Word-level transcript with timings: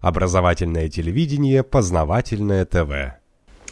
Образовательное 0.00 0.88
телевидение, 0.88 1.62
познавательное 1.62 2.64
ТВ. 2.64 3.18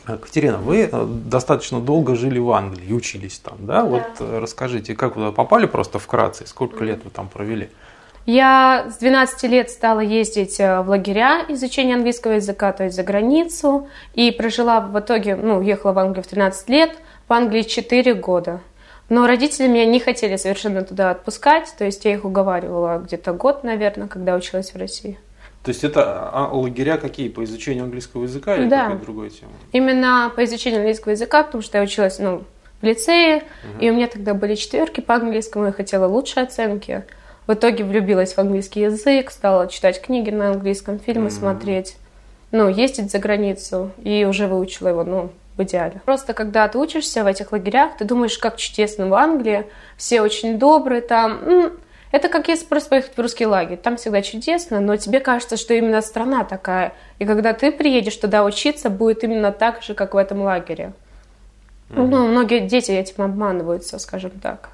Катерина, 0.06 0.58
вы 0.58 0.88
э, 0.90 1.06
достаточно 1.24 1.80
долго 1.80 2.14
жили 2.14 2.38
в 2.38 2.50
Англии 2.52 2.92
учились 2.92 3.38
там, 3.38 3.58
да? 3.60 3.82
да. 3.82 3.84
Вот 3.84 4.06
э, 4.20 4.38
расскажите, 4.38 4.94
как 4.94 5.16
вы 5.16 5.32
попали 5.32 5.66
просто 5.66 5.98
вкратце, 5.98 6.46
сколько 6.46 6.84
лет 6.84 7.04
вы 7.04 7.10
там 7.10 7.28
провели? 7.28 7.70
Я 8.24 8.86
с 8.90 8.98
12 8.98 9.42
лет 9.44 9.70
стала 9.70 10.00
ездить 10.00 10.58
э, 10.58 10.80
в 10.82 10.88
лагеря 10.88 11.44
изучения 11.48 11.94
английского 11.94 12.32
языка, 12.32 12.72
то 12.72 12.84
есть 12.84 12.96
за 12.96 13.02
границу, 13.02 13.88
и 14.14 14.30
прожила 14.30 14.80
в 14.80 14.98
итоге, 14.98 15.36
ну, 15.36 15.58
уехала 15.58 15.92
в 15.92 15.98
Англию 15.98 16.24
в 16.24 16.26
13 16.26 16.68
лет, 16.68 16.98
в 17.28 17.32
Англии 17.32 17.62
4 17.62 18.14
года. 18.14 18.60
Но 19.08 19.26
родители 19.28 19.68
меня 19.68 19.86
не 19.86 20.00
хотели 20.00 20.36
совершенно 20.36 20.82
туда 20.82 21.10
отпускать, 21.10 21.72
то 21.78 21.84
есть 21.84 22.04
я 22.04 22.14
их 22.14 22.24
уговаривала 22.24 22.98
где-то 22.98 23.32
год, 23.32 23.62
наверное, 23.62 24.08
когда 24.08 24.34
училась 24.34 24.72
в 24.72 24.76
России. 24.76 25.18
То 25.66 25.70
есть 25.70 25.82
это 25.82 26.30
а, 26.32 26.48
лагеря 26.52 26.96
какие? 26.96 27.28
По 27.28 27.42
изучению 27.42 27.82
английского 27.82 28.22
языка 28.22 28.54
или 28.54 28.68
да. 28.68 28.84
какая-то 28.84 29.04
другая 29.04 29.30
тема? 29.30 29.50
Именно 29.72 30.32
по 30.36 30.44
изучению 30.44 30.78
английского 30.78 31.10
языка, 31.10 31.42
потому 31.42 31.60
что 31.60 31.78
я 31.78 31.82
училась 31.82 32.20
ну, 32.20 32.44
в 32.80 32.84
лицее, 32.84 33.38
угу. 33.38 33.80
и 33.80 33.90
у 33.90 33.94
меня 33.94 34.06
тогда 34.06 34.34
были 34.34 34.54
четверки 34.54 35.00
по 35.00 35.16
английскому, 35.16 35.66
я 35.66 35.72
хотела 35.72 36.06
лучшие 36.06 36.44
оценки. 36.44 37.02
В 37.48 37.54
итоге 37.54 37.82
влюбилась 37.82 38.34
в 38.34 38.38
английский 38.38 38.82
язык, 38.82 39.32
стала 39.32 39.66
читать 39.66 40.00
книги 40.00 40.30
на 40.30 40.50
английском, 40.50 41.00
фильмы 41.00 41.26
угу. 41.26 41.34
смотреть, 41.34 41.96
ну, 42.52 42.68
ездить 42.68 43.10
за 43.10 43.18
границу, 43.18 43.90
и 44.04 44.24
уже 44.24 44.46
выучила 44.46 44.90
его, 44.90 45.02
ну, 45.02 45.32
в 45.56 45.64
идеале. 45.64 46.00
Просто 46.04 46.32
когда 46.32 46.68
ты 46.68 46.78
учишься 46.78 47.24
в 47.24 47.26
этих 47.26 47.50
лагерях, 47.50 47.96
ты 47.96 48.04
думаешь, 48.04 48.38
как 48.38 48.56
чудесно 48.56 49.08
в 49.08 49.14
Англии, 49.14 49.66
все 49.96 50.20
очень 50.20 50.60
добрые 50.60 51.00
там, 51.00 51.72
это 52.12 52.28
как 52.28 52.48
если 52.48 52.66
просто 52.66 52.90
поехать 52.90 53.16
в 53.16 53.20
русский 53.20 53.46
лагерь. 53.46 53.76
Там 53.76 53.96
всегда 53.96 54.22
чудесно, 54.22 54.80
но 54.80 54.96
тебе 54.96 55.20
кажется, 55.20 55.56
что 55.56 55.74
именно 55.74 56.00
страна 56.00 56.44
такая. 56.44 56.92
И 57.18 57.24
когда 57.24 57.52
ты 57.52 57.72
приедешь 57.72 58.16
туда 58.16 58.44
учиться, 58.44 58.90
будет 58.90 59.24
именно 59.24 59.52
так 59.52 59.82
же, 59.82 59.94
как 59.94 60.14
в 60.14 60.16
этом 60.16 60.42
лагере. 60.42 60.92
Mm-hmm. 61.90 62.06
Ну, 62.06 62.28
многие 62.28 62.60
дети 62.60 62.92
этим 62.92 63.24
обманываются, 63.24 63.98
скажем 63.98 64.32
так. 64.42 64.70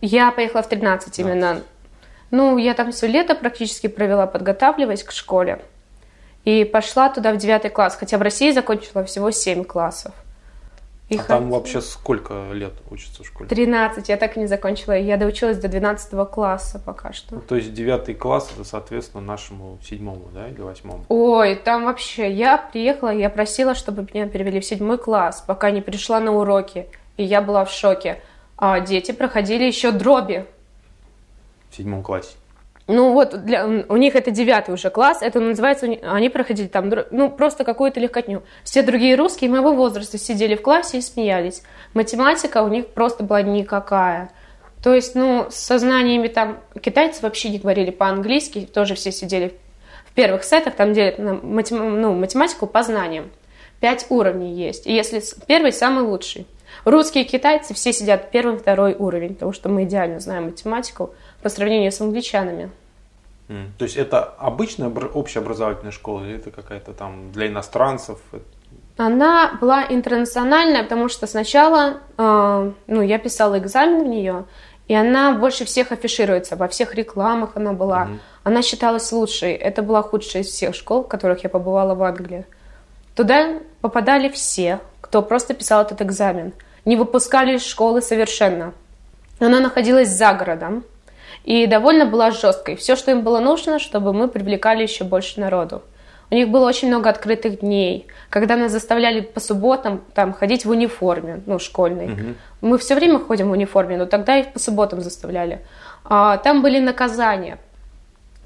Я 0.00 0.30
поехала 0.30 0.62
в 0.62 0.68
13 0.68 1.18
именно. 1.18 1.62
Ну, 2.30 2.58
я 2.58 2.74
там 2.74 2.92
все 2.92 3.06
лето 3.06 3.34
практически 3.34 3.86
провела, 3.86 4.26
подготавливаясь 4.26 5.04
к 5.04 5.12
школе. 5.12 5.60
И 6.44 6.64
пошла 6.64 7.08
туда 7.08 7.32
в 7.32 7.38
9 7.38 7.72
класс, 7.72 7.96
хотя 7.96 8.18
в 8.18 8.22
России 8.22 8.50
закончила 8.50 9.04
всего 9.04 9.30
7 9.30 9.64
классов. 9.64 10.12
И 11.14 11.18
а 11.18 11.22
там 11.22 11.50
вообще 11.50 11.80
сколько 11.80 12.50
лет 12.52 12.72
учится 12.90 13.22
в 13.22 13.26
школе? 13.26 13.48
13, 13.48 14.08
я 14.08 14.16
так 14.16 14.36
и 14.36 14.40
не 14.40 14.46
закончила. 14.46 14.92
Я 14.92 15.16
доучилась 15.16 15.58
до 15.58 15.68
12 15.68 16.28
класса 16.30 16.80
пока 16.84 17.12
что. 17.12 17.36
Ну, 17.36 17.40
то 17.40 17.56
есть 17.56 17.72
9 17.72 18.18
класс, 18.18 18.50
это, 18.54 18.64
соответственно, 18.64 19.22
нашему 19.22 19.78
седьмому, 19.82 20.28
да, 20.34 20.48
или 20.48 20.60
восьмому? 20.60 21.04
Ой, 21.08 21.54
там 21.54 21.84
вообще, 21.84 22.30
я 22.32 22.58
приехала, 22.58 23.10
я 23.10 23.30
просила, 23.30 23.74
чтобы 23.74 24.06
меня 24.12 24.26
перевели 24.26 24.60
в 24.60 24.64
седьмой 24.64 24.98
класс, 24.98 25.42
пока 25.46 25.70
не 25.70 25.80
пришла 25.80 26.20
на 26.20 26.32
уроки. 26.32 26.86
И 27.16 27.22
я 27.22 27.40
была 27.42 27.64
в 27.64 27.70
шоке. 27.70 28.20
А 28.56 28.80
дети 28.80 29.12
проходили 29.12 29.64
еще 29.64 29.92
дроби. 29.92 30.46
В 31.70 31.76
седьмом 31.76 32.02
классе? 32.02 32.34
Ну 32.86 33.12
вот, 33.12 33.44
для, 33.44 33.66
у 33.66 33.96
них 33.96 34.14
это 34.14 34.30
девятый 34.30 34.74
уже 34.74 34.90
класс, 34.90 35.22
это 35.22 35.40
называется, 35.40 35.86
они 36.02 36.28
проходили 36.28 36.66
там, 36.66 36.92
ну 37.10 37.30
просто 37.30 37.64
какую-то 37.64 37.98
легкотню. 37.98 38.42
Все 38.62 38.82
другие 38.82 39.14
русские 39.14 39.50
моего 39.50 39.72
возраста 39.72 40.18
сидели 40.18 40.54
в 40.54 40.60
классе 40.60 40.98
и 40.98 41.00
смеялись. 41.00 41.62
Математика 41.94 42.62
у 42.62 42.68
них 42.68 42.88
просто 42.88 43.24
была 43.24 43.40
никакая. 43.40 44.30
То 44.82 44.92
есть, 44.92 45.14
ну, 45.14 45.46
с 45.48 45.54
сознаниями 45.54 46.28
там, 46.28 46.58
китайцы 46.78 47.22
вообще 47.22 47.48
не 47.48 47.58
говорили 47.58 47.90
по-английски, 47.90 48.68
тоже 48.70 48.94
все 48.96 49.12
сидели 49.12 49.54
в 50.04 50.12
первых 50.12 50.44
сетах, 50.44 50.74
там 50.74 50.92
делят 50.92 51.18
матем, 51.18 52.02
ну, 52.02 52.12
математику 52.12 52.66
по 52.66 52.82
знаниям. 52.82 53.30
Пять 53.80 54.04
уровней 54.10 54.52
есть, 54.52 54.86
и 54.86 54.92
если 54.92 55.22
первый 55.46 55.72
самый 55.72 56.04
лучший. 56.04 56.46
Русские 56.84 57.24
и 57.24 57.26
китайцы 57.26 57.72
все 57.72 57.94
сидят 57.94 58.30
первый, 58.30 58.58
второй 58.58 58.94
уровень, 58.94 59.34
потому 59.34 59.52
что 59.52 59.70
мы 59.70 59.84
идеально 59.84 60.20
знаем 60.20 60.46
математику 60.46 61.14
по 61.44 61.50
сравнению 61.50 61.92
с 61.92 62.00
англичанами. 62.00 62.70
Mm. 63.48 63.66
То 63.78 63.84
есть 63.84 63.96
это 63.98 64.22
обычная 64.22 64.88
общеобразовательная 64.88 65.92
школа 65.92 66.24
или 66.24 66.36
это 66.36 66.50
какая-то 66.50 66.94
там 66.94 67.30
для 67.32 67.48
иностранцев? 67.48 68.18
Она 68.96 69.58
была 69.60 69.84
интернациональная, 69.84 70.84
потому 70.84 71.08
что 71.10 71.26
сначала 71.26 71.98
э, 72.16 72.72
ну, 72.86 73.02
я 73.02 73.18
писала 73.18 73.58
экзамен 73.58 74.04
в 74.04 74.08
нее, 74.08 74.44
и 74.88 74.94
она 74.94 75.32
больше 75.32 75.66
всех 75.66 75.92
афишируется, 75.92 76.56
во 76.56 76.66
всех 76.68 76.94
рекламах 76.94 77.50
она 77.56 77.74
была. 77.74 78.04
Mm-hmm. 78.04 78.18
Она 78.44 78.62
считалась 78.62 79.12
лучшей. 79.12 79.52
Это 79.52 79.82
была 79.82 80.00
худшая 80.02 80.42
из 80.42 80.48
всех 80.48 80.74
школ, 80.74 81.04
в 81.04 81.08
которых 81.08 81.44
я 81.44 81.50
побывала 81.50 81.94
в 81.94 82.02
Англии. 82.02 82.46
Туда 83.14 83.60
попадали 83.82 84.30
все, 84.30 84.80
кто 85.02 85.20
просто 85.20 85.52
писал 85.52 85.82
этот 85.82 86.00
экзамен. 86.00 86.54
Не 86.86 86.96
выпускали 86.96 87.56
из 87.56 87.64
школы 87.66 88.00
совершенно. 88.00 88.72
Она 89.40 89.60
находилась 89.60 90.08
за 90.08 90.32
городом 90.32 90.84
и 91.44 91.66
довольно 91.66 92.06
была 92.06 92.30
жесткой. 92.30 92.76
Все, 92.76 92.96
что 92.96 93.10
им 93.10 93.22
было 93.22 93.38
нужно, 93.38 93.78
чтобы 93.78 94.12
мы 94.12 94.28
привлекали 94.28 94.82
еще 94.82 95.04
больше 95.04 95.40
народу. 95.40 95.82
У 96.30 96.34
них 96.34 96.48
было 96.48 96.66
очень 96.66 96.88
много 96.88 97.10
открытых 97.10 97.60
дней, 97.60 98.06
когда 98.30 98.56
нас 98.56 98.72
заставляли 98.72 99.20
по 99.20 99.40
субботам 99.40 100.02
там 100.14 100.32
ходить 100.32 100.64
в 100.64 100.70
униформе, 100.70 101.42
ну, 101.46 101.58
школьной. 101.58 102.12
Угу. 102.12 102.34
Мы 102.62 102.78
все 102.78 102.94
время 102.94 103.18
ходим 103.18 103.50
в 103.50 103.52
униформе, 103.52 103.98
но 103.98 104.06
тогда 104.06 104.38
их 104.38 104.52
по 104.52 104.58
субботам 104.58 105.00
заставляли. 105.00 105.60
А, 106.04 106.38
там 106.38 106.62
были 106.62 106.78
наказания. 106.78 107.58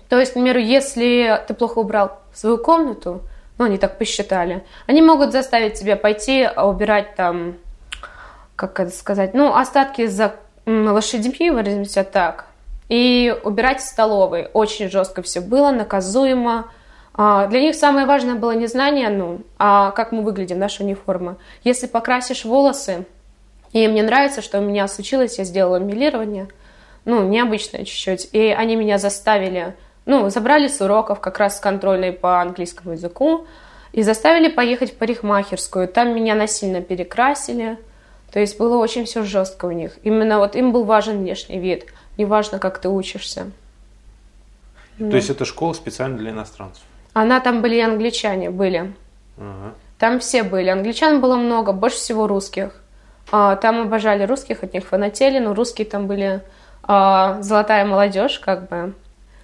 То 0.09 0.19
есть, 0.19 0.33
к 0.33 0.35
примеру, 0.35 0.59
если 0.59 1.41
ты 1.47 1.55
плохо 1.55 1.79
убрал 1.79 2.19
свою 2.35 2.59
комнату, 2.59 3.23
ну, 3.59 3.65
они 3.65 3.79
так 3.79 3.97
посчитали, 3.97 4.65
они 4.87 5.01
могут 5.01 5.33
заставить 5.33 5.75
тебя 5.75 5.97
пойти 5.97 6.49
убирать 6.57 7.15
там, 7.15 7.57
как 8.57 8.81
это 8.81 8.91
сказать, 8.91 9.35
ну, 9.35 9.55
остатки 9.55 10.07
за 10.07 10.35
лошадьми, 10.67 11.51
выразимся 11.51 12.05
так, 12.05 12.48
и 12.89 13.35
убирать 13.43 13.81
в 13.81 13.87
столовой. 13.87 14.49
Очень 14.53 14.91
жестко 14.91 15.23
все 15.23 15.41
было, 15.41 15.71
наказуемо. 15.71 16.71
А, 17.15 17.47
для 17.47 17.61
них 17.61 17.75
самое 17.75 18.07
важное 18.07 18.35
было 18.35 18.53
не 18.53 18.67
знание, 18.67 19.09
ну, 19.11 19.41
а 19.59 19.91
как 19.91 20.13
мы 20.13 20.23
выглядим, 20.23 20.59
наша 20.59 20.85
униформа. 20.85 21.37
Если 21.65 21.87
покрасишь 21.87 22.45
волосы, 22.45 23.07
и 23.73 23.87
мне 23.89 24.03
нравится, 24.03 24.41
что 24.41 24.59
у 24.59 24.63
меня 24.63 24.89
случилось, 24.89 25.39
я 25.39 25.45
сделала 25.45 25.77
милирование, 25.77 26.49
ну, 27.05 27.27
необычное 27.27 27.85
чуть-чуть, 27.85 28.29
и 28.33 28.49
они 28.57 28.77
меня 28.77 28.99
заставили, 28.99 29.75
ну, 30.07 30.31
забрали 30.31 30.69
с 30.69 30.81
уроков 30.81 31.21
как 31.21 31.39
раз 31.39 31.59
с 31.59 31.61
контрольной 31.61 32.13
по 32.13 32.41
английскому 32.41 32.93
языку, 32.93 33.47
и 33.93 34.03
заставили 34.03 34.49
поехать 34.49 34.93
в 34.93 34.97
парикмахерскую. 34.97 35.89
Там 35.89 36.15
меня 36.15 36.35
насильно 36.35 36.83
перекрасили. 36.83 37.79
То 38.31 38.39
есть 38.39 38.59
было 38.59 38.77
очень 38.77 39.07
все 39.07 39.23
жестко 39.23 39.65
у 39.65 39.71
них. 39.71 39.97
Именно 40.03 40.39
вот 40.39 40.55
им 40.55 40.73
был 40.73 40.85
важен 40.85 41.19
внешний 41.19 41.59
вид– 41.59 41.87
неважно, 42.19 42.59
как 42.59 42.79
ты 42.79 42.89
учишься. 42.89 43.51
То 44.99 45.05
ну. 45.05 45.15
есть 45.17 45.31
это 45.31 45.45
школа 45.45 45.73
специально 45.73 46.19
для 46.19 46.33
иностранцев? 46.33 46.83
Она 47.15 47.41
там 47.41 47.63
были 47.63 47.81
англичане, 47.81 48.51
были. 48.51 48.93
Ага. 49.39 49.75
Там 49.99 50.19
все 50.19 50.43
были. 50.43 50.69
Англичан 50.69 51.21
было 51.21 51.37
много, 51.37 51.73
больше 51.73 51.97
всего 51.97 52.27
русских. 52.27 52.73
А, 53.31 53.57
там 53.57 53.83
обожали 53.83 54.25
русских, 54.25 54.63
от 54.63 54.75
них 54.75 54.87
фанатели, 54.87 55.39
но 55.39 55.55
русские 55.55 55.87
там 55.87 56.07
были 56.07 56.43
а, 56.83 57.41
золотая 57.43 57.85
молодежь, 57.85 58.39
как 58.39 58.69
бы, 58.69 58.95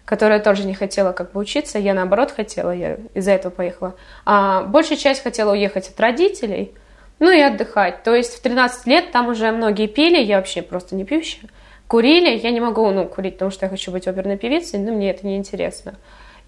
которая 0.05 0.41
тоже 0.41 0.65
не 0.65 0.75
хотела 0.75 1.13
как 1.13 1.33
бы 1.33 1.41
учиться. 1.41 1.79
Я 1.79 1.95
наоборот 1.95 2.33
хотела, 2.33 2.73
я 2.73 2.99
из-за 3.15 3.33
этого 3.33 3.53
поехала. 3.53 3.95
А 4.25 4.63
большая 4.63 4.99
часть 4.99 5.23
хотела 5.23 5.53
уехать 5.53 5.89
от 5.89 6.01
родителей, 6.01 6.73
ну 7.21 7.31
и 7.31 7.41
отдыхать. 7.41 8.03
То 8.03 8.15
есть 8.15 8.35
в 8.35 8.43
13 8.43 8.87
лет 8.87 9.13
там 9.13 9.29
уже 9.29 9.53
многие 9.53 9.87
пили, 9.87 10.21
я 10.21 10.39
вообще 10.39 10.63
просто 10.63 10.97
не 10.97 11.05
пьющая 11.05 11.49
курили, 11.95 12.37
я 12.37 12.51
не 12.51 12.59
могу 12.59 12.91
ну, 12.91 13.07
курить, 13.07 13.35
потому 13.35 13.53
что 13.53 13.67
я 13.67 13.71
хочу 13.71 13.93
быть 13.93 14.09
оперной 14.09 14.37
певицей, 14.37 14.81
но 14.81 14.91
мне 14.91 15.13
это 15.13 15.25
не 15.25 15.37
интересно. 15.37 15.95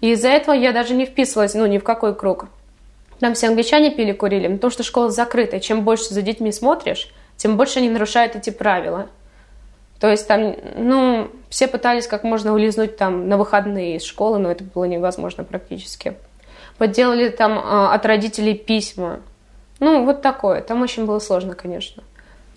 И 0.01 0.11
из-за 0.11 0.27
этого 0.27 0.53
я 0.53 0.73
даже 0.73 0.93
не 0.93 1.05
вписывалась 1.05 1.53
ну, 1.53 1.65
ни 1.67 1.77
в 1.77 1.85
какой 1.85 2.13
круг. 2.13 2.47
Там 3.21 3.33
все 3.33 3.47
англичане 3.47 3.91
пили, 3.91 4.11
курили, 4.11 4.53
потому 4.53 4.71
что 4.71 4.83
школа 4.83 5.09
закрытая. 5.09 5.61
Чем 5.61 5.85
больше 5.85 6.13
за 6.13 6.21
детьми 6.21 6.51
смотришь, 6.51 7.09
тем 7.37 7.55
больше 7.55 7.79
они 7.79 7.89
нарушают 7.89 8.35
эти 8.35 8.49
правила. 8.49 9.07
То 10.01 10.09
есть 10.09 10.27
там, 10.27 10.53
ну, 10.75 11.31
все 11.47 11.69
пытались 11.69 12.07
как 12.07 12.25
можно 12.25 12.53
улизнуть 12.53 12.97
там 12.97 13.29
на 13.29 13.37
выходные 13.37 13.95
из 13.95 14.03
школы, 14.03 14.39
но 14.39 14.51
это 14.51 14.65
было 14.65 14.83
невозможно 14.83 15.45
практически. 15.45 16.15
Подделали 16.77 17.29
там 17.29 17.57
э, 17.57 17.93
от 17.93 18.05
родителей 18.05 18.53
письма. 18.53 19.21
Ну, 19.79 20.03
вот 20.03 20.21
такое. 20.21 20.59
Там 20.59 20.81
очень 20.81 21.05
было 21.05 21.19
сложно, 21.19 21.55
конечно. 21.55 22.03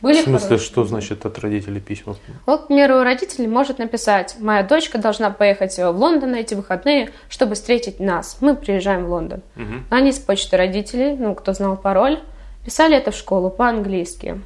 Были 0.00 0.20
в 0.20 0.24
смысле, 0.24 0.48
хорошие. 0.48 0.66
что 0.66 0.84
значит 0.84 1.26
от 1.26 1.38
родителей 1.38 1.80
письма? 1.80 2.16
Вот, 2.46 2.64
к 2.64 2.66
примеру, 2.68 3.02
родитель 3.02 3.48
может 3.48 3.78
написать, 3.78 4.36
моя 4.38 4.62
дочка 4.62 4.98
должна 4.98 5.30
поехать 5.30 5.76
в 5.76 5.90
Лондон 5.90 6.32
на 6.32 6.36
эти 6.36 6.54
выходные, 6.54 7.10
чтобы 7.28 7.54
встретить 7.54 8.00
нас. 8.00 8.38
Мы 8.40 8.56
приезжаем 8.56 9.04
в 9.04 9.10
Лондон. 9.10 9.42
Угу. 9.56 9.74
Они 9.90 10.12
с 10.12 10.18
почты 10.18 10.56
родителей, 10.56 11.16
ну, 11.16 11.34
кто 11.34 11.52
знал 11.52 11.76
пароль, 11.76 12.18
писали 12.64 12.96
это 12.96 13.10
в 13.10 13.14
школу 13.14 13.50
по-английски. 13.50 14.40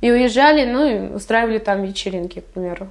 И 0.00 0.10
уезжали, 0.10 0.64
ну, 0.70 0.86
и 0.86 1.14
устраивали 1.14 1.58
там 1.58 1.82
вечеринки, 1.82 2.40
к 2.40 2.46
примеру. 2.46 2.88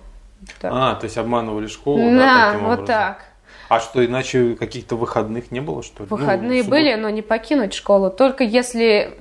Так. 0.62 0.72
А, 0.74 0.96
то 0.96 1.06
есть 1.06 1.18
обманывали 1.18 1.68
школу, 1.68 2.00
да, 2.00 2.54
да 2.54 2.60
вот 2.60 2.86
так. 2.86 3.26
А 3.70 3.80
что, 3.80 4.04
иначе 4.04 4.56
каких-то 4.56 4.96
выходных 4.96 5.52
не 5.52 5.60
было, 5.60 5.84
что 5.84 6.04
ли? 6.04 6.10
Выходные 6.10 6.64
ну, 6.64 6.70
были, 6.70 6.96
но 6.96 7.10
не 7.10 7.22
покинуть 7.22 7.76
школу. 7.76 8.10
Только 8.10 8.44
если 8.44 9.14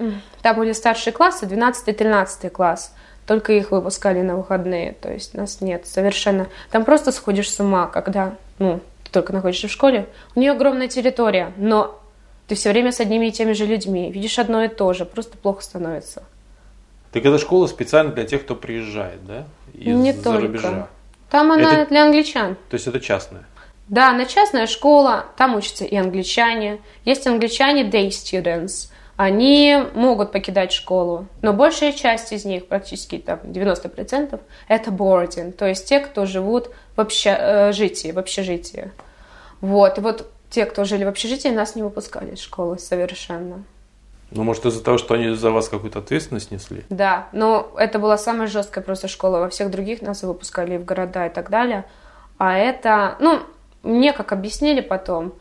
там 0.43 0.56
были 0.56 0.73
старшие 0.73 1.12
классы, 1.12 1.46
12-13 1.46 2.50
класс, 2.50 2.94
только 3.26 3.52
их 3.52 3.70
выпускали 3.70 4.23
на 4.23 4.37
выходные. 4.37 4.93
То 4.93 5.12
есть 5.12 5.35
нас 5.35 5.61
нет 5.61 5.87
совершенно. 5.87 6.49
Там 6.70 6.85
просто 6.85 7.12
сходишь 7.12 7.50
с 7.50 7.61
ума, 7.61 7.87
когда 7.87 8.35
ну, 8.58 8.81
ты 9.05 9.11
только 9.11 9.32
находишься 9.32 9.69
в 9.69 9.70
школе. 9.70 10.06
У 10.35 10.40
нее 10.40 10.52
огромная 10.52 10.88
территория, 10.88 11.52
но 11.56 12.00
ты 12.46 12.55
все 12.55 12.70
время 12.70 12.93
с 12.93 13.00
одними 13.00 13.26
и 13.26 13.32
теми 13.32 13.52
же 13.52 13.67
людьми. 13.67 14.11
Видишь 14.11 14.38
одно 14.38 14.64
и 14.64 14.69
то 14.69 14.93
же, 14.94 15.05
просто 15.05 15.37
плохо 15.37 15.62
становится. 15.62 16.25
Так 17.12 17.25
эта 17.25 17.38
школа 17.38 17.67
специально 17.67 18.12
для 18.12 18.25
тех, 18.25 18.43
кто 18.43 18.55
приезжает, 18.55 19.25
да? 19.26 19.46
Из 19.75 19.94
Не 19.94 20.12
только. 20.12 20.40
рубежа. 20.40 20.88
Там 21.31 21.52
она 21.52 21.82
это, 21.82 21.90
для 21.90 22.05
англичан. 22.05 22.56
То 22.70 22.75
есть 22.75 22.87
это 22.87 23.00
частная? 23.00 23.44
Да, 23.88 24.11
она 24.11 24.26
частная 24.26 24.67
школа, 24.67 25.26
там 25.37 25.55
учатся 25.55 25.85
и 25.85 25.96
англичане. 25.96 26.81
Есть 27.05 27.26
англичане 27.26 27.85
day 27.85 28.08
students. 28.08 28.90
Они 29.18 29.76
могут 29.94 30.30
покидать 30.30 30.70
школу, 30.70 31.26
но 31.42 31.52
большая 31.52 31.92
часть 31.92 32.32
из 32.32 32.44
них, 32.44 32.68
практически 32.68 33.18
там 33.18 33.40
90%, 33.42 34.38
это 34.68 34.90
boarding, 34.92 35.50
то 35.50 35.66
есть 35.66 35.88
те, 35.88 35.98
кто 35.98 36.24
живут 36.24 36.70
в 36.94 37.00
общежитии, 37.00 38.12
в 38.12 38.18
общежитии. 38.20 38.92
Вот, 39.60 39.98
и 39.98 40.00
вот 40.00 40.30
те, 40.50 40.66
кто 40.66 40.84
жили 40.84 41.02
в 41.02 41.08
общежитии, 41.08 41.48
нас 41.48 41.74
не 41.74 41.82
выпускали 41.82 42.34
из 42.34 42.40
школы 42.40 42.78
совершенно. 42.78 43.64
Ну, 44.30 44.44
может, 44.44 44.64
из-за 44.66 44.84
того, 44.84 44.98
что 44.98 45.14
они 45.14 45.34
за 45.34 45.50
вас 45.50 45.68
какую-то 45.68 45.98
ответственность 45.98 46.52
несли? 46.52 46.84
Да, 46.88 47.26
но 47.32 47.72
это 47.76 47.98
была 47.98 48.18
самая 48.18 48.46
жесткая 48.46 48.84
просто 48.84 49.08
школа. 49.08 49.40
Во 49.40 49.48
всех 49.48 49.72
других 49.72 50.00
нас 50.00 50.22
выпускали 50.22 50.76
в 50.76 50.84
города 50.84 51.26
и 51.26 51.30
так 51.30 51.50
далее. 51.50 51.86
А 52.38 52.56
это, 52.56 53.16
ну, 53.18 53.40
мне 53.82 54.12
как 54.12 54.30
объяснили 54.30 54.80
потом, 54.80 55.32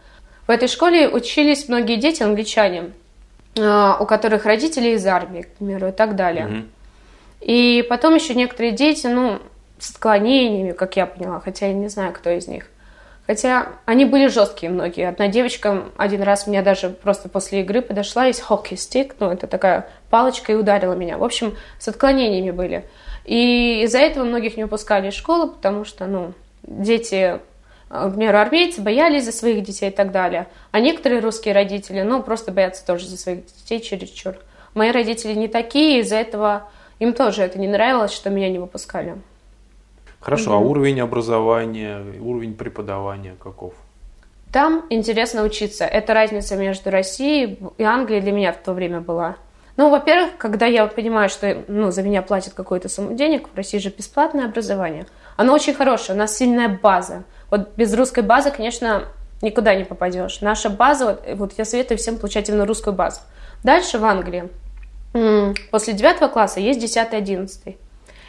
в 0.47 0.49
этой 0.49 0.67
школе 0.67 1.07
учились 1.07 1.67
многие 1.69 1.97
дети 1.97 2.23
англичане, 2.23 2.93
у 3.57 4.05
которых 4.05 4.45
родители 4.45 4.89
из 4.89 5.05
армии, 5.05 5.43
к 5.43 5.49
примеру, 5.55 5.89
и 5.89 5.91
так 5.91 6.15
далее. 6.15 6.47
Угу. 6.47 6.55
И 7.41 7.85
потом 7.89 8.15
еще 8.15 8.33
некоторые 8.33 8.71
дети, 8.71 9.07
ну, 9.07 9.39
с 9.79 9.91
отклонениями, 9.91 10.71
как 10.71 10.95
я 10.95 11.05
поняла, 11.05 11.39
хотя 11.39 11.67
я 11.67 11.73
не 11.73 11.87
знаю, 11.87 12.13
кто 12.13 12.29
из 12.29 12.47
них. 12.47 12.65
Хотя 13.27 13.67
они 13.85 14.05
были 14.05 14.27
жесткие 14.27 14.71
многие. 14.71 15.09
Одна 15.09 15.27
девочка 15.27 15.83
один 15.97 16.23
раз 16.23 16.47
меня 16.47 16.61
даже 16.61 16.89
просто 16.89 17.27
после 17.27 17.61
игры 17.61 17.81
подошла, 17.81 18.25
есть 18.25 18.39
хоккей-стик, 18.39 19.15
ну, 19.19 19.29
это 19.29 19.47
такая 19.47 19.89
палочка, 20.09 20.53
и 20.53 20.55
ударила 20.55 20.93
меня. 20.93 21.17
В 21.17 21.23
общем, 21.23 21.55
с 21.77 21.87
отклонениями 21.89 22.51
были. 22.51 22.85
И 23.25 23.81
из-за 23.83 23.99
этого 23.99 24.23
многих 24.23 24.55
не 24.55 24.63
выпускали 24.63 25.09
из 25.09 25.13
школы, 25.13 25.51
потому 25.51 25.83
что, 25.83 26.05
ну, 26.05 26.33
дети, 26.63 27.39
например, 27.89 28.35
армейцы 28.35 28.81
боялись 28.81 29.25
за 29.25 29.31
своих 29.31 29.63
детей 29.63 29.89
и 29.89 29.93
так 29.93 30.11
далее. 30.11 30.47
А 30.71 30.79
некоторые 30.79 31.21
русские 31.21 31.53
родители, 31.53 32.01
ну, 32.01 32.21
просто 32.21 32.51
боятся 32.51 32.85
тоже 32.85 33.07
за 33.07 33.17
своих 33.17 33.45
детей 33.45 33.79
чересчур. 33.81 34.35
Мои 34.73 34.91
родители 34.91 35.33
не 35.33 35.47
такие, 35.47 36.01
из-за 36.01 36.17
этого 36.17 36.69
им 36.99 37.13
тоже 37.13 37.43
это 37.43 37.59
не 37.59 37.67
нравилось, 37.67 38.11
что 38.11 38.29
меня 38.29 38.49
не 38.49 38.59
выпускали. 38.59 39.15
Хорошо, 40.19 40.51
угу. 40.51 40.65
а 40.65 40.69
уровень 40.69 40.99
образования, 40.99 42.03
уровень 42.19 42.55
преподавания 42.55 43.35
каков? 43.41 43.73
Там 44.51 44.85
интересно 44.89 45.43
учиться. 45.43 45.85
Это 45.85 46.13
разница 46.13 46.55
между 46.55 46.89
Россией 46.89 47.59
и 47.77 47.83
Англией 47.83 48.21
для 48.21 48.31
меня 48.31 48.53
в 48.53 48.57
то 48.57 48.73
время 48.73 49.01
была. 49.01 49.35
Ну, 49.75 49.89
во-первых, 49.89 50.37
когда 50.37 50.65
я 50.65 50.87
понимаю, 50.87 51.29
что 51.29 51.63
ну, 51.67 51.91
за 51.91 52.01
меня 52.01 52.23
платят 52.23 52.53
какую-то 52.53 52.89
сумму 52.89 53.13
денег, 53.13 53.47
в 53.53 53.55
России 53.55 53.77
же 53.77 53.89
бесплатное 53.89 54.45
образование. 54.45 55.05
Оно 55.35 55.53
очень 55.53 55.75
хорошее, 55.75 56.15
у 56.15 56.19
нас 56.19 56.35
сильная 56.35 56.67
база. 56.81 57.25
Вот 57.49 57.75
без 57.75 57.93
русской 57.93 58.23
базы, 58.23 58.51
конечно, 58.51 59.05
никуда 59.41 59.75
не 59.75 59.83
попадешь. 59.83 60.41
Наша 60.41 60.69
база, 60.69 61.05
вот, 61.05 61.23
вот 61.35 61.53
я 61.57 61.65
советую 61.65 61.97
всем 61.97 62.17
получать 62.17 62.49
именно 62.49 62.65
русскую 62.65 62.93
базу. 62.93 63.21
Дальше 63.63 63.97
в 63.99 64.05
Англии 64.05 64.49
после 65.71 65.93
девятого 65.93 66.27
класса 66.27 66.59
есть 66.59 66.79
10-11. 66.79 67.75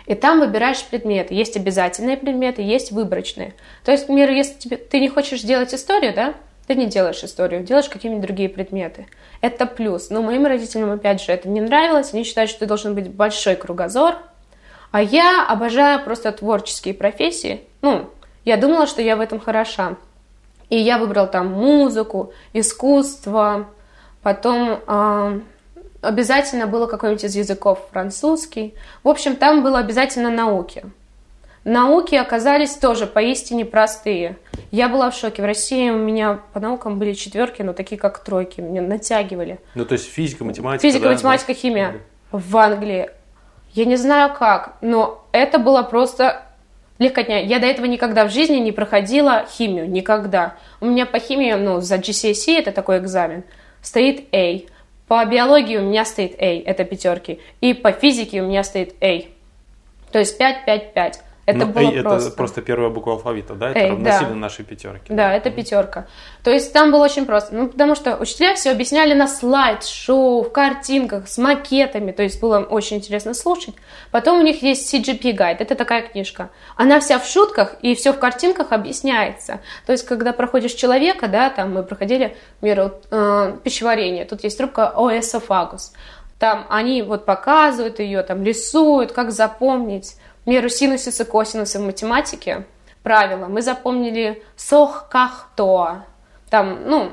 И 0.07 0.15
там 0.15 0.41
выбираешь 0.41 0.83
предметы. 0.85 1.35
Есть 1.35 1.57
обязательные 1.57 2.17
предметы, 2.17 2.63
есть 2.63 2.93
выборочные. 2.93 3.55
То 3.85 3.93
есть, 3.93 4.05
к 4.05 4.07
примеру, 4.07 4.33
если 4.33 4.55
тебе, 4.55 4.77
ты 4.79 5.01
не 5.01 5.09
хочешь 5.11 5.43
делать 5.43 5.75
историю, 5.75 6.15
да, 6.15 6.35
ты 6.67 6.75
не 6.77 6.87
делаешь 6.87 7.23
историю, 7.23 7.63
делаешь 7.63 7.91
какие-нибудь 7.91 8.25
другие 8.25 8.49
предметы. 8.49 9.07
Это 9.43 9.67
плюс. 9.67 10.09
Но 10.09 10.23
моим 10.23 10.47
родителям, 10.47 10.91
опять 10.93 11.21
же, 11.21 11.33
это 11.33 11.49
не 11.49 11.61
нравилось. 11.61 12.15
Они 12.15 12.25
считают, 12.25 12.51
что 12.51 12.61
ты 12.61 12.67
должен 12.67 12.95
быть 12.95 13.11
большой 13.11 13.57
кругозор. 13.57 14.17
А 14.93 15.03
я 15.03 15.47
обожаю 15.47 16.03
просто 16.03 16.33
творческие 16.33 16.95
профессии. 16.95 17.61
Ну, 17.83 18.09
я 18.45 18.57
думала, 18.57 18.87
что 18.87 19.03
я 19.03 19.17
в 19.17 19.21
этом 19.21 19.41
хороша. 19.41 19.97
И 20.71 20.77
я 20.77 20.99
выбрал 20.99 21.29
там 21.29 21.53
музыку, 21.53 22.33
искусство, 22.53 23.69
потом 24.23 24.81
э, 24.87 25.41
обязательно 26.03 26.67
было 26.67 26.87
какой-нибудь 26.87 27.25
из 27.25 27.37
языков 27.37 27.89
французский. 27.91 28.75
В 29.03 29.09
общем, 29.09 29.37
там 29.37 29.63
было 29.63 29.79
обязательно 29.79 30.31
науки. 30.31 30.85
Науки 31.65 32.15
оказались 32.15 32.75
тоже 32.75 33.07
поистине 33.07 33.65
простые. 33.65 34.39
Я 34.71 34.89
была 34.89 35.11
в 35.11 35.15
шоке. 35.15 35.43
В 35.43 35.45
России 35.45 35.91
у 35.91 35.99
меня 35.99 36.41
по 36.53 36.61
наукам 36.61 36.99
были 36.99 37.13
четверки, 37.13 37.63
но 37.63 37.73
такие 37.73 37.99
как 37.99 38.23
тройки. 38.25 38.61
Меня 38.61 38.81
натягивали. 38.81 39.61
Ну, 39.75 39.85
то 39.85 39.95
есть 39.95 40.07
физика, 40.07 40.45
математика. 40.45 40.83
Физика, 40.83 41.05
да? 41.05 41.11
математика, 41.11 41.55
химия. 41.55 42.01
В 42.31 42.57
Англии. 42.57 43.11
Я 43.73 43.85
не 43.85 43.97
знаю 43.97 44.35
как, 44.35 44.77
но 44.81 45.27
это 45.33 45.59
было 45.59 45.83
просто 45.83 46.43
легкотня. 46.99 47.45
Я 47.45 47.59
до 47.59 47.67
этого 47.67 47.87
никогда 47.87 48.25
в 48.25 48.31
жизни 48.31 48.57
не 48.57 48.73
проходила 48.73 49.47
химию. 49.49 49.89
Никогда. 49.89 50.57
У 50.81 50.87
меня 50.87 51.07
по 51.07 51.19
химии, 51.19 51.53
ну, 51.53 51.81
за 51.81 51.97
GCSE, 51.97 52.59
это 52.59 52.73
такой 52.73 52.99
экзамен, 52.99 53.45
стоит 53.83 54.33
A. 54.35 54.61
По 55.07 55.25
биологии 55.25 55.77
у 55.77 55.83
меня 55.83 56.05
стоит 56.05 56.35
A, 56.41 56.63
это 56.65 56.85
пятерки. 56.85 57.41
И 57.61 57.73
по 57.73 57.93
физике 57.93 58.43
у 58.43 58.47
меня 58.47 58.63
стоит 58.63 58.95
A. 59.03 59.23
То 60.13 60.19
есть 60.19 60.37
5, 60.39 60.65
5, 60.65 60.95
5. 60.95 61.21
Это 61.49 61.65
ну, 61.65 61.67
было 61.73 61.89
A 61.89 62.03
просто. 62.03 62.29
Это 62.29 62.37
просто 62.37 62.61
первая 62.61 62.91
буква 62.91 63.15
алфавита, 63.15 63.55
да? 63.55 63.71
Это 63.71 63.81
A, 63.81 63.89
равносильно 63.89 64.29
да. 64.29 64.35
нашей 64.35 64.67
пятерки. 64.67 65.07
Да, 65.09 65.29
да, 65.29 65.35
это 65.35 65.51
пятерка. 65.51 66.07
То 66.45 66.51
есть 66.51 66.75
там 66.75 66.93
было 66.93 67.05
очень 67.05 67.25
просто. 67.25 67.55
Ну, 67.55 67.69
потому 67.69 67.95
что 67.95 68.19
учителя 68.19 68.55
все 68.55 68.71
объясняли 68.71 69.15
на 69.15 69.27
слайд-шоу, 69.27 70.43
в 70.43 70.53
картинках, 70.53 71.27
с 71.27 71.39
макетами. 71.39 72.13
То 72.13 72.23
есть 72.23 72.39
было 72.39 72.59
очень 72.59 72.99
интересно 72.99 73.33
слушать. 73.33 73.75
Потом 74.11 74.41
у 74.41 74.43
них 74.43 74.63
есть 74.63 74.93
CGP 74.93 75.33
гайд. 75.33 75.63
Это 75.63 75.75
такая 75.75 76.03
книжка. 76.03 76.51
Она 76.77 77.01
вся 77.01 77.19
в 77.19 77.25
шутках 77.25 77.77
и 77.81 77.95
все 77.95 78.13
в 78.13 78.19
картинках 78.19 78.73
объясняется. 78.73 79.61
То 79.87 79.93
есть, 79.93 80.05
когда 80.05 80.35
проходишь 80.35 80.73
человека, 80.73 81.29
да, 81.29 81.49
там 81.49 81.73
мы 81.73 81.83
проходили, 81.83 82.37
к 82.59 82.61
примеру, 82.61 82.93
э, 83.11 83.57
пищеварение. 83.65 84.27
Тут 84.27 84.45
есть 84.45 84.59
трубка 84.59 84.93
оэсофагус. 84.95 85.95
Там 86.39 86.67
они 86.69 87.03
вот 87.03 87.25
показывают 87.25 87.99
ее, 87.99 88.23
там 88.23 88.45
рисуют, 88.45 89.13
как 89.13 89.33
запомнить 89.33 90.17
меру 90.49 90.69
синусиса, 90.69 91.25
косинуса 91.25 91.79
в 91.79 91.83
математике, 91.83 92.65
правила, 93.03 93.47
мы 93.47 93.63
запомнили 93.63 94.43
сох, 94.57 95.09
ках, 95.09 95.51
то. 95.57 95.99
Там, 96.51 96.81
ну, 96.87 97.13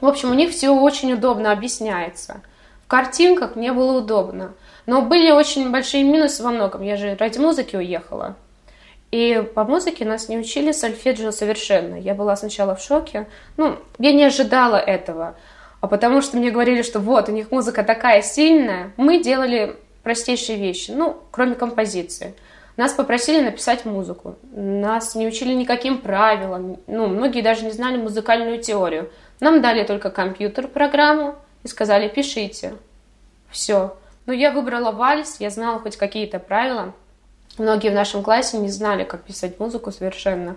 в 0.00 0.06
общем, 0.06 0.30
у 0.30 0.34
них 0.34 0.50
все 0.50 0.70
очень 0.70 1.12
удобно 1.12 1.52
объясняется. 1.52 2.40
В 2.84 2.88
картинках 2.88 3.56
мне 3.56 3.72
было 3.72 3.98
удобно. 3.98 4.54
Но 4.86 5.02
были 5.02 5.30
очень 5.30 5.70
большие 5.70 6.02
минусы 6.04 6.42
во 6.42 6.50
многом. 6.50 6.82
Я 6.82 6.96
же 6.96 7.16
ради 7.16 7.38
музыки 7.38 7.76
уехала. 7.76 8.36
И 9.10 9.44
по 9.54 9.64
музыке 9.64 10.04
нас 10.04 10.28
не 10.28 10.38
учили 10.38 10.72
сольфеджио 10.72 11.32
совершенно. 11.32 11.96
Я 11.96 12.14
была 12.14 12.36
сначала 12.36 12.74
в 12.74 12.82
шоке. 12.82 13.26
Ну, 13.56 13.76
я 13.98 14.12
не 14.12 14.24
ожидала 14.24 14.76
этого. 14.76 15.34
А 15.80 15.86
потому 15.86 16.22
что 16.22 16.36
мне 16.36 16.50
говорили, 16.50 16.82
что 16.82 17.00
вот, 17.00 17.28
у 17.28 17.32
них 17.32 17.50
музыка 17.50 17.82
такая 17.82 18.22
сильная. 18.22 18.92
Мы 18.96 19.22
делали 19.22 19.76
простейшие 20.02 20.58
вещи, 20.58 20.92
ну, 20.92 21.16
кроме 21.30 21.54
композиции. 21.54 22.34
Нас 22.80 22.94
попросили 22.94 23.42
написать 23.42 23.84
музыку. 23.84 24.36
Нас 24.52 25.14
не 25.14 25.26
учили 25.26 25.52
никаким 25.52 25.98
правилам. 25.98 26.78
Ну, 26.86 27.08
многие 27.08 27.42
даже 27.42 27.66
не 27.66 27.72
знали 27.72 27.98
музыкальную 27.98 28.62
теорию. 28.62 29.10
Нам 29.38 29.60
дали 29.60 29.84
только 29.84 30.08
компьютер, 30.08 30.66
программу 30.66 31.34
и 31.62 31.68
сказали 31.68 32.08
«пишите». 32.08 32.72
Все. 33.50 33.98
Но 34.24 34.32
я 34.32 34.50
выбрала 34.50 34.92
вальс, 34.92 35.40
я 35.40 35.50
знала 35.50 35.78
хоть 35.78 35.98
какие-то 35.98 36.38
правила. 36.38 36.94
Многие 37.58 37.90
в 37.90 37.94
нашем 37.94 38.22
классе 38.22 38.56
не 38.56 38.70
знали, 38.70 39.04
как 39.04 39.24
писать 39.24 39.60
музыку 39.60 39.92
совершенно. 39.92 40.56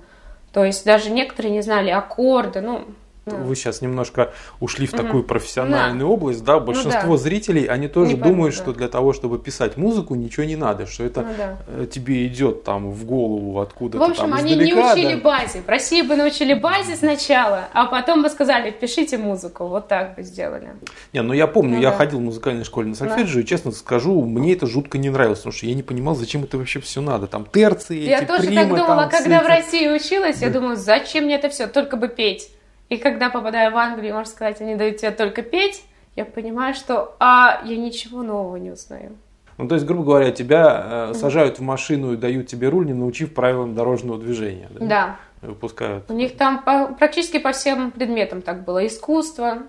То 0.54 0.64
есть 0.64 0.86
даже 0.86 1.10
некоторые 1.10 1.52
не 1.52 1.62
знали 1.62 1.90
аккорды. 1.90 2.62
Ну, 2.62 2.86
вы 3.26 3.56
сейчас 3.56 3.82
немножко 3.82 4.34
ушли 4.60 4.86
в 4.88 4.92
такую 4.92 5.24
профессиональную 5.24 6.10
область, 6.10 6.44
да, 6.44 6.60
большинство 6.60 7.18
зрителей, 7.18 7.66
они 7.66 7.88
тоже 7.88 8.18
думают, 8.18 8.54
что 8.54 8.74
для 8.74 8.88
того, 8.88 9.14
чтобы 9.14 9.40
писать 9.40 9.78
музыку, 9.78 10.16
ничего 10.16 10.46
не 10.46 10.56
надо, 10.56 10.86
что 10.86 11.04
это 11.04 11.26
э, 11.68 11.88
тебе 11.92 12.28
идет 12.28 12.64
там 12.64 12.92
в 12.92 13.06
голову 13.06 13.60
откуда-то 13.60 14.06
В 14.06 14.10
общем, 14.10 14.34
они 14.34 14.56
не 14.56 14.74
учили 14.74 15.16
базе. 15.16 15.62
В 15.62 15.70
России 15.70 16.02
бы 16.02 16.16
научили 16.16 16.54
базе 16.54 16.96
сначала, 16.96 17.66
а 17.74 17.86
потом 17.86 18.24
бы 18.24 18.30
сказали, 18.30 18.72
пишите 18.72 19.18
музыку. 19.18 19.68
Вот 19.68 19.88
так 19.88 20.16
бы 20.16 20.24
сделали. 20.24 20.70
Не, 21.14 21.22
ну 21.22 21.34
я 21.34 21.48
помню, 21.48 21.80
я 21.80 21.92
ходил 21.92 22.20
в 22.20 22.24
музыкальной 22.24 22.64
школе 22.64 22.90
на 22.90 22.96
сольфеджио, 22.96 23.42
и 23.42 23.46
честно 23.46 23.72
скажу, 23.72 24.22
мне 24.24 24.54
это 24.54 24.68
жутко 24.68 24.98
не 24.98 25.10
нравилось, 25.10 25.40
потому 25.40 25.54
что 25.54 25.66
я 25.66 25.76
не 25.76 25.84
понимал, 25.84 26.16
зачем 26.16 26.44
это 26.44 26.58
вообще 26.58 26.80
все 26.80 27.02
надо. 27.02 27.28
Там 27.28 27.46
терции, 27.46 28.00
Я 28.00 28.20
эти, 28.20 28.26
тоже 28.26 28.48
примы, 28.48 28.56
так 28.56 28.70
думала, 28.70 29.02
там, 29.04 29.10
когда 29.10 29.42
в 29.42 29.48
России 29.48 29.88
училась, 29.88 30.42
я 30.42 30.50
думаю, 30.50 30.76
зачем 30.76 31.26
мне 31.26 31.36
это 31.36 31.50
все, 31.50 31.68
только 31.68 31.98
бы 31.98 32.08
петь. 32.08 32.50
И 32.90 32.98
когда 32.98 33.30
попадаю 33.30 33.72
в 33.72 33.78
Англию, 33.78 34.14
можно 34.14 34.32
сказать, 34.32 34.62
они 34.62 34.76
дают 34.76 34.98
тебе 34.98 35.12
только 35.12 35.42
петь, 35.42 35.84
я 36.16 36.26
понимаю, 36.26 36.76
что 36.76 37.16
а, 37.20 37.62
я 37.66 37.78
ничего 37.78 38.22
нового 38.22 38.58
не 38.58 38.72
узнаю. 38.72 39.18
Ну, 39.58 39.68
то 39.68 39.76
есть, 39.76 39.86
грубо 39.86 40.04
говоря, 40.04 40.32
тебя 40.32 41.10
э, 41.10 41.14
сажают 41.14 41.60
в 41.60 41.62
машину 41.62 42.14
и 42.14 42.18
дают 42.18 42.48
тебе 42.48 42.70
руль, 42.70 42.88
не 42.88 42.94
научив 42.94 43.34
правилам 43.34 43.76
дорожного 43.76 44.20
движения. 44.20 44.68
Да. 44.72 44.86
Да. 44.86 45.16
Выпускают. 45.42 46.10
У 46.10 46.14
них 46.14 46.38
там 46.38 46.64
по- 46.64 46.94
практически 46.94 47.38
по 47.38 47.52
всем 47.52 47.92
предметам 47.92 48.42
так 48.42 48.64
было. 48.64 48.86
Искусство. 48.88 49.60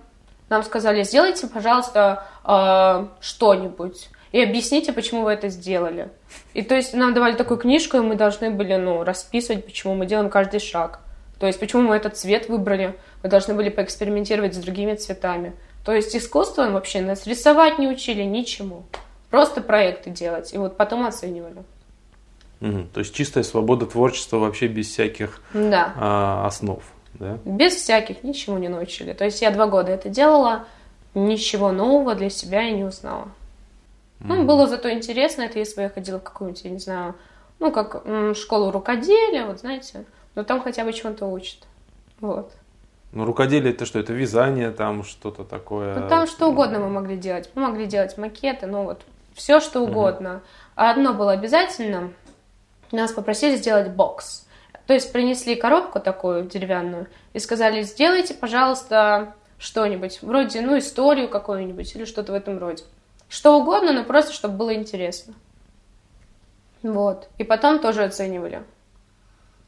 Нам 0.48 0.62
сказали, 0.62 1.02
сделайте, 1.02 1.46
пожалуйста, 1.48 2.24
э, 2.44 3.06
что-нибудь. 3.20 4.08
И 4.32 4.42
объясните, 4.42 4.92
почему 4.92 5.22
вы 5.22 5.32
это 5.32 5.48
сделали. 5.48 6.08
И 6.54 6.62
то 6.62 6.74
есть 6.74 6.94
нам 6.94 7.14
давали 7.14 7.34
такую 7.34 7.58
книжку, 7.58 7.98
и 7.98 8.00
мы 8.00 8.16
должны 8.16 8.50
были 8.50 8.74
ну, 8.76 9.04
расписывать, 9.04 9.64
почему 9.64 9.94
мы 9.94 10.06
делаем 10.06 10.30
каждый 10.30 10.60
шаг. 10.60 11.00
То 11.38 11.46
есть 11.46 11.58
почему 11.60 11.82
мы 11.82 11.96
этот 11.96 12.16
цвет 12.16 12.48
выбрали. 12.48 12.94
Мы 13.22 13.28
должны 13.28 13.54
были 13.54 13.68
поэкспериментировать 13.68 14.54
с 14.54 14.58
другими 14.58 14.94
цветами. 14.94 15.52
То 15.84 15.92
есть 15.92 16.14
искусством 16.16 16.72
вообще 16.72 17.00
нас 17.02 17.26
рисовать 17.26 17.78
не 17.78 17.88
учили 17.88 18.22
ничему. 18.22 18.84
Просто 19.30 19.60
проекты 19.60 20.10
делать. 20.10 20.54
И 20.54 20.58
вот 20.58 20.76
потом 20.76 21.04
оценивали. 21.06 21.62
Мгм. 22.60 22.88
То 22.88 23.00
есть 23.00 23.14
чистая 23.14 23.44
свобода 23.44 23.84
творчества 23.86 24.38
вообще 24.38 24.68
без 24.68 24.88
всяких 24.88 25.42
Да. 25.52 25.92
а, 25.96 26.46
основ. 26.46 26.82
Да? 27.14 27.38
Без 27.44 27.74
всяких, 27.74 28.22
ничего 28.24 28.58
не 28.58 28.68
научили. 28.68 29.12
То 29.12 29.24
есть 29.24 29.42
я 29.42 29.50
два 29.50 29.66
года 29.66 29.92
это 29.92 30.08
делала, 30.08 30.64
ничего 31.14 31.72
нового 31.72 32.14
для 32.14 32.30
себя 32.30 32.62
я 32.62 32.70
не 32.72 32.84
узнала. 32.84 33.28
Ну, 34.20 34.44
было 34.44 34.66
зато 34.66 34.90
интересно, 34.90 35.42
это 35.42 35.58
если 35.58 35.76
бы 35.76 35.82
я 35.82 35.90
ходила 35.90 36.18
в 36.18 36.22
какую-нибудь, 36.22 36.64
я 36.64 36.70
не 36.70 36.78
знаю, 36.78 37.14
ну, 37.58 37.70
как 37.70 38.06
м, 38.06 38.34
школу 38.34 38.70
рукоделия, 38.70 39.44
вот 39.44 39.60
знаете, 39.60 40.04
но 40.34 40.44
там 40.44 40.60
хотя 40.62 40.84
бы 40.84 40.92
чему-то 40.92 41.26
учат. 41.26 41.58
Вот. 42.20 42.52
Ну, 43.12 43.24
рукоделие 43.24 43.72
это 43.72 43.86
что? 43.86 43.98
Это 43.98 44.12
вязание, 44.12 44.70
там 44.70 45.04
что-то 45.04 45.44
такое. 45.44 45.94
Ну, 45.94 46.08
там 46.08 46.26
что 46.26 46.48
угодно 46.48 46.80
мы 46.80 46.88
могли 46.88 47.16
делать. 47.16 47.48
Мы 47.54 47.62
могли 47.62 47.86
делать 47.86 48.18
макеты, 48.18 48.66
ну 48.66 48.84
вот, 48.84 49.02
все 49.34 49.60
что 49.60 49.82
угодно. 49.82 50.42
А 50.74 50.90
одно 50.90 51.14
было 51.14 51.32
обязательно, 51.32 52.12
нас 52.90 53.12
попросили 53.12 53.56
сделать 53.56 53.90
бокс. 53.90 54.46
То 54.86 54.94
есть 54.94 55.12
принесли 55.12 55.54
коробку 55.54 56.00
такую 56.00 56.44
деревянную 56.44 57.06
и 57.32 57.38
сказали, 57.38 57.82
сделайте, 57.82 58.34
пожалуйста, 58.34 59.34
что-нибудь, 59.58 60.18
вроде, 60.20 60.60
ну, 60.60 60.76
историю 60.76 61.28
какую-нибудь 61.28 61.94
или 61.96 62.04
что-то 62.04 62.32
в 62.32 62.34
этом 62.34 62.58
роде. 62.58 62.84
Что 63.28 63.58
угодно, 63.58 63.92
но 63.92 64.04
просто, 64.04 64.32
чтобы 64.32 64.56
было 64.56 64.74
интересно. 64.74 65.34
Вот. 66.82 67.28
И 67.38 67.44
потом 67.44 67.78
тоже 67.78 68.04
оценивали. 68.04 68.62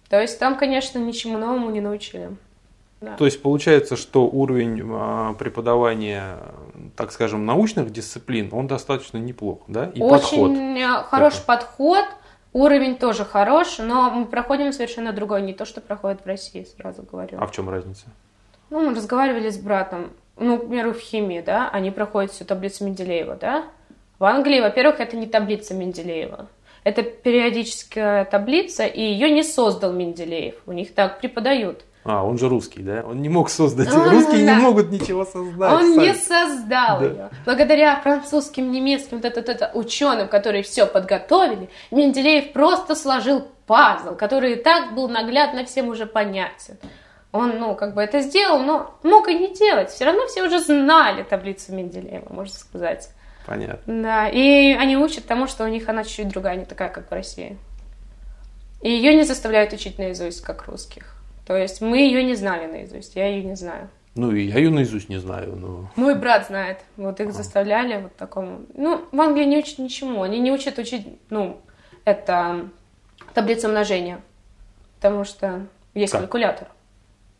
То 0.09 0.21
есть 0.21 0.39
там, 0.39 0.57
конечно, 0.57 0.99
ничему 0.99 1.39
новому 1.39 1.71
не 1.71 1.81
научили. 1.81 2.31
То 3.19 3.27
есть 3.27 3.43
получается, 3.43 3.97
что 3.97 4.27
уровень 4.27 4.83
а, 4.91 5.35
преподавания, 5.35 6.39
так 6.97 7.13
скажем, 7.13 7.45
научных 7.45 7.93
дисциплин, 7.93 8.49
он 8.53 8.67
достаточно 8.67 9.19
неплох, 9.19 9.61
да? 9.69 9.91
И 9.95 10.01
подход. 10.01 10.51
Очень 10.51 10.79
э, 10.79 11.03
хороший 11.05 11.45
подход, 11.45 12.05
уровень 12.53 12.97
тоже 12.97 13.25
хорош, 13.25 13.79
но 13.79 14.11
мы 14.11 14.25
проходим 14.25 14.73
совершенно 14.73 15.13
другой, 15.13 15.43
не 15.43 15.53
то, 15.53 15.67
что 15.67 15.83
проходит 15.83 16.23
в 16.25 16.27
России, 16.27 16.67
сразу 16.77 17.03
говорю. 17.03 17.39
А 17.39 17.47
в 17.47 17.53
чем 17.53 17.69
разница? 17.69 18.07
Ну, 18.71 18.81
мы 18.81 18.95
разговаривали 18.97 19.51
с 19.51 19.59
братом, 19.59 20.11
ну, 20.39 20.59
к 20.59 20.67
примеру, 20.67 20.95
в 20.95 20.99
химии, 20.99 21.43
да, 21.45 21.69
они 21.71 21.91
проходят 21.91 22.33
всю 22.33 22.45
таблицу 22.45 22.85
Менделеева, 22.87 23.37
да. 23.37 23.65
В 24.19 24.25
Англии, 24.25 24.61
во-первых, 24.61 25.01
это 25.01 25.17
не 25.17 25.27
таблица 25.27 25.75
Менделеева. 25.75 26.49
Это 26.87 27.03
периодическая 27.03 28.25
таблица, 28.27 28.87
и 28.87 29.01
ее 29.01 29.29
не 29.29 29.43
создал 29.43 29.93
Менделеев. 29.93 30.55
У 30.67 30.73
них 30.73 30.95
так 30.95 31.19
преподают. 31.19 31.85
А, 32.05 32.25
он 32.25 32.39
же 32.39 32.49
русский, 32.49 32.81
да? 32.81 33.03
Он 33.05 33.21
не 33.21 33.29
мог 33.29 33.51
создать. 33.51 33.89
А, 33.93 34.09
Русские 34.09 34.47
да. 34.47 34.55
не 34.55 34.61
могут 34.61 34.93
ничего 34.93 35.25
создать. 35.25 35.73
Он 35.73 35.95
сами. 35.97 36.07
не 36.07 36.15
создал 36.15 37.01
Да. 37.01 37.05
ее. 37.05 37.31
Благодаря 37.45 38.01
французским, 38.01 38.71
немецким, 38.71 39.19
это, 39.21 39.41
вот 39.41 39.49
это, 39.49 39.73
ученым, 39.75 40.29
которые 40.29 40.63
все 40.63 40.87
подготовили, 40.87 41.69
Менделеев 41.91 42.53
просто 42.53 42.95
сложил 42.95 43.49
пазл, 43.67 44.15
который 44.15 44.53
и 44.53 44.55
так 44.63 44.95
был 44.95 45.09
наглядно 45.09 45.65
всем 45.65 45.89
уже 45.89 46.07
понятен. 46.07 46.77
Он, 47.33 47.59
ну, 47.59 47.75
как 47.75 47.97
бы 47.97 48.01
это 48.03 48.21
сделал, 48.21 48.61
но 48.61 48.95
мог 49.03 49.27
и 49.29 49.35
не 49.35 49.53
делать. 49.53 49.91
Все 49.91 50.05
равно 50.05 50.25
все 50.29 50.45
уже 50.45 50.61
знали 50.61 51.25
таблицу 51.25 51.75
Менделеева, 51.75 52.33
можно 52.33 52.55
сказать. 52.55 53.09
Понятно. 53.47 54.03
Да, 54.03 54.29
и 54.29 54.73
они 54.73 54.97
учат 54.97 55.25
тому, 55.27 55.47
что 55.47 55.65
у 55.65 55.69
них 55.69 55.89
она 55.89 56.03
чуть-чуть 56.03 56.29
другая, 56.29 56.57
не 56.57 56.65
такая, 56.65 56.89
как 56.89 57.09
в 57.09 57.15
России. 57.15 57.57
И 58.83 58.91
ее 58.91 59.15
не 59.15 59.23
заставляют 59.23 59.73
учить 59.73 59.99
наизусть, 59.99 60.43
как 60.43 60.67
русских. 60.67 61.17
То 61.47 61.57
есть 61.57 61.81
мы 61.81 61.99
ее 61.99 62.25
не 62.25 62.35
знали 62.35 62.67
наизусть, 62.67 63.15
я 63.15 63.29
ее 63.29 63.45
не 63.45 63.55
знаю. 63.55 63.89
Ну, 64.17 64.33
и 64.33 64.43
я 64.43 64.57
ее 64.57 64.71
наизусть 64.71 65.09
не 65.09 65.19
знаю, 65.19 65.57
но... 65.57 65.91
Мой 65.95 66.15
брат 66.15 66.47
знает. 66.47 66.79
Вот 66.97 67.21
их 67.21 67.33
заставляли 67.33 68.03
вот 68.03 68.17
такому. 68.17 68.63
Ну, 68.75 69.05
в 69.13 69.21
Англии 69.21 69.45
не 69.45 69.59
учат 69.59 69.79
ничему. 69.79 70.23
Они 70.23 70.41
не 70.41 70.51
учат 70.51 70.79
учить, 70.79 71.07
ну, 71.29 71.61
это 72.05 72.69
таблицу 73.35 73.69
умножения. 73.69 74.21
Потому 74.97 75.25
что 75.25 75.67
есть 75.95 76.13
Как? 76.13 76.23
калькулятор. 76.23 76.69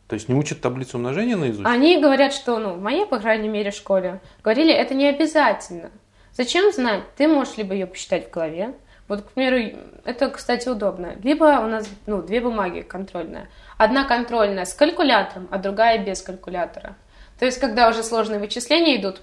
То 0.07 0.13
есть 0.13 0.29
не 0.29 0.35
учат 0.35 0.61
таблицу 0.61 0.97
умножения 0.97 1.35
наизусть? 1.35 1.67
Они 1.67 1.99
говорят, 1.99 2.33
что, 2.33 2.59
ну, 2.59 2.73
в 2.73 2.81
моей, 2.81 3.05
по 3.05 3.19
крайней 3.19 3.49
мере, 3.49 3.71
школе, 3.71 4.21
говорили, 4.41 4.73
это 4.73 4.93
не 4.93 5.07
обязательно. 5.07 5.91
Зачем 6.33 6.71
знать? 6.71 7.03
Ты 7.17 7.27
можешь 7.27 7.57
либо 7.57 7.73
ее 7.73 7.87
посчитать 7.87 8.27
в 8.27 8.31
голове. 8.31 8.73
Вот, 9.07 9.21
к 9.21 9.31
примеру, 9.31 9.77
это, 10.05 10.29
кстати, 10.29 10.69
удобно. 10.69 11.15
Либо 11.23 11.45
у 11.59 11.67
нас, 11.67 11.89
ну, 12.05 12.21
две 12.21 12.39
бумаги 12.39 12.81
контрольная. 12.81 13.49
Одна 13.77 14.05
контрольная 14.05 14.65
с 14.65 14.73
калькулятором, 14.73 15.47
а 15.51 15.57
другая 15.57 16.03
без 16.03 16.21
калькулятора. 16.21 16.95
То 17.39 17.45
есть, 17.45 17.59
когда 17.59 17.89
уже 17.89 18.03
сложные 18.03 18.39
вычисления 18.39 18.95
идут, 18.95 19.19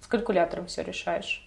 с 0.00 0.06
калькулятором 0.06 0.66
все 0.66 0.82
решаешь. 0.82 1.46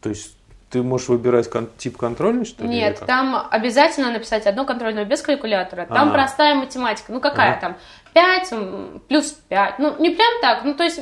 То 0.00 0.08
есть 0.08 0.36
ты 0.72 0.82
можешь 0.82 1.08
выбирать 1.08 1.50
кон- 1.50 1.68
тип 1.76 1.98
контрольный, 1.98 2.46
что 2.46 2.62
ли? 2.64 2.68
Нет, 2.70 3.00
там 3.06 3.46
обязательно 3.50 4.10
написать 4.10 4.46
одну 4.46 4.64
контрольную 4.64 5.06
без 5.06 5.20
калькулятора. 5.20 5.84
Там 5.86 6.08
А. 6.08 6.12
простая 6.12 6.54
математика. 6.54 7.12
Ну 7.12 7.20
какая 7.20 7.52
Ага. 7.52 7.60
там? 7.60 7.76
5 8.14 8.52
м, 8.52 9.02
плюс 9.06 9.32
5. 9.48 9.78
Ну 9.78 9.94
не 9.98 10.10
прям 10.10 10.40
так, 10.40 10.64
ну 10.64 10.74
то 10.74 10.82
есть 10.84 10.98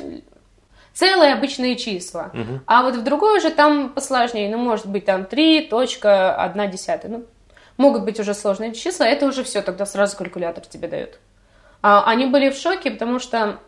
целые 0.92 1.32
обычные 1.34 1.76
числа. 1.76 2.30
Мгм. 2.32 2.62
А 2.66 2.82
вот 2.82 2.96
в 2.96 3.04
другой 3.04 3.38
уже 3.38 3.50
там 3.50 3.90
посложнее. 3.90 4.50
Ну 4.50 4.58
может 4.58 4.86
быть 4.86 5.04
там 5.04 5.22
3.1 5.24 6.66
десятая. 6.68 7.08
Ну, 7.08 7.24
могут 7.76 8.02
быть 8.04 8.18
уже 8.18 8.34
сложные 8.34 8.74
числа. 8.74 9.04
Это 9.04 9.24
уже 9.26 9.44
все, 9.44 9.62
тогда 9.62 9.86
сразу 9.86 10.16
калькулятор 10.16 10.66
тебе 10.66 10.88
дает. 10.88 11.20
А, 11.80 12.02
они 12.10 12.26
были 12.26 12.50
в 12.50 12.56
шоке, 12.56 12.90
потому 12.90 13.20
что 13.20 13.58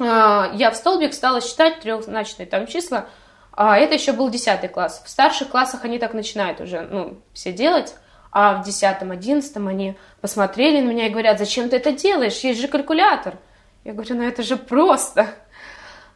а, 0.00 0.50
я 0.54 0.70
в 0.72 0.76
столбик 0.76 1.14
стала 1.14 1.40
считать 1.40 1.80
трехзначные 1.80 2.46
там 2.46 2.66
числа, 2.66 3.06
а 3.56 3.78
это 3.78 3.94
еще 3.94 4.12
был 4.12 4.28
10 4.28 4.70
класс. 4.70 5.02
В 5.04 5.08
старших 5.08 5.48
классах 5.48 5.84
они 5.84 5.98
так 5.98 6.12
начинают 6.14 6.60
уже, 6.60 6.82
ну, 6.82 7.16
все 7.32 7.52
делать, 7.52 7.94
а 8.30 8.60
в 8.60 8.64
10 8.66 8.84
11 9.00 9.56
они 9.56 9.96
посмотрели 10.20 10.82
на 10.82 10.90
меня 10.90 11.06
и 11.06 11.10
говорят, 11.10 11.38
зачем 11.38 11.70
ты 11.70 11.76
это 11.76 11.92
делаешь, 11.92 12.38
есть 12.40 12.60
же 12.60 12.68
калькулятор. 12.68 13.38
Я 13.84 13.94
говорю, 13.94 14.16
ну 14.16 14.22
это 14.22 14.42
же 14.42 14.56
просто. 14.56 15.28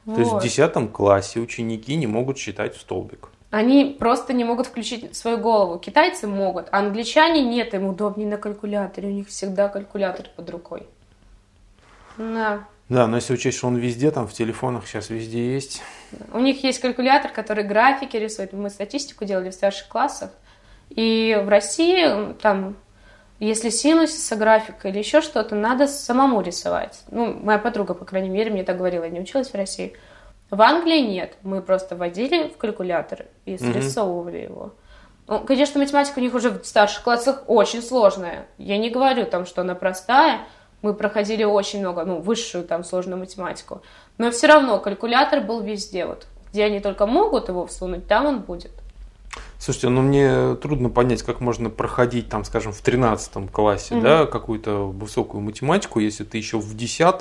То 0.04 0.18
есть 0.18 0.30
в 0.30 0.34
Вот. 0.34 0.42
10 0.42 0.92
классе 0.92 1.40
ученики 1.40 1.96
не 1.96 2.06
могут 2.06 2.36
считать 2.36 2.76
в 2.76 2.80
столбик. 2.80 3.28
Они 3.50 3.96
просто 3.98 4.32
не 4.32 4.44
могут 4.44 4.66
включить 4.66 5.16
свою 5.16 5.38
голову. 5.38 5.78
Китайцы 5.78 6.26
могут, 6.26 6.68
а 6.70 6.78
англичане 6.78 7.42
нет, 7.42 7.74
им 7.74 7.86
удобнее 7.86 8.28
на 8.28 8.36
калькуляторе, 8.36 9.08
у 9.08 9.12
них 9.12 9.28
всегда 9.28 9.68
калькулятор 9.68 10.26
под 10.36 10.50
рукой. 10.50 10.86
Да. 12.18 12.64
Да, 12.90 13.06
но 13.06 13.16
если 13.16 13.34
учесть, 13.34 13.58
что 13.58 13.68
он 13.68 13.76
везде, 13.76 14.10
там 14.10 14.26
в 14.26 14.32
телефонах 14.32 14.84
сейчас 14.84 15.10
везде 15.10 15.54
есть. 15.54 15.80
У 16.32 16.40
них 16.40 16.64
есть 16.64 16.80
калькулятор, 16.80 17.30
который 17.30 17.62
графики 17.62 18.16
рисует. 18.16 18.52
Мы 18.52 18.68
статистику 18.68 19.24
делали 19.24 19.50
в 19.50 19.54
старших 19.54 19.86
классах. 19.86 20.30
И 20.88 21.40
в 21.40 21.48
России 21.48 22.32
там, 22.42 22.76
если 23.38 23.70
синусиса 23.70 24.34
графика 24.34 24.88
или 24.88 24.98
еще 24.98 25.20
что-то, 25.20 25.54
надо 25.54 25.86
самому 25.86 26.40
рисовать. 26.40 27.02
Ну, 27.12 27.32
моя 27.32 27.60
подруга, 27.60 27.94
по 27.94 28.04
крайней 28.04 28.28
мере, 28.28 28.50
мне 28.50 28.64
так 28.64 28.76
говорила, 28.76 29.04
я 29.04 29.10
не 29.10 29.20
училась 29.20 29.50
в 29.50 29.54
России. 29.54 29.92
В 30.50 30.60
Англии 30.60 30.98
нет. 30.98 31.36
Мы 31.42 31.62
просто 31.62 31.94
вводили 31.94 32.48
в 32.48 32.56
калькулятор 32.56 33.26
и 33.44 33.56
срисовывали 33.56 34.38
его. 34.38 34.74
Ну, 35.28 35.38
конечно, 35.38 35.78
математика 35.78 36.18
у 36.18 36.22
них 36.22 36.34
уже 36.34 36.50
в 36.50 36.66
старших 36.66 37.04
классах 37.04 37.44
очень 37.46 37.82
сложная. 37.82 38.48
Я 38.58 38.78
не 38.78 38.90
говорю 38.90 39.26
там, 39.26 39.46
что 39.46 39.60
она 39.60 39.76
простая, 39.76 40.40
Мы 40.82 40.94
проходили 40.94 41.44
очень 41.44 41.80
много, 41.80 42.04
ну, 42.04 42.20
высшую 42.20 42.64
там 42.64 42.84
сложную 42.84 43.18
математику. 43.18 43.82
Но 44.18 44.30
все 44.30 44.46
равно 44.46 44.78
калькулятор 44.78 45.40
был 45.40 45.60
везде. 45.60 46.06
Вот, 46.06 46.26
где 46.52 46.64
они 46.64 46.80
только 46.80 47.06
могут 47.06 47.48
его 47.48 47.66
всунуть, 47.66 48.06
там 48.06 48.26
он 48.26 48.40
будет. 48.40 48.72
Слушайте, 49.60 49.90
ну 49.90 50.00
мне 50.00 50.54
трудно 50.56 50.88
понять, 50.88 51.22
как 51.22 51.40
можно 51.40 51.68
проходить, 51.68 52.30
там, 52.30 52.44
скажем, 52.44 52.72
в 52.72 52.80
13 52.80 53.50
классе, 53.52 53.94
угу. 53.94 54.02
да, 54.02 54.24
какую-то 54.24 54.86
высокую 54.86 55.42
математику, 55.42 56.00
если 56.00 56.24
ты 56.24 56.38
еще 56.38 56.56
в 56.56 56.74
10 56.74 57.20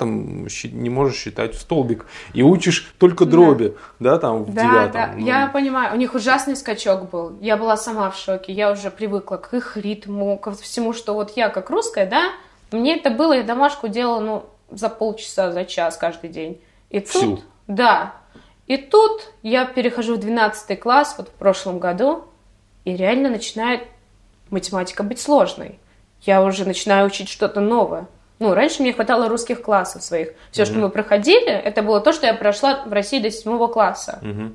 не 0.72 0.88
можешь 0.88 1.16
считать 1.16 1.54
в 1.54 1.60
столбик 1.60 2.06
и 2.32 2.42
учишь 2.42 2.94
только 2.96 3.26
дроби, 3.26 3.76
да, 3.98 4.12
да 4.12 4.18
там 4.18 4.44
в 4.44 4.54
да, 4.54 4.88
9 4.88 4.92
Да, 4.92 5.10
ну... 5.14 5.26
я 5.26 5.48
понимаю, 5.48 5.94
у 5.94 5.98
них 5.98 6.14
ужасный 6.14 6.56
скачок 6.56 7.10
был. 7.10 7.36
Я 7.42 7.58
была 7.58 7.76
сама 7.76 8.10
в 8.10 8.16
шоке, 8.16 8.54
я 8.54 8.72
уже 8.72 8.90
привыкла 8.90 9.36
к 9.36 9.52
их 9.52 9.76
ритму, 9.76 10.38
ко 10.38 10.52
всему, 10.52 10.94
что 10.94 11.12
вот 11.12 11.36
я 11.36 11.50
как 11.50 11.68
русская, 11.68 12.06
да, 12.06 12.32
мне 12.72 12.96
это 12.96 13.10
было, 13.10 13.34
я 13.34 13.42
домашку 13.42 13.88
делала, 13.88 14.20
ну, 14.20 14.44
за 14.70 14.88
полчаса, 14.88 15.52
за 15.52 15.64
час 15.64 15.96
каждый 15.96 16.30
день. 16.30 16.60
И 16.90 17.00
Всю. 17.00 17.20
тут, 17.20 17.44
да, 17.66 18.14
и 18.66 18.76
тут 18.76 19.32
я 19.42 19.64
перехожу 19.64 20.14
в 20.14 20.20
12 20.20 20.78
класс, 20.78 21.16
вот 21.18 21.28
в 21.28 21.32
прошлом 21.32 21.78
году, 21.78 22.24
и 22.84 22.96
реально 22.96 23.28
начинает 23.30 23.82
математика 24.50 25.02
быть 25.02 25.20
сложной. 25.20 25.78
Я 26.22 26.42
уже 26.42 26.64
начинаю 26.64 27.06
учить 27.06 27.28
что-то 27.28 27.60
новое. 27.60 28.06
Ну, 28.38 28.54
раньше 28.54 28.82
мне 28.82 28.92
хватало 28.92 29.28
русских 29.28 29.62
классов 29.62 30.02
своих. 30.02 30.34
Все, 30.50 30.62
mm-hmm. 30.62 30.66
что 30.66 30.74
мы 30.78 30.88
проходили, 30.88 31.50
это 31.50 31.82
было 31.82 32.00
то, 32.00 32.12
что 32.12 32.26
я 32.26 32.34
прошла 32.34 32.84
в 32.86 32.92
России 32.92 33.18
до 33.18 33.30
седьмого 33.30 33.66
класса. 33.66 34.18
Mm-hmm. 34.22 34.52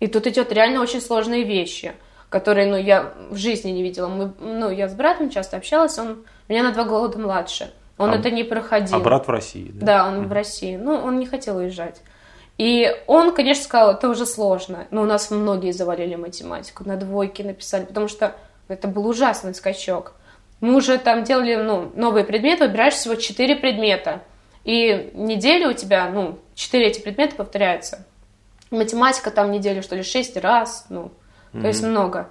И 0.00 0.06
тут 0.06 0.26
идет 0.26 0.52
реально 0.52 0.80
очень 0.80 1.00
сложные 1.00 1.44
вещи, 1.44 1.92
которые, 2.28 2.66
ну, 2.66 2.76
я 2.76 3.12
в 3.30 3.36
жизни 3.36 3.70
не 3.70 3.82
видела. 3.82 4.08
Мы, 4.08 4.32
ну, 4.40 4.70
я 4.70 4.88
с 4.88 4.94
братом 4.94 5.30
часто 5.30 5.56
общалась, 5.56 5.98
он 5.98 6.24
меня 6.48 6.62
на 6.62 6.72
два 6.72 6.84
года 6.84 7.18
младше. 7.18 7.72
Он 7.98 8.10
а, 8.10 8.16
это 8.16 8.30
не 8.30 8.44
проходил. 8.44 8.96
А 8.96 9.00
брат 9.00 9.26
в 9.26 9.30
России, 9.30 9.70
да? 9.74 9.86
Да, 9.86 10.08
он 10.08 10.22
mm-hmm. 10.22 10.28
в 10.28 10.32
России. 10.32 10.76
Ну, 10.76 10.94
он 10.94 11.18
не 11.18 11.26
хотел 11.26 11.56
уезжать. 11.56 12.00
И 12.56 12.92
он, 13.06 13.32
конечно, 13.32 13.64
сказал, 13.64 13.92
это 13.92 14.08
уже 14.08 14.26
сложно. 14.26 14.86
Но 14.90 15.02
у 15.02 15.04
нас 15.04 15.30
многие 15.30 15.72
завалили 15.72 16.14
математику, 16.14 16.84
на 16.84 16.96
двойки 16.96 17.42
написали, 17.42 17.84
потому 17.84 18.08
что 18.08 18.34
это 18.68 18.88
был 18.88 19.06
ужасный 19.06 19.54
скачок. 19.54 20.14
Мы 20.60 20.74
уже 20.74 20.98
там 20.98 21.24
делали 21.24 21.54
ну, 21.54 21.92
новые 21.94 22.24
предметы, 22.24 22.66
выбираешь 22.66 22.94
всего 22.94 23.14
четыре 23.14 23.56
предмета. 23.56 24.22
И 24.64 25.12
неделю 25.14 25.70
у 25.70 25.72
тебя, 25.72 26.08
ну, 26.10 26.38
четыре 26.54 26.88
эти 26.88 27.00
предмета 27.00 27.36
повторяются. 27.36 28.06
Математика 28.70 29.30
там 29.30 29.50
неделю, 29.50 29.82
что 29.82 29.96
ли, 29.96 30.02
шесть 30.02 30.36
раз, 30.36 30.86
ну, 30.88 31.12
mm-hmm. 31.52 31.60
то 31.62 31.66
есть 31.68 31.82
много. 31.82 32.28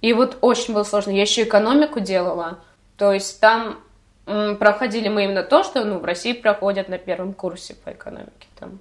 И 0.00 0.12
вот 0.12 0.38
очень 0.40 0.74
было 0.74 0.84
сложно. 0.84 1.10
Я 1.10 1.22
еще 1.22 1.42
экономику 1.42 2.00
делала. 2.00 2.58
То 2.96 3.12
есть 3.12 3.40
там 3.40 3.80
проходили 4.24 5.08
мы 5.08 5.24
именно 5.24 5.42
то, 5.42 5.62
что 5.62 5.84
ну, 5.84 5.98
в 5.98 6.04
России 6.04 6.32
проходят 6.32 6.88
на 6.88 6.98
первом 6.98 7.32
курсе 7.32 7.74
по 7.74 7.90
экономике. 7.90 8.48
Там 8.58 8.80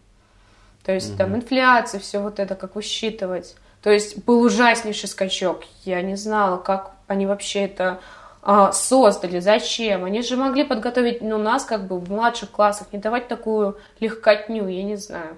то 0.85 0.91
есть 0.91 1.11
угу. 1.11 1.17
там 1.17 1.35
инфляция, 1.35 1.99
все 1.99 2.19
вот 2.19 2.39
это, 2.39 2.55
как 2.55 2.75
высчитывать. 2.75 3.55
То 3.81 3.89
есть 3.89 4.23
был 4.23 4.41
ужаснейший 4.41 5.09
скачок. 5.09 5.63
Я 5.83 6.01
не 6.01 6.15
знала, 6.15 6.57
как 6.57 6.91
они 7.07 7.25
вообще 7.25 7.65
это 7.65 7.99
а, 8.41 8.71
создали, 8.71 9.39
зачем. 9.39 10.05
Они 10.05 10.21
же 10.21 10.37
могли 10.37 10.63
подготовить 10.63 11.21
ну, 11.21 11.37
нас 11.37 11.65
как 11.65 11.87
бы 11.87 11.99
в 11.99 12.11
младших 12.11 12.51
классах, 12.51 12.87
не 12.91 12.99
давать 12.99 13.27
такую 13.27 13.77
легкотню, 13.99 14.67
я 14.67 14.83
не 14.83 14.95
знаю. 14.95 15.37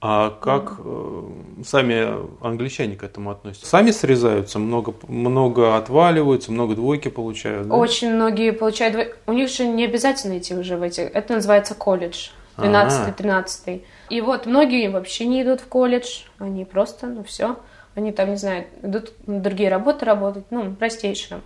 А 0.00 0.30
как 0.30 0.78
mm. 0.78 1.64
сами 1.64 2.46
англичане 2.46 2.96
к 2.96 3.02
этому 3.02 3.30
относятся? 3.30 3.66
Сами 3.66 3.90
срезаются, 3.90 4.58
много, 4.58 4.94
много 5.08 5.76
отваливаются, 5.76 6.52
много 6.52 6.74
двойки 6.74 7.08
получают? 7.08 7.68
Да? 7.68 7.74
Очень 7.74 8.14
многие 8.14 8.52
получают 8.52 8.92
двойки. 8.92 9.14
У 9.26 9.32
них 9.32 9.48
же 9.48 9.66
не 9.66 9.84
обязательно 9.84 10.38
идти 10.38 10.54
уже 10.54 10.76
в 10.76 10.82
эти. 10.82 11.00
Это 11.00 11.34
называется 11.34 11.74
колледж. 11.74 12.28
12-13. 12.58 13.82
И 14.08 14.20
вот 14.20 14.46
многие 14.46 14.88
вообще 14.88 15.26
не 15.26 15.42
идут 15.42 15.60
в 15.60 15.66
колледж, 15.66 16.22
они 16.38 16.64
просто, 16.64 17.06
ну 17.06 17.22
все, 17.22 17.58
они 17.94 18.12
там, 18.12 18.30
не 18.30 18.36
знаю, 18.36 18.66
идут 18.82 19.12
на 19.26 19.40
другие 19.40 19.68
работы 19.68 20.04
работать, 20.04 20.44
ну, 20.50 20.74
простейшие. 20.74 21.40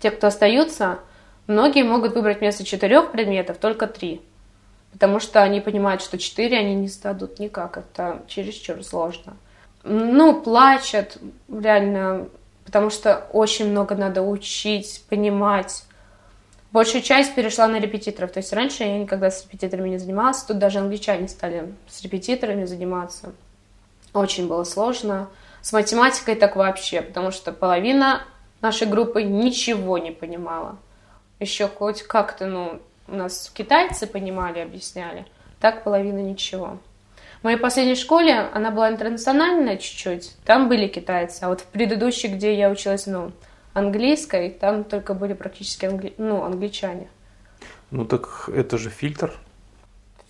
Те, 0.00 0.10
кто 0.10 0.28
остаются, 0.28 1.00
многие 1.46 1.82
могут 1.82 2.14
выбрать 2.14 2.40
вместо 2.40 2.64
четырех 2.64 3.10
предметов 3.10 3.58
только 3.58 3.86
три. 3.86 4.20
Потому 4.92 5.20
что 5.20 5.42
они 5.42 5.60
понимают, 5.60 6.02
что 6.02 6.18
четыре 6.18 6.58
они 6.58 6.74
не 6.74 6.88
сдадут 6.88 7.38
никак, 7.38 7.76
это 7.76 8.22
чересчур 8.26 8.82
сложно. 8.82 9.36
Ну, 9.84 10.40
плачут, 10.40 11.18
реально, 11.48 12.28
потому 12.64 12.90
что 12.90 13.26
очень 13.32 13.70
много 13.70 13.94
надо 13.94 14.22
учить, 14.22 15.04
понимать. 15.08 15.84
Большая 16.72 17.00
часть 17.00 17.34
перешла 17.34 17.66
на 17.68 17.78
репетиторов. 17.78 18.32
То 18.32 18.40
есть 18.40 18.52
раньше 18.52 18.84
я 18.84 18.98
никогда 18.98 19.30
с 19.30 19.44
репетиторами 19.44 19.90
не 19.90 19.98
занималась. 19.98 20.42
Тут 20.42 20.58
даже 20.58 20.80
англичане 20.80 21.28
стали 21.28 21.72
с 21.88 22.02
репетиторами 22.02 22.64
заниматься. 22.64 23.32
Очень 24.12 24.48
было 24.48 24.64
сложно. 24.64 25.28
С 25.62 25.72
математикой 25.72 26.34
так 26.34 26.56
вообще, 26.56 27.02
потому 27.02 27.30
что 27.30 27.52
половина 27.52 28.22
нашей 28.60 28.86
группы 28.86 29.22
ничего 29.22 29.98
не 29.98 30.10
понимала. 30.10 30.76
Еще 31.40 31.68
хоть 31.68 32.02
как-то, 32.02 32.46
ну, 32.46 32.80
у 33.08 33.14
нас 33.14 33.50
китайцы 33.54 34.06
понимали, 34.06 34.60
объясняли. 34.60 35.26
Так 35.60 35.84
половина 35.84 36.18
ничего. 36.20 36.78
В 37.40 37.44
моей 37.44 37.56
последней 37.56 37.94
школе, 37.94 38.34
она 38.52 38.70
была 38.70 38.88
интернациональная 38.90 39.76
чуть-чуть, 39.76 40.36
там 40.44 40.68
были 40.68 40.88
китайцы. 40.88 41.44
А 41.44 41.48
вот 41.48 41.60
в 41.60 41.66
предыдущей, 41.66 42.28
где 42.28 42.54
я 42.54 42.68
училась, 42.68 43.06
ну, 43.06 43.32
английской, 43.74 44.50
там 44.50 44.84
только 44.84 45.14
были 45.14 45.34
практически 45.34 45.86
англи... 45.86 46.14
ну, 46.18 46.42
англичане. 46.42 47.08
Ну 47.90 48.04
так 48.04 48.50
это 48.52 48.76
же 48.76 48.90
фильтр. 48.90 49.32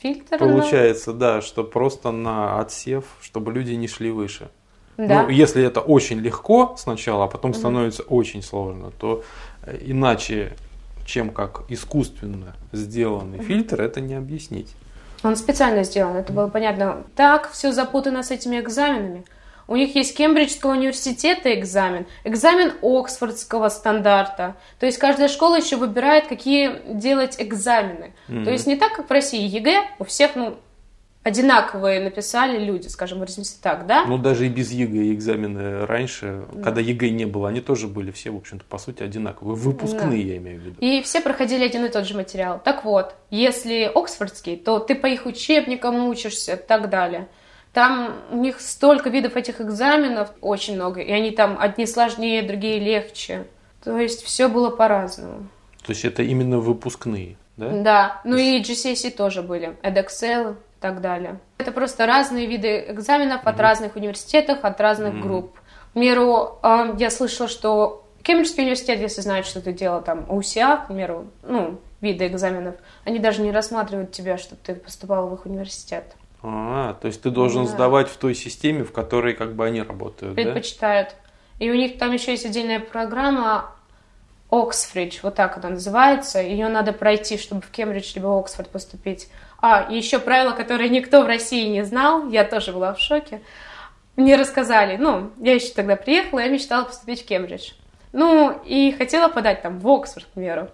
Фильтр? 0.01 0.39
Получается, 0.39 1.13
ну... 1.13 1.19
да, 1.19 1.41
что 1.41 1.65
просто 1.65 2.13
на 2.13 2.61
отсев, 2.61 3.05
чтобы 3.21 3.53
люди 3.53 3.73
не 3.73 3.89
шли 3.89 4.11
выше. 4.11 4.49
Да. 4.97 5.23
Ну, 5.23 5.29
если 5.29 5.65
это 5.65 5.81
очень 5.81 6.19
легко 6.19 6.75
сначала, 6.77 7.25
а 7.25 7.29
потом 7.29 7.53
угу. 7.53 7.59
становится 7.59 8.03
очень 8.03 8.43
сложно, 8.43 8.91
то 8.99 9.23
э, 9.63 9.79
иначе, 9.81 10.55
чем 11.09 11.31
как 11.31 11.63
искусственно 11.69 12.55
сделанный 12.71 13.43
фильтр, 13.43 13.81
это 13.81 14.01
не 14.01 14.15
объяснить. 14.15 14.75
Он 15.25 15.35
специально 15.37 15.83
сделан, 15.83 16.17
это 16.17 16.33
было 16.33 16.49
понятно. 16.49 17.05
Так 17.17 17.51
все 17.51 17.73
запутано 17.73 18.23
с 18.23 18.31
этими 18.31 18.61
экзаменами. 18.61 19.25
У 19.67 19.77
них 19.77 19.95
есть 19.97 20.17
Кембриджского 20.17 20.73
университета 20.73 21.53
экзамен, 21.59 22.07
экзамен 22.25 22.73
Оксфордского 22.83 23.69
стандарта. 23.69 24.57
То 24.79 24.87
есть 24.87 24.99
каждая 24.99 25.29
школа 25.29 25.57
еще 25.57 25.77
выбирает, 25.77 26.27
какие 26.27 26.95
делать 26.95 27.37
экзамены. 27.39 28.15
Mm-hmm. 28.29 28.45
То 28.45 28.51
есть 28.51 28.67
не 28.67 28.77
так, 28.77 28.95
как 28.95 29.09
в 29.09 29.13
России 29.13 29.47
ЕГЭ, 29.47 29.83
у 29.99 30.05
всех, 30.05 30.37
ну, 30.37 30.57
одинаковые 31.29 32.01
написали 32.01 32.59
люди, 32.59 32.89
скажем, 32.89 33.19
выразимся 33.19 33.61
так, 33.61 33.87
да? 33.87 34.05
Ну, 34.07 34.19
даже 34.19 34.47
и 34.47 34.49
без 34.49 34.73
ЕГЭ 34.73 35.13
экзамены 35.13 35.87
раньше, 35.87 36.45
да. 36.53 36.63
когда 36.63 36.81
ЕГЭ 36.81 37.11
не 37.11 37.27
было, 37.27 37.49
они 37.49 37.61
тоже 37.61 37.87
были 37.87 38.11
все, 38.11 38.31
в 38.31 38.37
общем-то, 38.37 38.65
по 38.65 38.79
сути, 38.79 39.03
одинаковые. 39.03 39.55
Выпускные, 39.55 40.25
да. 40.25 40.33
я 40.33 40.37
имею 40.39 40.61
в 40.61 40.65
виду. 40.65 40.77
И 40.81 41.03
все 41.03 41.21
проходили 41.21 41.65
один 41.65 41.85
и 41.85 41.89
тот 41.89 42.07
же 42.07 42.17
материал. 42.17 42.61
Так 42.65 42.85
вот, 42.85 43.15
если 43.31 43.91
Оксфордский, 43.95 44.57
то 44.57 44.79
ты 44.79 44.95
по 44.95 45.07
их 45.07 45.27
учебникам 45.27 46.09
учишься 46.09 46.55
и 46.55 46.57
так 46.57 46.89
далее. 46.89 47.29
Там 47.73 48.17
у 48.31 48.39
них 48.39 48.61
столько 48.61 49.11
видов 49.11 49.37
этих 49.37 49.61
экзаменов, 49.61 50.31
очень 50.41 50.75
много, 50.75 51.01
и 51.01 51.13
они 51.13 51.31
там 51.31 51.59
одни 51.61 51.87
сложнее, 51.87 52.43
другие 52.43 52.79
легче. 52.79 53.47
То 53.85 53.99
есть 53.99 54.25
все 54.25 54.49
было 54.49 54.71
по-разному. 54.71 55.49
То 55.85 55.93
есть 55.93 56.05
это 56.05 56.23
именно 56.23 56.59
выпускные, 56.59 57.37
да? 57.57 57.69
Да, 57.69 58.21
ну 58.25 58.37
и 58.37 58.61
GCSE 58.63 59.11
тоже 59.11 59.43
были, 59.43 59.77
EdExcel 59.83 60.57
и 60.79 60.81
так 60.81 61.01
далее. 61.01 61.41
Это 61.59 61.73
просто 61.73 62.07
разные 62.07 62.47
виды 62.47 62.85
экзаменов 62.89 63.47
от 63.47 63.59
разных 63.59 63.97
университетов, 63.97 64.59
от 64.63 64.81
разных 64.81 65.21
групп. 65.21 65.59
К 65.91 65.93
примеру, 65.95 66.59
а, 66.63 66.95
я 66.99 67.11
слышала, 67.11 67.49
что 67.49 68.05
Кембриджский 68.23 68.63
университет, 68.63 69.01
если 69.01 69.21
знает, 69.21 69.47
что 69.47 69.61
ты 69.61 69.73
делал 69.73 70.03
там 70.03 70.31
УСИА, 70.31 70.77
к 70.77 70.87
примеру, 70.89 71.27
ну, 71.43 71.81
виды 72.01 72.27
экзаменов, 72.27 72.77
они 73.05 73.19
даже 73.19 73.43
не 73.43 73.51
рассматривают 73.51 74.13
тебя, 74.13 74.39
чтобы 74.39 74.61
ты 74.65 74.75
поступал 74.75 75.29
в 75.29 75.35
их 75.35 75.47
университет. 75.47 76.15
А, 76.43 76.95
то 76.95 77.09
есть 77.09 77.23
ты 77.23 77.31
должен 77.31 77.65
да. 77.65 77.71
сдавать 77.71 78.09
в 78.09 78.17
той 78.17 78.35
системе, 78.35 78.85
в 78.85 78.93
которой 78.93 79.35
как 79.35 79.55
бы 79.55 79.67
они 79.67 79.83
работают, 79.83 80.37
Предпочитают. 80.37 81.09
Да? 81.09 81.65
И 81.65 81.71
у 81.71 81.75
них 81.75 81.99
там 81.99 82.13
еще 82.13 82.31
есть 82.31 82.47
отдельная 82.47 82.79
программа 82.79 83.73
Оксфридж, 84.51 85.19
вот 85.23 85.35
так 85.35 85.59
она 85.59 85.71
называется. 85.71 86.41
Ее 86.41 86.69
надо 86.69 86.93
пройти, 86.93 87.37
чтобы 87.37 87.63
в 87.63 87.71
Кембридж 87.71 88.13
либо 88.15 88.39
Оксфорд 88.39 88.71
поступить. 88.71 89.29
А, 89.61 89.87
еще 89.91 90.19
правило, 90.19 90.53
которое 90.53 90.89
никто 90.89 91.23
в 91.23 91.27
России 91.27 91.67
не 91.67 91.85
знал, 91.85 92.29
я 92.29 92.45
тоже 92.45 92.73
была 92.73 92.95
в 92.95 93.01
шоке. 93.01 93.43
Мне 94.17 94.37
рассказали, 94.37 94.97
ну, 94.97 95.31
я 95.39 95.55
еще 95.55 95.73
тогда 95.73 95.97
приехала, 95.97 96.41
я 96.41 96.49
мечтала 96.49 96.85
поступить 96.85 97.23
в 97.23 97.27
Кембридж. 97.27 97.73
Ну, 98.13 98.61
и 98.65 98.93
хотела 98.93 99.29
подать 99.29 99.63
там 99.63 99.79
в 99.79 99.89
Оксфорд, 99.89 100.27
к 100.27 100.31
примеру. 100.31 100.69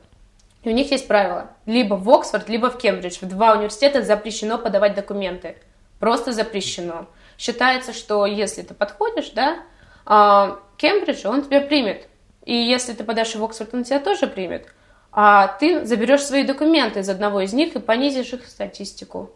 И 0.63 0.69
у 0.69 0.73
них 0.73 0.91
есть 0.91 1.09
правило. 1.09 1.51
Либо 1.67 1.95
в 1.95 2.09
Оксфорд, 2.09 2.49
либо 2.49 2.71
в 2.71 2.79
Кембридж. 2.79 3.19
В 3.21 3.29
два 3.29 3.53
университета 3.53 4.03
запрещено 4.03 4.59
подавать 4.59 4.95
документы. 4.95 5.57
Просто 5.99 6.33
запрещено. 6.33 7.07
Считается, 7.37 7.93
что 7.93 8.25
если 8.27 8.63
ты 8.63 8.75
подходишь, 8.75 9.31
да, 9.31 9.59
а, 10.07 10.59
Кембридж, 10.77 11.27
он 11.27 11.43
тебя 11.43 11.61
примет. 11.61 12.09
И 12.45 12.55
если 12.55 12.93
ты 12.93 13.05
подашь 13.05 13.35
в 13.35 13.45
Оксфорд, 13.45 13.75
он 13.75 13.85
тебя 13.85 14.01
тоже 14.01 14.27
примет. 14.27 14.69
А 15.17 15.47
ты 15.47 15.87
заберешь 15.87 16.23
свои 16.23 16.43
документы 16.43 17.01
из 17.01 17.09
одного 17.09 17.41
из 17.41 17.53
них 17.53 17.77
и 17.77 17.79
понизишь 17.79 18.33
их 18.33 18.47
статистику. 18.47 19.31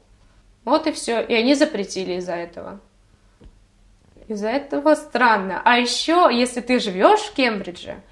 Вот 0.65 0.89
и 0.89 0.93
все. 0.93 1.21
И 1.23 1.33
они 1.33 1.55
запретили 1.55 2.15
из-за 2.15 2.35
этого. 2.35 2.81
Из-за 4.27 4.49
этого 4.49 4.97
странно. 4.97 5.63
А 5.65 5.79
еще, 5.79 6.29
если 6.33 6.61
ты 6.61 6.81
живешь 6.81 7.21
в 7.21 7.33
Кембридже, 7.33 8.03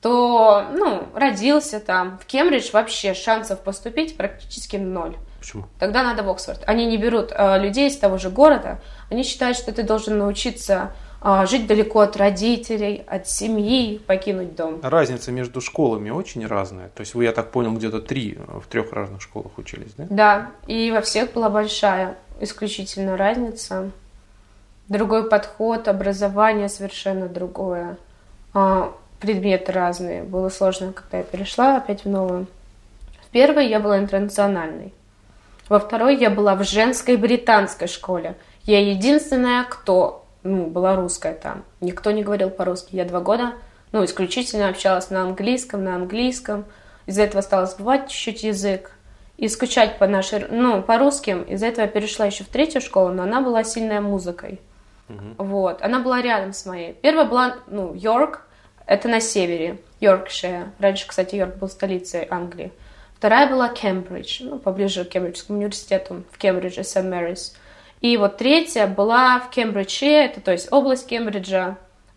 то, 0.00 0.66
ну, 0.72 1.08
родился 1.14 1.80
там. 1.80 2.18
В 2.18 2.26
Кембридж 2.26 2.70
вообще 2.72 3.12
шансов 3.12 3.60
поступить 3.60 4.16
практически 4.16 4.76
ноль. 4.76 5.16
Почему? 5.40 5.64
Тогда 5.80 6.04
надо 6.04 6.22
в 6.22 6.30
Оксфорд. 6.30 6.62
Они 6.66 6.86
не 6.86 6.96
берут 6.96 7.32
э, 7.32 7.58
людей 7.58 7.88
из 7.88 7.98
того 7.98 8.18
же 8.18 8.30
города. 8.30 8.80
Они 9.10 9.24
считают, 9.24 9.58
что 9.58 9.72
ты 9.72 9.82
должен 9.82 10.16
научиться 10.16 10.92
жить 11.46 11.66
далеко 11.66 12.00
от 12.00 12.16
родителей, 12.16 13.02
от 13.06 13.28
семьи, 13.28 13.98
покинуть 13.98 14.54
дом. 14.54 14.78
Разница 14.82 15.32
между 15.32 15.60
школами 15.60 16.10
очень 16.10 16.46
разная. 16.46 16.88
То 16.90 17.00
есть 17.00 17.14
вы, 17.14 17.24
я 17.24 17.32
так 17.32 17.50
понял, 17.50 17.72
где-то 17.72 18.00
три 18.00 18.38
в 18.46 18.66
трех 18.68 18.92
разных 18.92 19.22
школах 19.22 19.58
учились, 19.58 19.92
да? 19.96 20.06
Да, 20.08 20.50
и 20.66 20.92
во 20.92 21.00
всех 21.00 21.32
была 21.32 21.50
большая 21.50 22.16
исключительно 22.40 23.16
разница. 23.16 23.90
Другой 24.88 25.28
подход, 25.28 25.88
образование 25.88 26.68
совершенно 26.68 27.28
другое. 27.28 27.96
А, 28.54 28.92
предметы 29.18 29.72
разные. 29.72 30.22
Было 30.22 30.48
сложно, 30.48 30.92
когда 30.92 31.18
я 31.18 31.24
перешла 31.24 31.78
опять 31.78 32.04
в 32.04 32.08
новую. 32.08 32.46
В 33.26 33.30
первой 33.30 33.68
я 33.68 33.80
была 33.80 33.98
интернациональной. 33.98 34.92
Во 35.68 35.80
второй 35.80 36.16
я 36.16 36.30
была 36.30 36.54
в 36.54 36.62
женской 36.62 37.16
британской 37.16 37.88
школе. 37.88 38.36
Я 38.62 38.80
единственная, 38.88 39.64
кто 39.64 40.25
ну, 40.46 40.66
была 40.66 40.96
русская 40.96 41.34
там. 41.34 41.64
Никто 41.80 42.10
не 42.10 42.22
говорил 42.22 42.50
по-русски. 42.50 42.96
Я 42.96 43.04
два 43.04 43.20
года 43.20 43.54
ну, 43.92 44.04
исключительно 44.04 44.68
общалась 44.68 45.10
на 45.10 45.22
английском, 45.22 45.84
на 45.84 45.94
английском. 45.94 46.64
Из-за 47.06 47.22
этого 47.22 47.40
стала 47.40 47.66
забывать 47.66 48.08
чуть-чуть 48.08 48.42
язык 48.42 48.90
и 49.36 49.48
скучать 49.48 49.98
по 49.98 50.06
нашей, 50.06 50.46
ну, 50.50 50.82
по 50.82 50.98
русским. 50.98 51.42
Из-за 51.42 51.66
этого 51.66 51.84
я 51.84 51.90
перешла 51.90 52.26
еще 52.26 52.44
в 52.44 52.48
третью 52.48 52.80
школу, 52.80 53.10
но 53.10 53.22
она 53.22 53.40
была 53.40 53.64
сильная 53.64 54.00
музыкой. 54.00 54.60
Угу. 55.08 55.44
Вот. 55.44 55.82
Она 55.82 56.00
была 56.00 56.20
рядом 56.20 56.52
с 56.52 56.66
моей. 56.66 56.94
Первая 56.94 57.26
была, 57.26 57.56
ну, 57.68 57.94
Йорк, 57.94 58.46
это 58.86 59.08
на 59.08 59.20
севере, 59.20 59.78
Йоркшир. 60.00 60.70
Раньше, 60.78 61.06
кстати, 61.06 61.36
Йорк 61.36 61.56
был 61.56 61.68
столицей 61.68 62.26
Англии. 62.28 62.72
Вторая 63.16 63.48
была 63.48 63.68
Кембридж, 63.68 64.42
ну, 64.42 64.58
поближе 64.58 65.04
к 65.04 65.08
Кембриджскому 65.08 65.58
университету, 65.58 66.24
в 66.30 66.38
Кембридже, 66.38 66.84
Сент 66.84 67.08
Мэрис. 67.08 67.56
И 68.00 68.16
вот 68.16 68.36
третья 68.36 68.86
была 68.86 69.40
в 69.40 69.50
Кембридже, 69.50 70.06
это 70.06 70.40
то 70.40 70.52
есть 70.52 70.72
область 70.72 71.06
Кембриджа, 71.06 71.76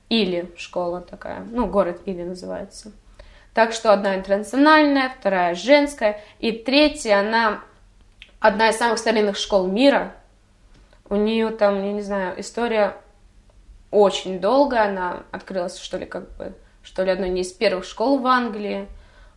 или 0.10 0.52
школа 0.58 1.02
такая, 1.02 1.46
ну, 1.52 1.68
город 1.68 2.02
Или 2.06 2.24
называется. 2.24 2.92
Так 3.54 3.74
что 3.74 3.94
одна 3.94 4.16
интернациональная, 4.16 5.14
вторая 5.18 5.56
женская, 5.56 6.22
и 6.40 6.52
третья, 6.52 7.20
она 7.20 7.62
одна 8.40 8.70
из 8.70 8.78
самых 8.78 9.00
старинных 9.00 9.38
школ 9.38 9.68
мира. 9.68 10.14
У 11.10 11.16
нее 11.16 11.50
там, 11.50 11.84
я 11.84 11.94
не 11.94 12.02
знаю, 12.02 12.40
история 12.40 12.96
очень 13.92 14.40
долгая, 14.40 14.90
она 14.90 15.24
открылась, 15.32 15.78
что 15.80 15.98
ли, 15.98 16.06
как 16.06 16.30
бы, 16.38 16.54
что 16.84 17.04
ли, 17.04 17.12
одной 17.12 17.38
из 17.40 17.52
первых 17.52 17.86
школ 17.86 18.20
в 18.20 18.28
Англии. 18.28 18.88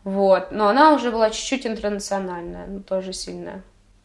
Вот. 0.05 0.52
Но 0.52 0.68
она 0.68 0.92
уже 0.94 1.11
была 1.11 1.31
чуть-чуть 1.31 1.66
интернациональная, 1.66 2.66
но 2.66 2.81
тоже 2.81 3.12
сильная. 3.12 3.62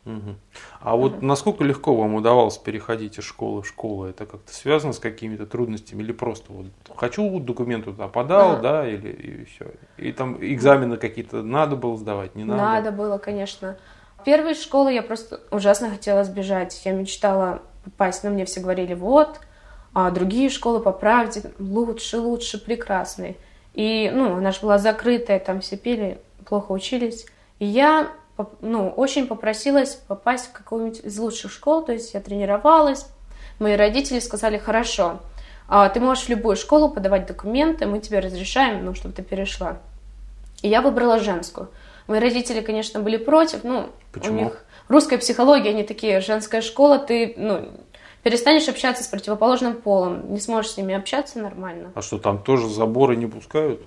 Угу. 0.07 0.35
А 0.79 0.95
вот 0.95 1.17
угу. 1.17 1.25
насколько 1.25 1.63
легко 1.63 1.93
вам 1.93 2.15
удавалось 2.15 2.57
переходить 2.57 3.19
из 3.19 3.25
школы 3.25 3.61
в 3.61 3.67
школу? 3.67 4.05
Это 4.05 4.25
как-то 4.25 4.53
связано 4.53 4.93
с 4.93 4.99
какими-то 4.99 5.45
трудностями 5.45 6.01
или 6.01 6.13
просто 6.13 6.53
вот 6.53 6.67
хочу 6.95 7.39
документ 7.39 7.85
туда 7.85 8.07
подал, 8.07 8.53
ага. 8.53 8.61
да, 8.61 8.87
или 8.87 9.09
и 9.09 9.45
все. 9.45 9.65
И 9.97 10.11
там 10.13 10.37
экзамены 10.39 10.97
какие-то 10.97 11.43
надо 11.43 11.75
было 11.75 11.97
сдавать, 11.97 12.35
не 12.35 12.45
надо? 12.45 12.61
Надо 12.61 12.91
было, 12.91 13.17
конечно. 13.17 13.77
Первой 14.23 14.55
школы 14.55 14.93
я 14.93 15.01
просто 15.01 15.41
ужасно 15.51 15.89
хотела 15.89 16.23
сбежать. 16.23 16.81
Я 16.85 16.93
мечтала 16.93 17.61
попасть, 17.83 18.23
но 18.23 18.29
мне 18.29 18.45
все 18.45 18.61
говорили, 18.61 18.93
вот, 18.93 19.39
а 19.93 20.11
другие 20.11 20.49
школы 20.49 20.79
по 20.79 20.91
правде 20.91 21.51
лучше, 21.59 22.17
лучше, 22.17 22.63
прекрасные. 22.63 23.35
И, 23.73 24.11
ну, 24.13 24.37
она 24.37 24.51
же 24.51 24.61
была 24.61 24.77
закрытая, 24.77 25.39
там 25.39 25.61
все 25.61 25.77
пели, 25.77 26.19
плохо 26.45 26.71
учились. 26.71 27.25
И 27.59 27.65
я, 27.65 28.09
ну, 28.61 28.89
очень 28.89 29.27
попросилась 29.27 29.95
попасть 29.95 30.47
в 30.47 30.51
какую-нибудь 30.51 31.01
из 31.03 31.17
лучших 31.17 31.51
школ, 31.51 31.83
то 31.83 31.91
есть 31.91 32.13
я 32.13 32.19
тренировалась. 32.19 33.07
Мои 33.59 33.75
родители 33.75 34.19
сказали, 34.19 34.57
хорошо, 34.57 35.19
а 35.67 35.89
ты 35.89 35.99
можешь 35.99 36.25
в 36.25 36.29
любую 36.29 36.55
школу 36.55 36.89
подавать 36.89 37.25
документы, 37.25 37.85
мы 37.85 37.99
тебе 37.99 38.19
разрешаем, 38.19 38.85
ну, 38.85 38.93
чтобы 38.93 39.13
ты 39.15 39.23
перешла. 39.23 39.79
И 40.61 40.69
я 40.69 40.81
выбрала 40.81 41.19
женскую. 41.19 41.69
Мои 42.07 42.19
родители, 42.19 42.61
конечно, 42.61 42.99
были 42.99 43.17
против, 43.17 43.63
ну, 43.63 43.89
Почему? 44.13 44.39
у 44.39 44.43
них 44.45 44.65
русская 44.87 45.17
психология, 45.17 45.71
они 45.71 45.83
такие, 45.83 46.21
женская 46.21 46.61
школа, 46.61 46.99
ты, 46.99 47.33
ну, 47.37 47.69
перестанешь 48.23 48.67
общаться 48.67 49.03
с 49.03 49.07
противоположным 49.07 49.75
полом, 49.75 50.33
не 50.33 50.39
сможешь 50.39 50.71
с 50.71 50.77
ними 50.77 50.95
общаться 50.95 51.39
нормально. 51.39 51.91
А 51.95 52.01
что, 52.01 52.17
там 52.17 52.41
тоже 52.41 52.69
заборы 52.69 53.15
не 53.15 53.25
пускают? 53.25 53.81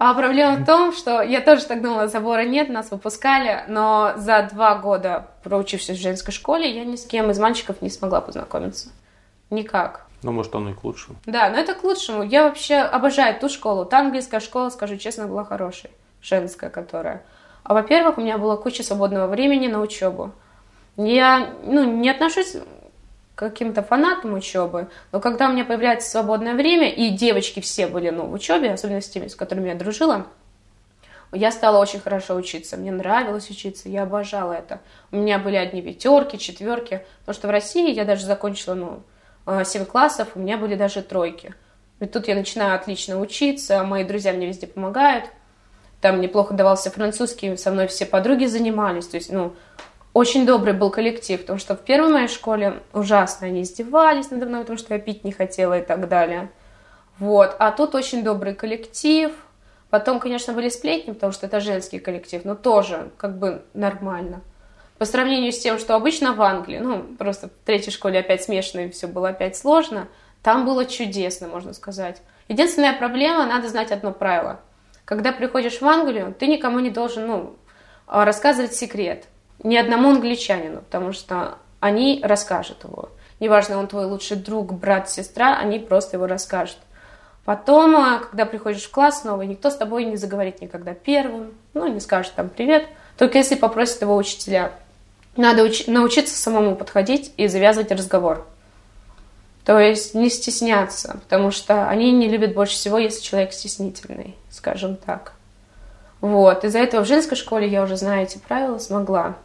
А 0.00 0.14
проблема 0.14 0.54
в 0.58 0.64
том, 0.64 0.92
что 0.92 1.22
я 1.22 1.40
тоже 1.40 1.64
так 1.64 1.82
думала, 1.82 2.06
забора 2.06 2.44
нет, 2.44 2.68
нас 2.68 2.92
выпускали, 2.92 3.64
но 3.66 4.12
за 4.16 4.48
два 4.52 4.76
года, 4.76 5.26
проучившись 5.42 5.98
в 5.98 6.00
женской 6.00 6.32
школе, 6.32 6.70
я 6.70 6.84
ни 6.84 6.94
с 6.94 7.04
кем 7.04 7.32
из 7.32 7.40
мальчиков 7.40 7.82
не 7.82 7.90
смогла 7.90 8.20
познакомиться. 8.20 8.90
Никак. 9.50 10.06
Ну, 10.22 10.30
может, 10.30 10.54
оно 10.54 10.70
и 10.70 10.74
к 10.74 10.84
лучшему. 10.84 11.16
Да, 11.26 11.50
но 11.50 11.58
это 11.58 11.74
к 11.74 11.82
лучшему. 11.82 12.22
Я 12.22 12.44
вообще 12.44 12.76
обожаю 12.76 13.40
ту 13.40 13.48
школу. 13.48 13.84
Та 13.84 13.98
английская 13.98 14.38
школа, 14.38 14.68
скажу 14.68 14.96
честно, 14.98 15.26
была 15.26 15.44
хорошей. 15.44 15.90
Женская, 16.22 16.70
которая. 16.70 17.24
А 17.64 17.74
во-первых, 17.74 18.18
у 18.18 18.20
меня 18.20 18.38
была 18.38 18.56
куча 18.56 18.84
свободного 18.84 19.26
времени 19.26 19.66
на 19.66 19.80
учебу. 19.80 20.30
Я 20.96 21.54
ну, 21.64 21.82
не 21.82 22.08
отношусь 22.08 22.56
каким-то 23.38 23.84
фанатом 23.84 24.34
учебы, 24.34 24.88
но 25.12 25.20
когда 25.20 25.48
у 25.48 25.52
меня 25.52 25.64
появляется 25.64 26.10
свободное 26.10 26.54
время, 26.54 26.90
и 26.90 27.10
девочки 27.10 27.60
все 27.60 27.86
были 27.86 28.10
ну, 28.10 28.26
в 28.26 28.32
учебе, 28.32 28.72
особенно 28.72 29.00
с 29.00 29.08
теми, 29.08 29.28
с 29.28 29.36
которыми 29.36 29.68
я 29.68 29.76
дружила, 29.76 30.26
я 31.30 31.52
стала 31.52 31.78
очень 31.78 32.00
хорошо 32.00 32.34
учиться. 32.34 32.76
Мне 32.76 32.90
нравилось 32.90 33.48
учиться, 33.48 33.88
я 33.88 34.02
обожала 34.02 34.54
это. 34.54 34.80
У 35.12 35.16
меня 35.16 35.38
были 35.38 35.54
одни 35.54 35.80
пятерки, 35.82 36.36
четверки, 36.36 37.04
потому 37.20 37.34
что 37.34 37.46
в 37.46 37.50
России 37.52 37.92
я 37.92 38.04
даже 38.04 38.26
закончила 38.26 38.74
ну, 38.74 39.02
7 39.64 39.82
э, 39.82 39.84
классов, 39.84 40.30
у 40.34 40.40
меня 40.40 40.58
были 40.58 40.74
даже 40.74 41.02
тройки. 41.02 41.54
И 42.00 42.06
тут 42.06 42.26
я 42.26 42.34
начинаю 42.34 42.74
отлично 42.74 43.20
учиться, 43.20 43.84
мои 43.84 44.02
друзья 44.02 44.32
мне 44.32 44.48
везде 44.48 44.66
помогают. 44.66 45.26
Там 46.00 46.20
неплохо 46.20 46.54
давался 46.54 46.90
французский, 46.90 47.56
со 47.56 47.70
мной 47.70 47.86
все 47.86 48.04
подруги 48.04 48.46
занимались. 48.46 49.06
То 49.06 49.16
есть, 49.16 49.30
ну, 49.30 49.54
очень 50.18 50.46
добрый 50.46 50.72
был 50.72 50.90
коллектив, 50.90 51.40
потому 51.40 51.60
что 51.60 51.76
в 51.76 51.80
первой 51.80 52.12
моей 52.12 52.26
школе 52.26 52.82
ужасно 52.92 53.46
они 53.46 53.62
издевались 53.62 54.30
надо 54.30 54.46
мной, 54.46 54.62
потому 54.62 54.76
что 54.76 54.92
я 54.94 55.00
пить 55.00 55.22
не 55.22 55.30
хотела 55.30 55.78
и 55.78 55.82
так 55.82 56.08
далее. 56.08 56.50
Вот. 57.20 57.54
А 57.60 57.70
тут 57.70 57.94
очень 57.94 58.24
добрый 58.24 58.54
коллектив. 58.54 59.32
Потом, 59.90 60.18
конечно, 60.18 60.52
были 60.52 60.70
сплетни, 60.70 61.12
потому 61.12 61.32
что 61.32 61.46
это 61.46 61.60
женский 61.60 62.00
коллектив, 62.00 62.44
но 62.44 62.56
тоже 62.56 63.10
как 63.16 63.38
бы 63.38 63.62
нормально. 63.74 64.40
По 64.98 65.04
сравнению 65.04 65.52
с 65.52 65.60
тем, 65.60 65.78
что 65.78 65.94
обычно 65.94 66.32
в 66.32 66.42
Англии, 66.42 66.78
ну, 66.78 67.02
просто 67.16 67.48
в 67.48 67.52
третьей 67.64 67.92
школе 67.92 68.18
опять 68.18 68.42
смешно, 68.42 68.80
и 68.80 68.90
все 68.90 69.06
было 69.06 69.28
опять 69.28 69.56
сложно, 69.56 70.08
там 70.42 70.66
было 70.66 70.84
чудесно, 70.84 71.46
можно 71.46 71.72
сказать. 71.72 72.20
Единственная 72.48 72.92
проблема, 72.92 73.46
надо 73.46 73.68
знать 73.68 73.92
одно 73.92 74.10
правило. 74.10 74.60
Когда 75.04 75.30
приходишь 75.30 75.80
в 75.80 75.86
Англию, 75.86 76.34
ты 76.36 76.48
никому 76.48 76.80
не 76.80 76.90
должен, 76.90 77.26
ну, 77.28 77.56
рассказывать 78.08 78.74
секрет 78.74 79.26
ни 79.62 79.76
одному 79.76 80.10
англичанину, 80.10 80.82
потому 80.82 81.12
что 81.12 81.58
они 81.80 82.20
расскажут 82.22 82.84
его. 82.84 83.10
Неважно, 83.40 83.78
он 83.78 83.86
твой 83.86 84.06
лучший 84.06 84.36
друг, 84.36 84.72
брат, 84.72 85.10
сестра, 85.10 85.56
они 85.56 85.78
просто 85.78 86.16
его 86.16 86.26
расскажут. 86.26 86.78
Потом, 87.44 87.96
а, 87.96 88.18
когда 88.18 88.44
приходишь 88.44 88.84
в 88.84 88.90
класс 88.90 89.24
новый, 89.24 89.46
никто 89.46 89.70
с 89.70 89.76
тобой 89.76 90.04
не 90.04 90.16
заговорит 90.16 90.60
никогда 90.60 90.92
первым, 90.92 91.54
ну, 91.72 91.86
не 91.88 92.00
скажет 92.00 92.34
там 92.34 92.50
привет, 92.50 92.86
только 93.16 93.38
если 93.38 93.54
попросит 93.54 94.02
его 94.02 94.16
учителя. 94.16 94.72
Надо 95.36 95.64
уч- 95.64 95.90
научиться 95.90 96.36
самому 96.36 96.76
подходить 96.76 97.32
и 97.36 97.46
завязывать 97.46 97.92
разговор. 97.92 98.46
То 99.64 99.78
есть 99.78 100.14
не 100.14 100.30
стесняться, 100.30 101.20
потому 101.22 101.50
что 101.50 101.88
они 101.88 102.10
не 102.10 102.28
любят 102.28 102.54
больше 102.54 102.74
всего, 102.74 102.98
если 102.98 103.22
человек 103.22 103.52
стеснительный, 103.52 104.34
скажем 104.50 104.96
так. 104.96 105.32
Вот, 106.20 106.64
из-за 106.64 106.80
этого 106.80 107.04
в 107.04 107.08
женской 107.08 107.36
школе 107.36 107.68
я 107.68 107.82
уже 107.82 107.96
знаю 107.96 108.24
эти 108.24 108.38
правила, 108.38 108.78
смогла 108.78 109.36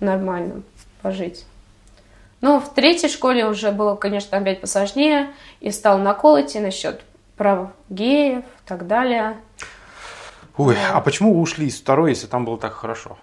нормально 0.00 0.62
пожить. 1.02 1.44
Ну, 2.40 2.60
в 2.60 2.72
третьей 2.72 3.08
школе 3.08 3.46
уже 3.46 3.72
было, 3.72 3.96
конечно, 3.96 4.38
опять 4.38 4.60
посложнее. 4.60 5.30
И 5.60 5.70
стал 5.70 5.98
наколоти 5.98 6.58
насчет 6.58 7.02
прав 7.36 7.70
геев 7.88 8.44
и 8.44 8.68
так 8.68 8.86
далее. 8.86 9.36
Ой, 10.56 10.74
вот. 10.74 10.76
а 10.92 11.00
почему 11.00 11.34
вы 11.34 11.40
ушли 11.40 11.66
из 11.66 11.80
второй, 11.80 12.10
если 12.10 12.26
там 12.26 12.44
было 12.44 12.58
так 12.58 12.74
хорошо? 12.74 13.18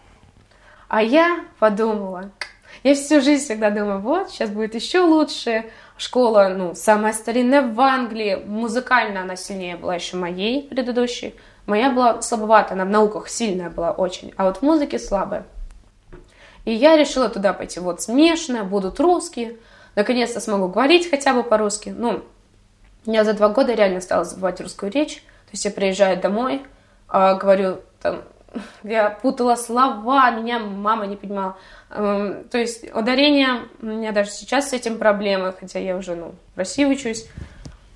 А 0.88 1.02
я 1.02 1.44
подумала, 1.60 2.32
я 2.84 2.94
всю 2.94 3.22
жизнь 3.22 3.44
всегда 3.44 3.70
думаю, 3.70 4.00
вот, 4.00 4.30
сейчас 4.30 4.50
будет 4.50 4.76
еще 4.76 5.00
лучше. 5.00 5.66
Школа, 5.98 6.54
ну, 6.56 6.76
самая 6.76 7.14
старинная 7.14 7.62
в 7.62 7.80
Англии. 7.80 8.42
Музыкально 8.46 9.22
она 9.22 9.36
сильнее 9.36 9.78
была 9.78 9.96
еще 9.96 10.18
моей 10.18 10.68
предыдущей. 10.68 11.36
Моя 11.66 11.90
была 11.90 12.22
слабовата, 12.22 12.74
она 12.74 12.86
в 12.86 12.90
науках 12.90 13.28
сильная 13.28 13.70
была 13.70 13.92
очень, 13.92 14.34
а 14.38 14.44
вот 14.44 14.58
в 14.58 14.62
музыке 14.62 15.00
слабая. 15.00 15.46
И 16.66 16.74
я 16.74 16.98
решила 16.98 17.30
туда 17.30 17.54
пойти. 17.54 17.80
Вот 17.80 18.02
смешанная, 18.02 18.64
будут 18.64 19.00
русские. 19.00 19.58
Наконец-то 19.96 20.40
смогу 20.40 20.68
говорить 20.68 21.10
хотя 21.10 21.34
бы 21.34 21.44
по-русски. 21.44 21.94
Ну, 21.96 22.24
я 23.06 23.24
за 23.24 23.34
два 23.34 23.50
года 23.50 23.74
реально 23.74 24.02
стала 24.02 24.26
забывать 24.26 24.60
русскую 24.60 24.92
речь. 24.92 25.18
То 25.46 25.52
есть 25.52 25.66
я 25.66 25.72
приезжаю 25.72 26.20
домой, 26.20 26.64
а, 27.08 27.36
говорю, 27.36 27.78
там, 28.02 28.24
я 28.84 29.10
путала 29.10 29.56
слова, 29.56 30.32
меня 30.32 30.60
мама 30.60 31.06
не 31.06 31.16
понимала. 31.16 31.58
Эм, 31.92 32.44
то 32.50 32.58
есть 32.58 32.84
ударение, 32.94 33.62
у 33.82 33.86
меня 33.86 34.12
даже 34.12 34.32
сейчас 34.32 34.70
с 34.70 34.74
этим 34.74 34.98
проблемы, 34.98 35.54
хотя 35.58 35.80
я 35.80 35.96
уже 35.96 36.16
ну, 36.16 36.34
в 36.56 36.58
России 36.58 36.84
учусь. 36.84 37.28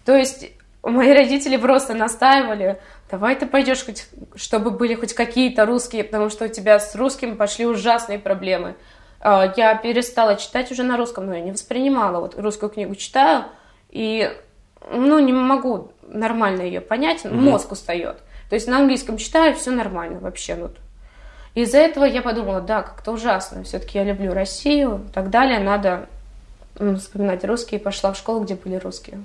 То 0.05 0.15
есть 0.15 0.51
мои 0.83 1.11
родители 1.11 1.57
просто 1.57 1.93
настаивали, 1.93 2.79
давай 3.09 3.35
ты 3.35 3.45
пойдешь 3.45 3.85
хоть, 3.85 4.07
чтобы 4.35 4.71
были 4.71 4.95
хоть 4.95 5.13
какие-то 5.13 5.65
русские, 5.65 6.03
потому 6.03 6.29
что 6.29 6.45
у 6.45 6.47
тебя 6.47 6.79
с 6.79 6.95
русским 6.95 7.37
пошли 7.37 7.65
ужасные 7.65 8.19
проблемы. 8.19 8.75
А, 9.19 9.53
я 9.57 9.75
перестала 9.75 10.35
читать 10.35 10.71
уже 10.71 10.83
на 10.83 10.97
русском, 10.97 11.25
но 11.25 11.35
я 11.35 11.41
не 11.41 11.51
воспринимала. 11.51 12.19
Вот 12.19 12.37
русскую 12.37 12.69
книгу 12.69 12.95
читаю, 12.95 13.45
и 13.89 14.31
ну, 14.91 15.19
не 15.19 15.33
могу 15.33 15.91
нормально 16.03 16.61
ее 16.61 16.81
понять, 16.81 17.25
mm-hmm. 17.25 17.33
мозг 17.33 17.71
устает. 17.71 18.17
То 18.49 18.55
есть 18.55 18.67
на 18.67 18.77
английском 18.77 19.17
читаю, 19.17 19.55
все 19.55 19.71
нормально 19.71 20.19
вообще. 20.19 20.55
Ну, 20.55 20.69
из-за 21.55 21.77
этого 21.79 22.05
я 22.05 22.21
подумала, 22.21 22.61
да, 22.61 22.81
как-то 22.81 23.11
ужасно. 23.11 23.63
Все-таки 23.63 23.97
я 23.97 24.03
люблю 24.03 24.33
Россию 24.33 25.05
и 25.07 25.11
так 25.11 25.29
далее. 25.29 25.59
Надо 25.59 26.07
вспоминать 26.75 27.43
русские. 27.43 27.79
Пошла 27.79 28.13
в 28.13 28.17
школу, 28.17 28.41
где 28.41 28.55
были 28.55 28.75
русские. 28.75 29.19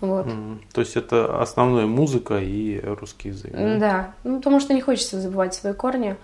Вот. 0.00 0.26
Mm, 0.26 0.60
то 0.72 0.80
есть 0.80 0.96
это 0.96 1.40
основная 1.40 1.86
музыка 1.86 2.38
и 2.38 2.80
русский 2.80 3.28
язык. 3.30 3.52
Да? 3.52 3.78
да, 3.78 4.14
ну, 4.24 4.36
потому 4.38 4.60
что 4.60 4.74
не 4.74 4.80
хочется 4.80 5.20
забывать 5.20 5.54
свои 5.54 5.72
корни. 5.72 6.16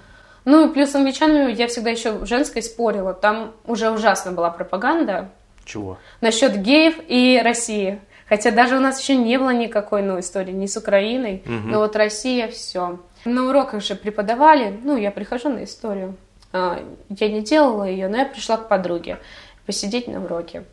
Ну 0.45 0.69
и 0.69 0.73
плюс 0.73 0.91
с 0.91 0.95
англичанами 0.95 1.53
я 1.53 1.67
всегда 1.67 1.91
еще 1.91 2.25
женской 2.25 2.63
спорила. 2.63 3.15
Там 3.15 3.53
уже 3.65 3.91
ужасно 3.91 4.33
была 4.33 4.51
пропаганда. 4.51 5.31
Чего? 5.65 5.99
Насчет 6.21 6.57
геев 6.61 6.97
и 7.09 7.41
России. 7.43 8.01
Хотя 8.29 8.51
даже 8.51 8.77
у 8.77 8.81
нас 8.81 9.01
еще 9.01 9.17
не 9.17 9.39
было 9.39 9.51
никакой 9.51 10.03
ну, 10.03 10.19
истории 10.21 10.53
ни 10.53 10.67
с 10.67 10.77
Украиной, 10.77 11.43
угу. 11.45 11.69
но 11.69 11.79
вот 11.79 11.97
Россия 11.97 12.49
все. 12.49 12.99
На 13.25 13.49
уроках 13.49 13.83
же 13.83 13.95
преподавали, 13.95 14.79
ну, 14.83 14.97
я 14.97 15.11
прихожу 15.11 15.49
на 15.49 15.65
историю. 15.65 16.17
А, 16.53 16.83
я 17.09 17.29
не 17.29 17.43
делала 17.43 17.85
ее, 17.85 18.09
но 18.09 18.19
я 18.19 18.27
пришла 18.27 18.57
к 18.57 18.69
подруге 18.69 19.19
посидеть 19.67 20.09
на 20.09 20.23
уроке. 20.23 20.65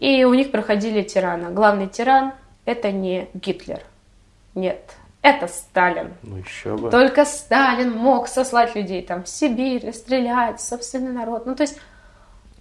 И 0.00 0.24
у 0.24 0.34
них 0.34 0.50
проходили 0.50 1.02
тирана. 1.02 1.50
Главный 1.50 1.86
тиран– 1.86 2.32
это 2.64 2.90
не 2.90 3.28
Гитлер. 3.34 3.82
Нет, 4.54 4.96
это 5.22 5.46
Сталин. 5.46 6.14
Ну 6.22 6.38
еще 6.38 6.76
бы. 6.76 6.90
Только 6.90 7.26
Сталин 7.26 7.92
мог 7.92 8.26
сослать 8.26 8.74
людей 8.74 9.02
там 9.02 9.24
в 9.24 9.28
Сибирь, 9.28 9.92
стрелять, 9.92 10.60
собственный 10.60 11.12
народ. 11.12 11.44
Ну 11.44 11.54
то 11.54 11.62
есть 11.62 11.78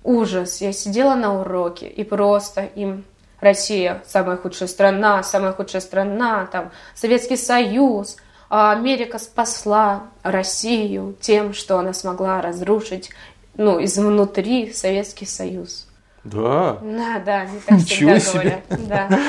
ужас. 0.04 0.60
Я 0.60 0.74
сидела 0.74 1.16
на 1.16 1.40
уроке 1.40 1.88
и 1.88 2.04
просто 2.04 2.66
им 2.76 3.06
Россия 3.40 4.04
самая 4.06 4.36
худшая 4.36 4.68
страна, 4.68 5.24
самая 5.24 5.54
худшая 5.54 5.82
страна, 5.82 6.46
там 6.52 6.72
Советский 6.94 7.38
Союз, 7.38 8.18
а 8.50 8.74
Америка 8.74 9.18
спасла 9.18 10.04
Россию 10.24 11.16
тем, 11.22 11.54
что 11.54 11.80
она 11.80 11.94
смогла 11.94 12.42
разрушить 12.42 13.12
ну, 13.56 13.82
изнутри 13.82 14.74
Советский 14.74 15.26
Союз. 15.26 15.89
Да. 16.32 16.78
Да, 16.82 17.20
да, 17.26 17.42
они 17.42 17.60
так 17.66 17.78
Ничего 17.80 18.16
всегда 18.16 18.20
себе. 18.20 18.64
говорят. 18.70 18.88
Да. 18.88 19.20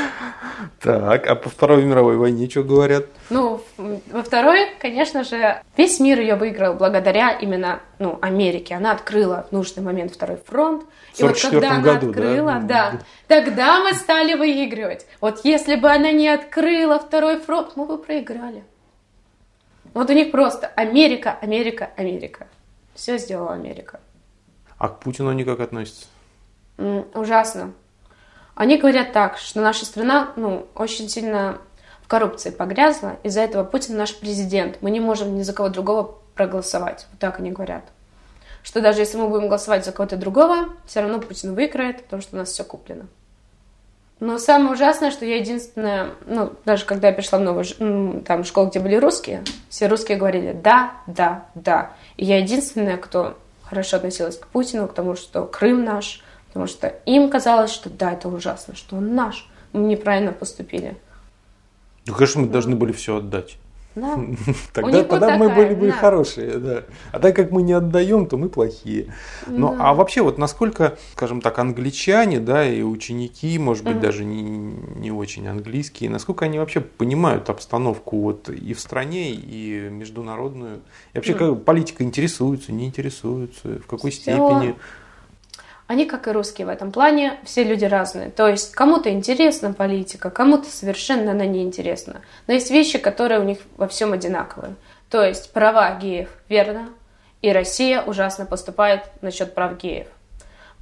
Так, 0.80 1.26
а 1.26 1.34
по 1.34 1.48
Второй 1.48 1.84
мировой 1.84 2.16
войне 2.16 2.48
что 2.48 2.62
говорят? 2.62 3.06
Ну, 3.30 3.62
во 3.76 4.22
Второй, 4.22 4.68
конечно 4.78 5.24
же, 5.24 5.62
весь 5.76 6.00
мир 6.00 6.20
ее 6.20 6.36
выиграл 6.36 6.74
благодаря 6.74 7.30
именно 7.32 7.80
ну, 7.98 8.18
Америке. 8.20 8.74
Она 8.74 8.92
открыла 8.92 9.46
в 9.48 9.52
нужный 9.52 9.82
момент 9.82 10.12
Второй 10.12 10.36
фронт. 10.36 10.84
И 11.16 11.22
вот 11.22 11.40
когда 11.40 11.72
она 11.72 11.80
году, 11.82 12.10
открыла, 12.10 12.60
да? 12.62 12.92
да, 12.92 13.00
тогда 13.26 13.80
мы 13.80 13.94
стали 13.94 14.34
выигрывать. 14.34 15.06
Вот 15.20 15.40
если 15.44 15.76
бы 15.76 15.90
она 15.90 16.12
не 16.12 16.28
открыла 16.28 16.98
Второй 16.98 17.40
фронт, 17.40 17.72
мы 17.76 17.86
бы 17.86 17.98
проиграли. 17.98 18.64
Вот 19.94 20.08
у 20.10 20.12
них 20.12 20.30
просто 20.30 20.66
Америка, 20.76 21.36
Америка, 21.40 21.90
Америка. 21.96 22.46
Все 22.94 23.18
сделала 23.18 23.54
Америка. 23.54 24.00
А 24.78 24.88
к 24.88 25.00
Путину 25.00 25.30
они 25.30 25.44
как 25.44 25.60
относятся? 25.60 26.06
Ужасно. 27.14 27.72
Они 28.54 28.76
говорят 28.76 29.12
так, 29.12 29.38
что 29.38 29.60
наша 29.60 29.86
страна 29.86 30.32
ну, 30.36 30.66
очень 30.74 31.08
сильно 31.08 31.58
в 32.02 32.08
коррупции 32.08 32.50
погрязла, 32.50 33.16
из-за 33.22 33.40
этого 33.40 33.64
Путин 33.64 33.96
наш 33.96 34.14
президент, 34.14 34.78
мы 34.80 34.90
не 34.90 35.00
можем 35.00 35.36
ни 35.36 35.42
за 35.42 35.52
кого 35.52 35.68
другого 35.68 36.16
проголосовать. 36.34 37.06
Вот 37.10 37.20
так 37.20 37.38
они 37.38 37.52
говорят. 37.52 37.84
Что 38.62 38.80
даже 38.80 39.00
если 39.00 39.16
мы 39.16 39.28
будем 39.28 39.48
голосовать 39.48 39.84
за 39.84 39.92
кого-то 39.92 40.16
другого, 40.16 40.68
все 40.86 41.00
равно 41.00 41.20
Путин 41.20 41.54
выиграет, 41.54 42.02
потому 42.04 42.20
что 42.20 42.36
у 42.36 42.38
нас 42.38 42.50
все 42.50 42.64
куплено. 42.64 43.06
Но 44.20 44.38
самое 44.38 44.72
ужасное, 44.72 45.10
что 45.10 45.24
я 45.24 45.36
единственная, 45.36 46.10
ну, 46.26 46.52
даже 46.66 46.84
когда 46.84 47.08
я 47.08 47.14
пришла 47.14 47.38
в 47.38 47.42
новую 47.42 47.64
там, 48.22 48.44
школу, 48.44 48.68
где 48.68 48.78
были 48.78 48.96
русские, 48.96 49.42
все 49.70 49.86
русские 49.86 50.18
говорили 50.18 50.52
«да, 50.52 50.92
да, 51.06 51.46
да». 51.54 51.92
И 52.18 52.26
я 52.26 52.38
единственная, 52.38 52.98
кто 52.98 53.38
хорошо 53.62 53.96
относилась 53.96 54.36
к 54.36 54.46
Путину, 54.48 54.88
к 54.88 54.92
тому, 54.92 55.16
что 55.16 55.46
Крым 55.46 55.84
наш, 55.84 56.22
Потому 56.50 56.66
что 56.66 56.88
им 57.06 57.30
казалось, 57.30 57.70
что 57.70 57.88
да, 57.88 58.12
это 58.12 58.28
ужасно, 58.28 58.74
что 58.74 58.96
он 58.96 59.14
наш. 59.14 59.48
Мы 59.72 59.82
неправильно 59.82 60.32
поступили. 60.32 60.96
Ну, 62.06 62.14
конечно, 62.14 62.40
мы 62.40 62.48
должны 62.48 62.74
были 62.74 62.92
все 62.92 63.18
отдать. 63.18 63.56
Да. 63.94 64.18
Тогда, 64.72 65.02
тогда 65.02 65.36
мы 65.36 65.48
были 65.48 65.74
бы 65.74 65.88
да. 65.88 65.92
хорошие, 65.92 66.58
да. 66.58 66.84
А 67.10 67.18
так 67.18 67.34
как 67.34 67.50
мы 67.50 67.62
не 67.62 67.72
отдаем, 67.72 68.26
то 68.26 68.36
мы 68.36 68.48
плохие. 68.48 69.12
Но, 69.48 69.74
да. 69.74 69.90
А 69.90 69.94
вообще, 69.94 70.22
вот 70.22 70.38
насколько, 70.38 70.96
скажем 71.12 71.40
так, 71.40 71.58
англичане, 71.58 72.38
да, 72.38 72.64
и 72.64 72.82
ученики, 72.82 73.58
может 73.58 73.84
быть, 73.84 73.96
mm 73.96 74.00
даже 74.00 74.24
не, 74.24 74.42
не 74.42 75.10
очень 75.10 75.46
английские, 75.48 76.08
насколько 76.08 76.44
они 76.44 76.58
вообще 76.58 76.80
понимают 76.80 77.50
обстановку 77.50 78.20
вот 78.20 78.48
и 78.48 78.74
в 78.74 78.80
стране, 78.80 79.32
и 79.32 79.88
международную? 79.90 80.80
И 81.12 81.16
вообще, 81.16 81.32
mm 81.32 81.38
как 81.38 81.64
политика 81.64 82.04
интересуется, 82.04 82.72
не 82.72 82.86
интересуется, 82.86 83.80
в 83.80 83.86
какой 83.86 84.12
Все. 84.12 84.20
степени? 84.20 84.76
Они, 85.90 86.06
как 86.06 86.28
и 86.28 86.30
русские 86.30 86.68
в 86.68 86.70
этом 86.70 86.92
плане, 86.92 87.40
все 87.42 87.64
люди 87.64 87.84
разные. 87.84 88.30
То 88.30 88.46
есть 88.46 88.70
кому-то 88.70 89.10
интересна 89.10 89.72
политика, 89.72 90.30
кому-то 90.30 90.70
совершенно 90.70 91.32
она 91.32 91.46
не 91.46 91.64
интересна. 91.64 92.20
Но 92.46 92.54
есть 92.54 92.70
вещи, 92.70 92.96
которые 92.96 93.40
у 93.40 93.42
них 93.42 93.58
во 93.76 93.88
всем 93.88 94.12
одинаковые. 94.12 94.76
То 95.10 95.24
есть 95.24 95.52
права 95.52 95.92
геев 96.00 96.28
верно, 96.48 96.90
и 97.42 97.50
Россия 97.50 98.02
ужасно 98.02 98.46
поступает 98.46 99.02
насчет 99.20 99.52
прав 99.52 99.78
геев. 99.78 100.06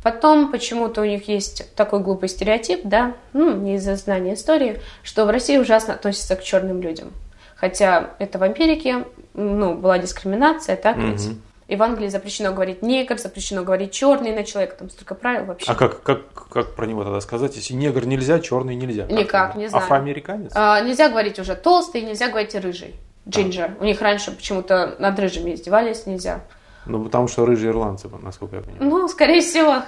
Потом 0.03 0.53
почему-то 0.53 1.01
у 1.01 1.05
них 1.07 1.27
есть 1.27 1.75
такой 1.75 2.01
глупый 2.01 2.29
стереотип, 2.29 2.83
да, 2.85 3.15
ну, 3.33 3.57
не 3.57 3.77
из-за 3.77 3.97
знания 3.97 4.35
истории, 4.35 4.79
что 5.03 5.25
в 5.25 5.31
России 5.31 5.57
ужасно 5.57 5.95
относятся 5.95 6.37
к 6.37 6.43
черным 6.43 6.83
людям. 6.83 7.15
Хотя 7.57 8.11
это 8.19 8.39
в 8.39 8.43
Америке, 8.43 9.07
ну, 9.33 9.73
была 9.73 9.99
дискриминация, 9.99 10.77
так 10.77 10.99
ведь? 10.99 11.29
Угу. 11.29 11.35
И 11.35 11.39
в 11.77 11.83
Англии 11.83 12.09
запрещено 12.09 12.53
говорить 12.53 12.83
негр, 12.83 13.19
запрещено 13.19 13.63
говорить 13.63 13.93
черный 13.93 14.35
на 14.35 14.45
человека, 14.45 14.77
там 14.77 14.91
столько 14.91 15.15
правил 15.15 15.45
вообще. 15.45 15.71
А 15.71 15.75
как, 15.75 16.03
как, 16.03 16.33
как 16.49 16.75
про 16.75 16.87
него 16.87 17.05
тогда 17.05 17.21
сказать, 17.21 17.55
если 17.57 17.75
негр 17.75 18.07
нельзя, 18.07 18.41
черный 18.41 18.75
нельзя? 18.75 19.07
Никак, 19.07 19.55
не 19.55 19.69
знаю. 19.69 19.85
Афроамериканец? 19.85 20.53
А, 20.55 20.81
нельзя 20.81 21.09
говорить 21.09 21.39
уже 21.39 21.55
толстый, 21.55 22.01
нельзя 22.03 22.29
говорить 22.29 22.55
рыжий. 22.55 22.97
Джинджер. 23.29 23.77
А. 23.79 23.83
У 23.83 23.85
них 23.85 24.01
раньше 24.01 24.33
почему-то 24.33 24.97
над 24.99 25.19
рыжими 25.19 25.55
издевались, 25.55 26.07
нельзя. 26.07 26.41
Ну, 26.87 27.05
потому 27.05 27.29
что 27.29 27.45
рыжие 27.45 27.71
ирландцы, 27.71 28.09
насколько 28.23 28.57
я 28.57 28.63
понимаю. 28.63 28.91
Ну, 28.91 29.09
скорее 29.09 29.43
всего. 29.43 29.83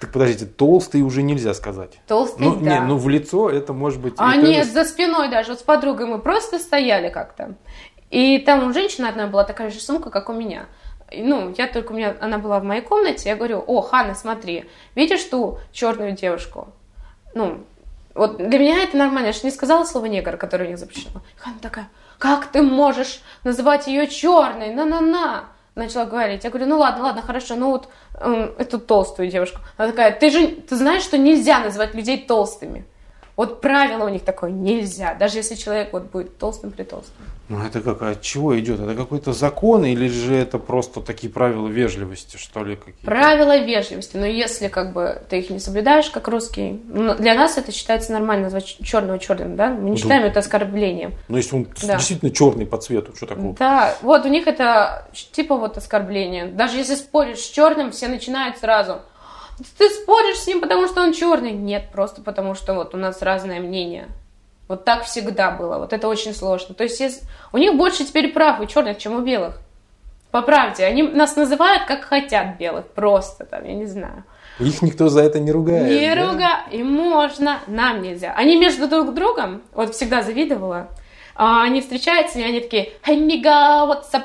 Так 0.00 0.10
подождите, 0.12 0.44
толстый 0.44 1.02
уже 1.02 1.22
нельзя 1.22 1.54
сказать. 1.54 2.00
Толстый, 2.08 2.42
ну, 2.42 2.56
да. 2.56 2.60
Не, 2.60 2.80
ну 2.80 2.96
в 2.96 3.08
лицо 3.08 3.48
это 3.48 3.72
может 3.72 4.00
быть... 4.00 4.14
А 4.18 4.36
нет, 4.36 4.66
за 4.66 4.84
спиной 4.84 5.30
даже. 5.30 5.50
Вот 5.50 5.60
с 5.60 5.62
подругой 5.62 6.06
мы 6.06 6.18
просто 6.18 6.58
стояли 6.58 7.10
как-то. 7.10 7.54
И 8.14 8.38
там 8.38 8.64
у 8.64 8.72
женщины 8.72 9.06
одна 9.06 9.26
была 9.26 9.42
такая 9.42 9.70
же 9.70 9.80
сумка, 9.80 10.08
как 10.08 10.28
у 10.28 10.32
меня. 10.32 10.66
Ну, 11.10 11.52
я 11.58 11.66
только 11.66 11.90
у 11.90 11.96
меня, 11.96 12.16
она 12.20 12.38
была 12.38 12.60
в 12.60 12.64
моей 12.64 12.80
комнате, 12.80 13.28
я 13.28 13.34
говорю, 13.34 13.64
о, 13.66 13.80
Ханна, 13.80 14.14
смотри, 14.14 14.70
видишь 14.94 15.24
ту 15.24 15.58
черную 15.72 16.12
девушку? 16.12 16.68
Ну, 17.34 17.64
вот 18.14 18.36
для 18.36 18.60
меня 18.60 18.84
это 18.84 18.96
нормально, 18.96 19.26
я 19.26 19.32
же 19.32 19.40
не 19.42 19.50
сказала 19.50 19.84
слово 19.84 20.06
негр, 20.06 20.36
которое 20.36 20.66
у 20.66 20.68
них 20.68 20.78
запрещено. 20.78 21.22
Ханна 21.38 21.58
такая, 21.60 21.88
как 22.18 22.46
ты 22.46 22.62
можешь 22.62 23.20
называть 23.42 23.88
ее 23.88 24.06
черной, 24.06 24.72
на-на-на? 24.72 25.46
Начала 25.74 26.04
говорить. 26.04 26.44
Я 26.44 26.50
говорю, 26.50 26.66
ну 26.66 26.78
ладно, 26.78 27.02
ладно, 27.02 27.20
хорошо, 27.20 27.56
ну 27.56 27.70
вот 27.70 27.88
э, 28.20 28.54
эту 28.58 28.78
толстую 28.78 29.28
девушку. 29.28 29.58
Она 29.76 29.90
такая, 29.90 30.12
ты 30.12 30.30
же, 30.30 30.46
ты 30.46 30.76
знаешь, 30.76 31.02
что 31.02 31.18
нельзя 31.18 31.58
называть 31.58 31.94
людей 31.94 32.24
толстыми? 32.24 32.84
Вот 33.36 33.60
правило 33.60 34.04
у 34.04 34.08
них 34.08 34.22
такое 34.22 34.50
нельзя, 34.50 35.14
даже 35.14 35.38
если 35.38 35.56
человек 35.56 35.92
вот 35.92 36.04
будет 36.04 36.38
толстым 36.38 36.70
при 36.70 36.84
толстым. 36.84 37.24
Ну 37.48 37.62
это 37.62 37.80
как, 37.80 38.00
от 38.00 38.22
чего 38.22 38.58
идет? 38.58 38.80
Это 38.80 38.94
какой-то 38.94 39.32
закон 39.32 39.84
или 39.84 40.08
же 40.08 40.34
это 40.34 40.58
просто 40.58 41.00
такие 41.00 41.30
правила 41.30 41.68
вежливости, 41.68 42.38
что 42.38 42.64
ли? 42.64 42.76
Какие-то? 42.76 43.04
Правила 43.04 43.58
вежливости, 43.58 44.16
но 44.16 44.24
если 44.24 44.68
как 44.68 44.92
бы 44.92 45.20
ты 45.28 45.40
их 45.40 45.50
не 45.50 45.58
соблюдаешь, 45.58 46.08
как 46.10 46.28
русский, 46.28 46.80
ну, 46.86 47.14
для 47.14 47.34
нас 47.34 47.58
это 47.58 47.70
считается 47.70 48.12
нормально 48.12 48.44
назвать 48.44 48.78
черного 48.82 49.18
черным, 49.18 49.56
да? 49.56 49.70
Мы 49.70 49.90
не 49.90 49.96
считаем 49.96 50.22
да. 50.22 50.28
это 50.28 50.38
оскорблением. 50.38 51.12
Но 51.28 51.36
если 51.36 51.56
он 51.56 51.66
да. 51.82 51.96
действительно 51.96 52.30
черный 52.30 52.66
по 52.66 52.78
цвету, 52.78 53.14
что 53.14 53.26
такое? 53.26 53.52
Да, 53.58 53.94
вот 54.00 54.24
у 54.24 54.28
них 54.28 54.46
это 54.46 55.06
типа 55.32 55.56
вот 55.56 55.76
оскорбление. 55.76 56.46
Даже 56.46 56.78
если 56.78 56.94
споришь 56.94 57.40
с 57.40 57.50
черным, 57.50 57.90
все 57.90 58.08
начинают 58.08 58.58
сразу– 58.58 59.00
ты 59.78 59.88
споришь 59.88 60.38
с 60.38 60.46
ним, 60.46 60.60
потому 60.60 60.86
что 60.86 61.02
он 61.02 61.12
черный? 61.12 61.52
Нет, 61.52 61.90
просто 61.92 62.22
потому 62.22 62.54
что 62.54 62.74
вот 62.74 62.94
у 62.94 62.98
нас 62.98 63.22
разное 63.22 63.60
мнение. 63.60 64.08
Вот 64.68 64.84
так 64.84 65.04
всегда 65.04 65.50
было. 65.50 65.78
Вот 65.78 65.92
это 65.92 66.08
очень 66.08 66.34
сложно. 66.34 66.74
То 66.74 66.84
есть 66.84 67.02
у 67.52 67.58
них 67.58 67.76
больше 67.76 68.04
теперь 68.04 68.32
прав 68.32 68.60
у 68.60 68.66
черных, 68.66 68.98
чем 68.98 69.14
у 69.16 69.20
белых. 69.20 69.58
По 70.30 70.42
правде, 70.42 70.84
они 70.84 71.02
нас 71.02 71.36
называют 71.36 71.84
как 71.84 72.04
хотят 72.04 72.58
белых. 72.58 72.86
Просто 72.88 73.44
там, 73.44 73.64
я 73.64 73.74
не 73.74 73.86
знаю. 73.86 74.24
Их 74.58 74.82
никто 74.82 75.08
за 75.08 75.22
это 75.22 75.38
не 75.40 75.52
ругает. 75.52 75.88
Не 75.88 76.14
да? 76.14 76.26
ругает. 76.26 76.64
И 76.72 76.82
можно, 76.82 77.60
нам 77.66 78.02
нельзя. 78.02 78.32
Они 78.36 78.56
между 78.56 78.88
друг 78.88 79.14
другом, 79.14 79.62
вот 79.72 79.94
всегда 79.94 80.22
завидовала, 80.22 80.88
а 81.34 81.62
они 81.64 81.80
встречаются, 81.80 82.38
и 82.38 82.42
они 82.42 82.60
такие, 82.60 82.92
nigga, 83.06 83.88
what's 83.88 84.12
up? 84.12 84.24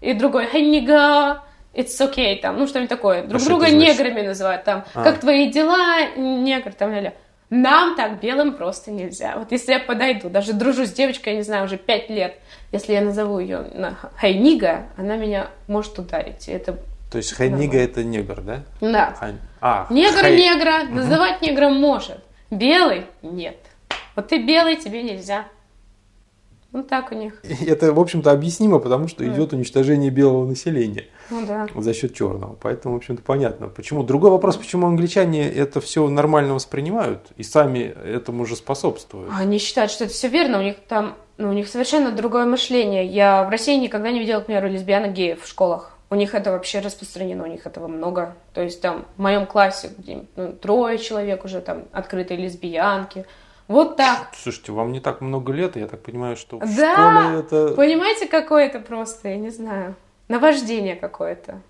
И 0.00 0.12
другой, 0.14 0.46
nigga, 0.52 1.40
it's 1.74 1.98
okay, 2.00 2.36
там, 2.36 2.58
ну 2.58 2.66
что-нибудь 2.66 2.88
такое. 2.90 3.22
Друг 3.24 3.42
а 3.42 3.44
друга 3.44 3.70
неграми 3.70 4.22
называют, 4.22 4.64
там, 4.64 4.84
а. 4.94 5.04
как 5.04 5.20
твои 5.20 5.50
дела, 5.50 6.06
негр, 6.16 6.72
там, 6.72 6.92
ля 6.92 7.14
Нам 7.50 7.96
так 7.96 8.20
белым 8.20 8.54
просто 8.54 8.90
нельзя. 8.90 9.36
Вот 9.36 9.52
если 9.52 9.72
я 9.72 9.80
подойду, 9.80 10.28
даже 10.28 10.52
дружу 10.52 10.86
с 10.86 10.92
девочкой, 10.92 11.34
я 11.34 11.38
не 11.38 11.44
знаю, 11.44 11.64
уже 11.64 11.76
пять 11.76 12.10
лет, 12.10 12.36
если 12.72 12.92
я 12.92 13.00
назову 13.00 13.38
ее 13.38 13.66
на 13.74 13.94
хайнига, 14.16 14.86
она 14.96 15.16
меня 15.16 15.48
может 15.66 15.98
ударить. 15.98 16.48
Это 16.48 16.78
то 17.10 17.18
есть 17.18 17.32
хайнига 17.32 17.76
это 17.76 18.04
негр, 18.04 18.40
да? 18.40 18.62
Да. 18.80 19.16
Хай... 19.18 19.34
А, 19.60 19.88
Негр 19.90 20.20
хай... 20.20 20.36
негра 20.36 20.84
называть 20.88 21.42
негром 21.42 21.74
может. 21.74 22.20
Белый 22.50 23.06
нет. 23.22 23.56
Вот 24.14 24.28
ты 24.28 24.38
белый, 24.44 24.76
тебе 24.76 25.02
нельзя. 25.02 25.46
Вот 26.72 26.88
так 26.88 27.10
у 27.10 27.14
них. 27.14 27.42
Это, 27.66 27.92
в 27.92 27.98
общем-то, 27.98 28.30
объяснимо, 28.30 28.78
потому 28.78 29.08
что 29.08 29.24
mm. 29.24 29.34
идет 29.34 29.52
уничтожение 29.52 30.10
белого 30.10 30.46
населения 30.46 31.06
ну, 31.28 31.44
да. 31.44 31.66
за 31.74 31.92
счет 31.94 32.14
черного. 32.14 32.56
Поэтому, 32.62 32.94
в 32.94 32.98
общем-то, 32.98 33.22
понятно. 33.22 33.68
Почему? 33.68 34.04
Другой 34.04 34.30
вопрос, 34.30 34.56
почему 34.56 34.86
англичане 34.86 35.50
это 35.50 35.80
все 35.80 36.08
нормально 36.08 36.54
воспринимают 36.54 37.32
и 37.36 37.42
сами 37.42 37.80
этому 37.80 38.46
же 38.46 38.54
способствуют. 38.54 39.32
Они 39.36 39.58
считают, 39.58 39.90
что 39.90 40.04
это 40.04 40.12
все 40.12 40.28
верно. 40.28 40.60
У 40.60 40.62
них 40.62 40.76
там, 40.86 41.16
ну, 41.38 41.50
у 41.50 41.52
них 41.52 41.68
совершенно 41.68 42.12
другое 42.12 42.44
мышление. 42.44 43.04
Я 43.04 43.42
в 43.44 43.50
России 43.50 43.76
никогда 43.76 44.12
не 44.12 44.20
видела, 44.20 44.40
к 44.40 44.46
примеру, 44.46 44.68
лесбиянок 44.68 45.12
геев 45.12 45.42
в 45.42 45.48
школах. 45.48 45.96
У 46.12 46.16
них 46.16 46.34
это 46.34 46.50
вообще 46.50 46.80
распространено, 46.80 47.44
у 47.44 47.46
них 47.46 47.66
этого 47.66 47.86
много. 47.86 48.34
То 48.52 48.60
есть 48.62 48.80
там 48.80 49.06
в 49.16 49.22
моем 49.22 49.46
классе 49.46 49.90
где 49.96 50.24
ну, 50.34 50.52
трое 50.52 50.98
человек 50.98 51.44
уже 51.44 51.60
там 51.60 51.84
открытые 51.92 52.38
лесбиянки. 52.38 53.26
Вот 53.70 53.96
так. 53.96 54.30
Слушайте, 54.36 54.72
вам 54.72 54.90
не 54.90 54.98
так 54.98 55.20
много 55.20 55.52
лет, 55.52 55.76
я 55.76 55.86
так 55.86 56.02
понимаю, 56.02 56.36
что 56.36 56.58
в 56.58 56.76
да, 56.76 56.92
школе 56.92 57.38
это... 57.38 57.74
понимаете, 57.76 58.26
какое 58.26 58.66
это 58.66 58.80
просто, 58.80 59.28
я 59.28 59.36
не 59.36 59.50
знаю, 59.50 59.94
наваждение 60.26 60.96
какое-то. 60.96 61.60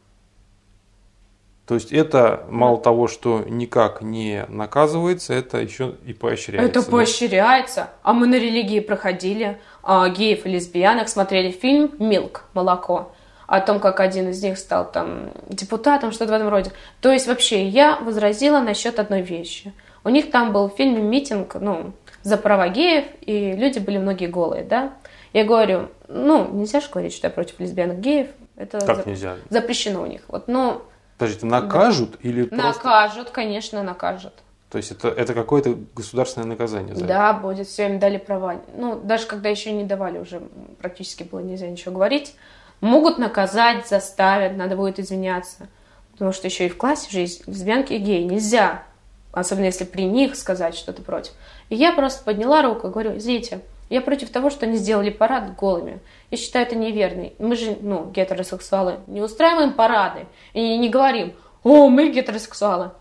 То 1.66 1.74
есть 1.74 1.92
это 1.92 2.46
мало 2.48 2.78
да. 2.78 2.84
того, 2.84 3.06
что 3.06 3.44
никак 3.46 4.00
не 4.00 4.46
наказывается, 4.48 5.34
это 5.34 5.58
еще 5.58 5.96
и 6.06 6.14
поощряется. 6.14 6.80
Это 6.80 6.90
поощряется. 6.90 7.90
А 8.02 8.14
мы 8.14 8.26
на 8.26 8.36
религии 8.36 8.80
проходили 8.80 9.60
а, 9.82 10.08
геев 10.08 10.46
и 10.46 10.48
лесбиянок, 10.48 11.10
смотрели 11.10 11.50
фильм 11.50 11.92
«Милк. 11.98 12.44
Молоко» 12.54 13.12
о 13.46 13.60
том, 13.60 13.78
как 13.78 14.00
один 14.00 14.30
из 14.30 14.42
них 14.42 14.56
стал 14.56 14.90
там 14.90 15.32
депутатом, 15.50 16.12
что-то 16.12 16.32
в 16.32 16.36
этом 16.36 16.48
роде. 16.48 16.72
То 17.02 17.12
есть 17.12 17.26
вообще 17.26 17.66
я 17.66 17.96
возразила 17.96 18.60
насчет 18.60 18.98
одной 18.98 19.20
вещи– 19.20 19.74
у 20.04 20.08
них 20.08 20.30
там 20.30 20.52
был 20.52 20.68
в 20.68 20.74
фильме 20.74 21.02
митинг, 21.02 21.54
ну, 21.56 21.92
за 22.22 22.36
права 22.36 22.68
геев, 22.68 23.04
и 23.20 23.52
люди 23.52 23.78
были 23.78 23.98
многие 23.98 24.26
голые, 24.26 24.64
да. 24.64 24.92
Я 25.32 25.44
говорю, 25.44 25.88
ну, 26.08 26.48
нельзя 26.50 26.80
же 26.80 26.88
говорить, 26.90 27.14
что 27.14 27.28
я 27.28 27.32
против 27.32 27.60
лесбиянок 27.60 28.00
геев. 28.00 28.28
Это 28.56 28.80
как 28.80 28.96
зап... 28.96 29.06
нельзя? 29.06 29.36
запрещено 29.48 30.02
у 30.02 30.06
них. 30.06 30.22
Вот, 30.28 30.48
ну, 30.48 30.82
Подождите, 31.18 31.46
накажут 31.46 32.12
да. 32.12 32.18
или 32.22 32.44
просто... 32.44 32.66
Накажут, 32.66 33.30
конечно, 33.30 33.82
накажут. 33.82 34.34
То 34.70 34.78
есть 34.78 34.92
это, 34.92 35.08
это 35.08 35.34
какое-то 35.34 35.76
государственное 35.94 36.46
наказание 36.46 36.94
за 36.94 37.04
Да, 37.04 37.30
это? 37.30 37.40
будет, 37.40 37.66
все 37.66 37.86
им 37.86 37.98
дали 37.98 38.18
права. 38.18 38.60
Ну, 38.76 39.00
даже 39.00 39.26
когда 39.26 39.48
еще 39.48 39.72
не 39.72 39.84
давали, 39.84 40.18
уже 40.18 40.40
практически 40.80 41.24
было 41.24 41.40
нельзя 41.40 41.68
ничего 41.68 41.92
говорить. 41.92 42.36
Могут 42.80 43.18
наказать, 43.18 43.88
заставят, 43.88 44.56
надо 44.56 44.76
будет 44.76 44.98
извиняться. 44.98 45.68
Потому 46.12 46.32
что 46.32 46.46
еще 46.46 46.66
и 46.66 46.68
в 46.68 46.76
классе 46.76 47.10
же 47.10 47.20
есть 47.20 47.46
лесбиянки 47.48 47.94
и 47.94 47.98
геи. 47.98 48.22
Нельзя 48.22 48.84
особенно 49.32 49.66
если 49.66 49.84
при 49.84 50.02
них 50.02 50.36
сказать 50.36 50.74
что-то 50.76 51.02
против. 51.02 51.32
И 51.68 51.76
я 51.76 51.92
просто 51.92 52.24
подняла 52.24 52.62
руку 52.62 52.88
и 52.88 52.90
говорю, 52.90 53.16
извините, 53.16 53.60
я 53.90 54.00
против 54.00 54.30
того, 54.30 54.50
что 54.50 54.66
они 54.66 54.76
сделали 54.76 55.10
парад 55.10 55.56
голыми. 55.56 55.98
Я 56.30 56.38
считаю 56.38 56.64
это 56.64 56.76
неверный. 56.76 57.34
Мы 57.38 57.56
же, 57.56 57.76
ну, 57.80 58.06
гетеросексуалы, 58.10 59.00
не 59.08 59.20
устраиваем 59.20 59.72
парады 59.72 60.26
и 60.52 60.78
не 60.78 60.88
говорим, 60.88 61.34
о, 61.64 61.88
мы 61.88 62.10
гетеросексуалы. 62.10 62.92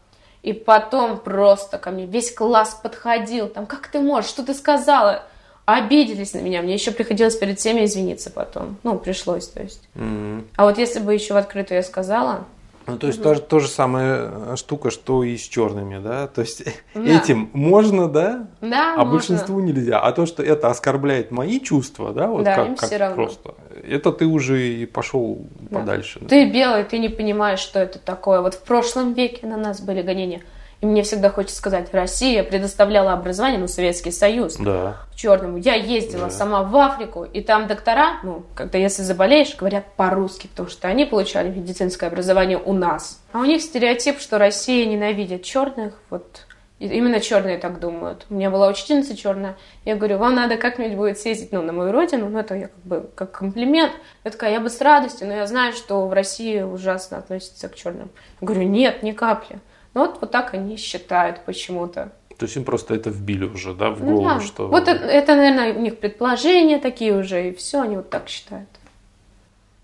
И 0.41 0.53
потом 0.53 1.17
просто 1.17 1.77
ко 1.77 1.91
мне 1.91 2.05
весь 2.05 2.33
класс 2.33 2.79
подходил, 2.81 3.47
там, 3.49 3.65
как 3.65 3.87
ты 3.87 3.99
можешь, 3.99 4.29
что 4.29 4.43
ты 4.43 4.53
сказала? 4.53 5.23
Обиделись 5.65 6.33
на 6.33 6.39
меня, 6.39 6.63
мне 6.63 6.73
еще 6.73 6.91
приходилось 6.91 7.35
перед 7.35 7.59
всеми 7.59 7.85
извиниться 7.85 8.31
потом. 8.31 8.77
Ну, 8.81 8.97
пришлось, 8.97 9.47
то 9.47 9.61
есть. 9.61 9.87
Mm-hmm. 9.93 10.47
А 10.55 10.65
вот 10.65 10.79
если 10.79 10.99
бы 10.99 11.13
еще 11.13 11.35
в 11.35 11.37
открытую 11.37 11.77
я 11.77 11.83
сказала, 11.83 12.45
ну, 12.91 12.97
то 12.97 13.07
есть, 13.07 13.19
угу. 13.19 13.35
то, 13.35 13.39
то 13.39 13.59
же 13.59 13.67
самая 13.67 14.31
э, 14.31 14.55
штука, 14.57 14.91
что 14.91 15.23
и 15.23 15.37
с 15.37 15.41
черными, 15.41 15.99
да? 15.99 16.27
То 16.27 16.41
есть, 16.41 16.63
да. 16.93 17.01
этим 17.01 17.49
можно, 17.53 18.07
да? 18.07 18.47
Да, 18.61 18.93
А 18.93 18.97
можно. 18.97 19.11
большинству 19.13 19.59
нельзя. 19.59 19.99
А 19.99 20.11
то, 20.11 20.25
что 20.25 20.43
это 20.43 20.69
оскорбляет 20.69 21.31
мои 21.31 21.59
чувства, 21.59 22.13
да, 22.13 22.27
вот 22.27 22.43
да, 22.43 22.55
как, 22.55 22.67
им 22.67 22.75
как 22.75 22.87
все 22.87 22.97
равно. 22.97 23.15
просто, 23.15 23.55
это 23.87 24.11
ты 24.11 24.25
уже 24.25 24.67
и 24.67 24.85
пошел 24.85 25.45
да. 25.59 25.79
подальше. 25.79 26.19
Да. 26.21 26.27
Ты 26.27 26.49
белый, 26.49 26.83
ты 26.83 26.99
не 26.99 27.09
понимаешь, 27.09 27.59
что 27.59 27.79
это 27.79 27.99
такое. 27.99 28.41
Вот 28.41 28.55
в 28.55 28.63
прошлом 28.63 29.13
веке 29.13 29.47
на 29.47 29.57
нас 29.57 29.81
были 29.81 30.01
гонения. 30.01 30.41
И 30.81 30.85
мне 30.85 31.03
всегда 31.03 31.29
хочется 31.29 31.57
сказать, 31.57 31.93
Россия 31.93 32.41
предоставляла 32.43 33.11
образование, 33.11 33.59
ну, 33.59 33.67
Советский 33.67 34.11
Союз. 34.11 34.55
Да. 34.55 34.97
В 35.11 35.15
черном. 35.15 35.57
Я 35.57 35.75
ездила 35.75 36.25
да. 36.25 36.29
сама 36.29 36.63
в 36.63 36.75
Африку, 36.77 37.25
и 37.25 37.41
там 37.41 37.67
доктора, 37.67 38.19
ну, 38.23 38.43
когда 38.55 38.77
если 38.77 39.01
заболеешь, 39.01 39.57
говорят 39.57 39.85
по-русски, 39.97 40.47
потому 40.47 40.69
что 40.69 40.87
они 40.87 41.05
получали 41.05 41.49
медицинское 41.49 42.07
образование 42.07 42.57
у 42.57 42.71
нас. 42.71 43.21
А 43.33 43.39
у 43.39 43.45
них 43.45 43.61
стереотип, 43.61 44.19
что 44.19 44.37
Россия 44.37 44.85
ненавидит 44.85 45.43
черных, 45.43 45.95
вот 46.09 46.45
Именно 46.79 47.19
черные 47.19 47.57
так 47.57 47.81
думают. 47.81 48.25
У 48.29 48.35
меня 48.35 48.49
была 48.49 48.69
учительница 48.69 49.15
черная. 49.15 49.57
Я 49.83 49.97
говорю, 49.97 50.17
вам 50.17 50.35
надо 50.35 50.55
как-нибудь 50.55 50.95
будет 50.95 51.19
съездить 51.19 51.51
ну, 51.51 51.61
на 51.61 51.73
мою 51.73 51.91
родину. 51.91 52.29
Ну, 52.29 52.39
это 52.39 52.55
я 52.55 52.67
как 52.67 52.83
бы 52.85 53.09
как 53.15 53.31
комплимент. 53.31 53.91
Я 54.23 54.31
такая, 54.31 54.53
я 54.53 54.61
бы 54.61 54.69
с 54.69 54.79
радостью, 54.79 55.27
но 55.27 55.33
я 55.33 55.45
знаю, 55.45 55.73
что 55.73 56.07
в 56.07 56.13
России 56.13 56.61
ужасно 56.61 57.17
относятся 57.17 57.67
к 57.67 57.75
черным. 57.75 58.09
Я 58.39 58.47
говорю, 58.47 58.63
нет, 58.63 59.03
ни 59.03 59.11
капли. 59.11 59.59
Ну 59.93 60.01
вот, 60.01 60.21
вот 60.21 60.31
так 60.31 60.53
они 60.53 60.77
считают 60.77 61.45
почему-то. 61.45 62.11
То 62.37 62.45
есть 62.45 62.55
им 62.55 62.63
просто 62.63 62.95
это 62.95 63.09
вбили 63.09 63.45
уже, 63.45 63.73
да, 63.73 63.89
в 63.89 64.01
голову, 64.01 64.39
да. 64.39 64.39
что... 64.39 64.67
Вот 64.67 64.87
это, 64.87 65.05
это, 65.05 65.35
наверное, 65.35 65.73
у 65.73 65.81
них 65.81 65.99
предположения 65.99 66.79
такие 66.79 67.13
уже, 67.13 67.49
и 67.49 67.53
все, 67.53 67.81
они 67.81 67.97
вот 67.97 68.09
так 68.09 68.29
считают. 68.29 68.69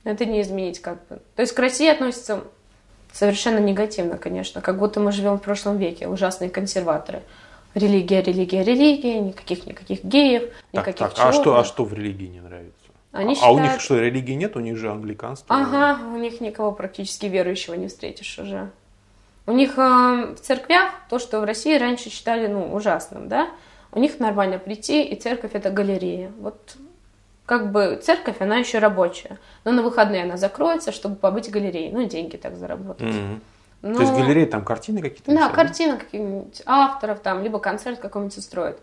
Это 0.06 0.26
не 0.26 0.42
изменить 0.42 0.80
как 0.80 1.06
бы. 1.08 1.20
То 1.36 1.42
есть 1.42 1.54
к 1.54 1.60
России 1.60 1.90
относятся 1.90 2.44
совершенно 3.12 3.60
негативно, 3.60 4.18
конечно, 4.18 4.62
как 4.62 4.78
будто 4.78 5.00
мы 5.00 5.12
живем 5.12 5.38
в 5.38 5.42
прошлом 5.42 5.78
веке, 5.78 6.08
ужасные 6.08 6.50
консерваторы. 6.50 7.24
Религия, 7.74 8.22
религия, 8.22 8.64
религия, 8.64 9.20
никаких 9.20 9.66
никаких 9.66 10.04
геев, 10.06 10.44
никаких 10.72 11.00
так, 11.00 11.14
так, 11.14 11.26
а 11.26 11.34
что, 11.34 11.60
а 11.60 11.66
что 11.66 11.84
в 11.84 11.94
религии 11.94 12.28
не 12.28 12.40
нравится? 12.40 12.86
Они 13.12 13.34
а, 13.34 13.36
считают... 13.36 13.60
а 13.60 13.62
у 13.62 13.64
них 13.64 13.82
что, 13.82 14.00
религии 14.00 14.34
нет? 14.34 14.56
У 14.56 14.62
них 14.62 14.78
же 14.78 14.90
англиканство? 14.90 15.54
Ага, 15.54 16.00
у 16.14 16.18
них 16.18 16.40
никого 16.40 16.72
практически 16.72 17.26
верующего 17.26 17.74
не 17.74 17.88
встретишь 17.88 18.40
уже. 18.40 18.70
У 19.48 19.52
них 19.52 19.78
э, 19.78 20.36
в 20.36 20.40
церквях 20.40 20.92
то, 21.10 21.20
что 21.20 21.40
в 21.40 21.44
России 21.44 21.78
раньше 21.78 22.10
считали 22.10 22.48
ну, 22.48 22.74
ужасным, 22.74 23.28
да, 23.28 23.50
у 23.92 24.00
них 24.00 24.20
нормально 24.20 24.60
прийти, 24.60 25.04
и 25.04 25.20
церковь 25.20 25.52
это 25.54 25.70
галерея. 25.70 26.32
Вот 26.40 26.76
как 27.46 27.72
бы 27.72 28.00
церковь, 28.02 28.38
она 28.40 28.58
еще 28.58 28.80
рабочая. 28.80 29.38
Но 29.64 29.72
на 29.72 29.84
выходные 29.84 30.24
она 30.24 30.38
закроется, 30.38 30.92
чтобы 30.92 31.16
побыть 31.16 31.50
галереей. 31.50 31.92
Ну, 31.92 32.04
деньги 32.06 32.38
так 32.38 32.58
заработать. 32.58 33.08
Mm-hmm. 33.08 33.40
Но... 33.84 33.94
То 33.96 34.02
есть 34.02 34.14
галереи 34.14 34.46
там 34.46 34.66
картины 34.66 35.02
какие-то? 35.02 35.32
Да, 35.32 35.50
картины 35.50 35.98
каких-нибудь 35.98 36.64
авторов 36.66 37.20
там, 37.20 37.44
либо 37.44 37.60
концерт 37.60 38.00
какой-нибудь 38.00 38.38
устроят. 38.38 38.80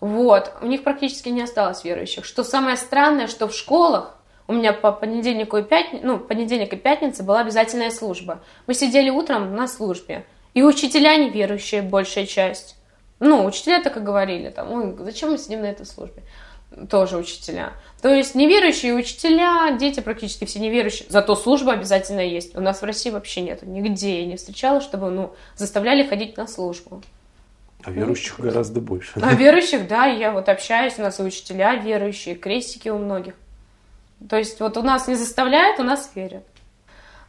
Вот. 0.00 0.52
У 0.62 0.66
них 0.66 0.84
практически 0.84 1.28
не 1.28 1.42
осталось 1.42 1.84
верующих. 1.84 2.24
Что 2.24 2.44
самое 2.44 2.76
странное, 2.76 3.26
что 3.26 3.48
в 3.48 3.54
школах 3.54 4.17
у 4.48 4.54
меня 4.54 4.72
по 4.72 4.92
понедельнику 4.92 5.58
и 5.58 5.62
пятницу, 5.62 6.04
ну, 6.04 6.18
понедельник 6.18 6.72
и 6.72 6.76
пятница 6.76 7.22
была 7.22 7.40
обязательная 7.40 7.90
служба. 7.90 8.42
Мы 8.66 8.74
сидели 8.74 9.10
утром 9.10 9.54
на 9.54 9.68
службе. 9.68 10.24
И 10.54 10.62
учителя 10.62 11.16
неверующие, 11.16 11.82
большая 11.82 12.24
часть. 12.24 12.76
Ну, 13.20 13.44
учителя 13.44 13.82
так 13.82 13.98
и 13.98 14.00
говорили, 14.00 14.48
там, 14.48 14.72
ой, 14.72 14.96
зачем 15.00 15.32
мы 15.32 15.38
сидим 15.38 15.60
на 15.60 15.66
этой 15.66 15.84
службе? 15.84 16.22
Тоже 16.90 17.18
учителя. 17.18 17.72
То 18.00 18.08
есть 18.08 18.34
неверующие 18.34 18.94
учителя, 18.94 19.76
дети 19.78 20.00
практически 20.00 20.46
все 20.46 20.60
неверующие, 20.60 21.06
зато 21.10 21.34
служба 21.36 21.72
обязательно 21.72 22.20
есть. 22.20 22.56
У 22.56 22.60
нас 22.60 22.80
в 22.80 22.84
России 22.84 23.10
вообще 23.10 23.42
нет, 23.42 23.62
нигде 23.62 24.20
я 24.20 24.26
не 24.26 24.36
встречала, 24.36 24.80
чтобы, 24.80 25.10
ну, 25.10 25.34
заставляли 25.56 26.06
ходить 26.06 26.36
на 26.38 26.46
службу. 26.46 27.02
А 27.84 27.90
верующих 27.90 28.38
ну, 28.38 28.44
гораздо 28.44 28.80
больше. 28.80 29.12
А 29.20 29.34
верующих, 29.34 29.86
да, 29.86 30.06
я 30.06 30.32
вот 30.32 30.48
общаюсь, 30.48 30.94
у 30.98 31.02
нас 31.02 31.20
и 31.20 31.22
учителя 31.22 31.74
верующие, 31.74 32.34
крестики 32.34 32.88
у 32.88 32.98
многих. 32.98 33.34
То 34.28 34.36
есть 34.36 34.60
вот 34.60 34.76
у 34.76 34.82
нас 34.82 35.08
не 35.08 35.14
заставляют, 35.14 35.80
у 35.80 35.84
нас 35.84 36.10
верят. 36.14 36.44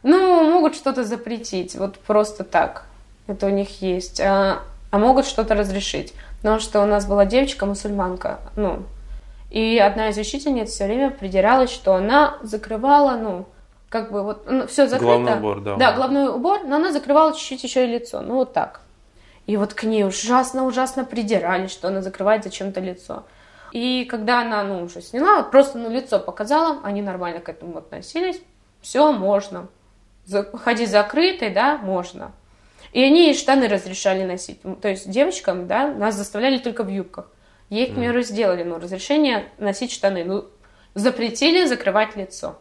Ну, 0.02 0.50
могут 0.50 0.74
что-то 0.74 1.04
запретить, 1.04 1.76
вот 1.76 1.98
просто 1.98 2.44
так. 2.44 2.86
Это 3.26 3.46
у 3.46 3.50
них 3.50 3.82
есть. 3.82 4.20
А, 4.20 4.62
а 4.90 4.98
могут 4.98 5.26
что-то 5.26 5.54
разрешить. 5.54 6.14
Потому 6.38 6.58
что 6.58 6.82
у 6.82 6.86
нас 6.86 7.06
была 7.06 7.26
девочка-мусульманка, 7.26 8.40
ну, 8.56 8.82
и 9.50 9.78
одна 9.78 10.08
из 10.08 10.16
учительниц 10.16 10.70
все 10.70 10.86
время 10.86 11.10
придиралась, 11.10 11.70
что 11.70 11.94
она 11.94 12.38
закрывала, 12.42 13.16
ну, 13.16 13.46
как 13.90 14.10
бы 14.10 14.22
вот, 14.22 14.50
ну, 14.50 14.66
все 14.66 14.86
закрыто. 14.86 15.04
Главный 15.04 15.34
убор, 15.34 15.60
да. 15.60 15.76
Да, 15.76 15.92
главной 15.92 16.28
убор, 16.28 16.60
но 16.64 16.76
она 16.76 16.92
закрывала 16.92 17.34
чуть-чуть 17.34 17.64
еще 17.64 17.84
и 17.84 17.88
лицо, 17.88 18.22
ну, 18.22 18.36
вот 18.36 18.54
так. 18.54 18.80
И 19.46 19.56
вот 19.56 19.74
к 19.74 19.82
ней 19.82 20.04
ужасно-ужасно 20.04 21.04
придирались, 21.04 21.72
что 21.72 21.88
она 21.88 22.00
закрывает 22.00 22.44
зачем-то 22.44 22.80
лицо. 22.80 23.24
И 23.72 24.04
когда 24.04 24.40
она, 24.40 24.62
ну, 24.64 24.82
уже 24.82 25.00
сняла, 25.00 25.36
вот 25.36 25.50
просто, 25.50 25.78
ну, 25.78 25.90
лицо 25.90 26.18
показала, 26.18 26.80
они 26.82 27.02
нормально 27.02 27.40
к 27.40 27.48
этому 27.48 27.78
относились, 27.78 28.40
все, 28.80 29.12
можно. 29.12 29.68
Ходить 30.54 30.90
закрытой, 30.90 31.50
да, 31.50 31.78
можно. 31.78 32.32
И 32.92 33.02
они 33.02 33.34
штаны 33.34 33.68
разрешали 33.68 34.24
носить. 34.24 34.60
То 34.80 34.88
есть 34.88 35.08
девочкам, 35.08 35.66
да, 35.66 35.88
нас 35.92 36.16
заставляли 36.16 36.58
только 36.58 36.82
в 36.82 36.88
юбках. 36.88 37.30
Ей, 37.68 37.86
к 37.86 37.94
примеру, 37.94 38.22
сделали, 38.22 38.64
ну, 38.64 38.78
разрешение 38.78 39.48
носить 39.58 39.92
штаны. 39.92 40.24
Ну, 40.24 40.46
запретили 40.94 41.64
закрывать 41.66 42.16
лицо. 42.16 42.58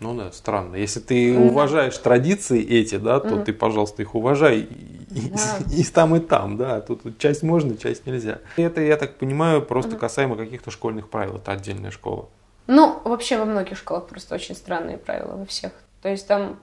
Ну 0.00 0.14
да, 0.14 0.32
странно. 0.32 0.76
Если 0.76 1.00
ты 1.00 1.34
mm 1.34 1.48
уважаешь 1.48 1.96
традиции 1.98 2.64
эти, 2.64 2.96
да, 2.96 3.20
то 3.20 3.36
mm 3.36 3.44
ты, 3.44 3.52
пожалуйста, 3.52 4.02
их 4.02 4.14
уважай 4.14 4.60
и, 4.60 5.30
да. 5.30 5.58
и, 5.70 5.80
и 5.80 5.84
там, 5.84 6.16
и 6.16 6.20
там, 6.20 6.56
да. 6.56 6.80
Тут 6.80 7.18
часть 7.18 7.42
можно, 7.42 7.76
часть 7.76 8.06
нельзя. 8.06 8.38
Это, 8.56 8.80
я 8.80 8.96
так 8.96 9.16
понимаю, 9.16 9.62
просто 9.62 9.96
mm 9.96 9.98
касаемо 9.98 10.36
каких-то 10.36 10.70
школьных 10.70 11.08
правил. 11.08 11.36
Это 11.36 11.52
отдельная 11.52 11.90
школа. 11.90 12.28
Ну, 12.66 13.00
вообще 13.04 13.38
во 13.38 13.44
многих 13.44 13.78
школах 13.78 14.06
просто 14.06 14.34
очень 14.34 14.54
странные 14.54 14.98
правила, 14.98 15.36
во 15.36 15.46
всех. 15.46 15.72
То 16.02 16.08
есть 16.08 16.26
там 16.26 16.58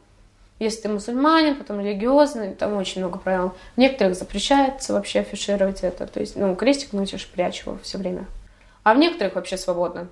если 0.60 0.84
ты 0.84 0.90
мусульманин, 0.90 1.56
потом 1.56 1.82
религиозный, 1.82 2.54
там 2.54 2.78
очень 2.78 3.02
много 3.02 3.20
правил. 3.20 3.54
В 3.76 3.78
некоторых 3.78 4.16
запрещается 4.16 4.94
вообще 4.94 5.20
афишировать 5.20 5.82
это. 5.82 6.08
То 6.08 6.20
есть, 6.20 6.36
ну, 6.36 6.56
крестик 6.56 6.94
носишь, 6.94 7.28
прячь 7.28 7.66
его 7.66 7.78
все 7.82 7.98
время. 7.98 8.28
А 8.84 8.94
в 8.94 8.98
некоторых 8.98 9.36
вообще 9.36 9.58
свободно. 9.58 10.08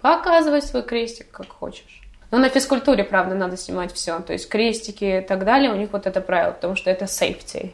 Показывай 0.00 0.62
свой 0.62 0.82
крестик, 0.82 1.30
как 1.30 1.48
хочешь. 1.48 2.02
Но 2.34 2.40
на 2.40 2.48
физкультуре, 2.48 3.04
правда, 3.04 3.36
надо 3.36 3.56
снимать 3.56 3.92
все. 3.92 4.18
То 4.18 4.32
есть 4.32 4.48
крестики 4.48 5.18
и 5.18 5.20
так 5.20 5.44
далее, 5.44 5.70
у 5.70 5.76
них 5.76 5.90
вот 5.92 6.04
это 6.04 6.20
правило, 6.20 6.50
потому 6.50 6.74
что 6.74 6.90
это 6.90 7.04
safety. 7.04 7.72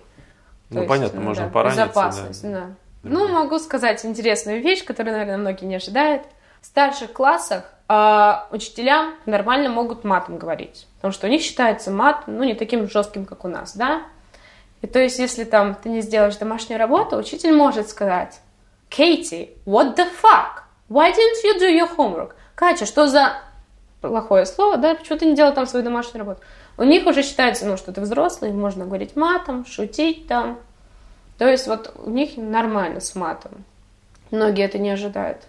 Ну, 0.68 0.82
То 0.82 0.86
понятно, 0.86 1.16
есть, 1.16 1.26
можно 1.26 1.44
да, 1.44 1.50
пораниться. 1.50 1.84
Безопасность, 1.84 2.42
да. 2.42 2.50
да. 2.50 2.66
Ну, 3.02 3.28
могу 3.28 3.58
сказать 3.58 4.04
интересную 4.04 4.60
вещь, 4.60 4.84
которую, 4.84 5.16
наверное, 5.16 5.38
многие 5.38 5.64
не 5.64 5.76
ожидают. 5.76 6.24
В 6.60 6.66
старших 6.66 7.14
классах 7.14 7.72
э, 7.88 8.32
учителя 8.50 9.14
нормально 9.24 9.70
могут 9.70 10.04
матом 10.04 10.36
говорить. 10.36 10.86
Потому 10.96 11.12
что 11.12 11.26
у 11.26 11.30
них 11.30 11.40
считается 11.40 11.90
мат, 11.90 12.24
ну, 12.26 12.44
не 12.44 12.52
таким 12.52 12.86
жестким, 12.86 13.24
как 13.24 13.46
у 13.46 13.48
нас, 13.48 13.74
да? 13.74 14.02
И 14.82 14.86
то 14.86 14.98
есть, 14.98 15.18
если 15.18 15.44
там 15.44 15.74
ты 15.74 15.88
не 15.88 16.02
сделаешь 16.02 16.36
домашнюю 16.36 16.78
работу, 16.78 17.16
учитель 17.16 17.54
может 17.54 17.88
сказать, 17.88 18.38
Кейти, 18.90 19.52
what 19.64 19.96
the 19.96 20.06
fuck? 20.22 20.64
Why 20.90 21.12
didn't 21.12 21.42
you 21.46 21.58
do 21.58 21.74
your 21.74 21.96
homework? 21.96 22.32
Катя, 22.54 22.84
что 22.84 23.06
за 23.06 23.40
плохое 24.00 24.46
слово, 24.46 24.76
да, 24.76 24.94
почему 24.94 25.18
ты 25.18 25.26
не 25.26 25.36
делала 25.36 25.54
там 25.54 25.66
свою 25.66 25.84
домашнюю 25.84 26.24
работу? 26.24 26.40
У 26.76 26.84
них 26.84 27.06
уже 27.06 27.22
считается, 27.22 27.66
ну, 27.66 27.76
что 27.76 27.92
ты 27.92 28.00
взрослый, 28.00 28.52
можно 28.52 28.86
говорить 28.86 29.16
матом, 29.16 29.66
шутить 29.66 30.26
там. 30.26 30.58
То 31.38 31.48
есть 31.48 31.66
вот 31.66 31.94
у 32.02 32.10
них 32.10 32.36
нормально 32.36 33.00
с 33.00 33.14
матом. 33.14 33.64
Многие 34.30 34.64
это 34.64 34.78
не 34.78 34.90
ожидают. 34.90 35.42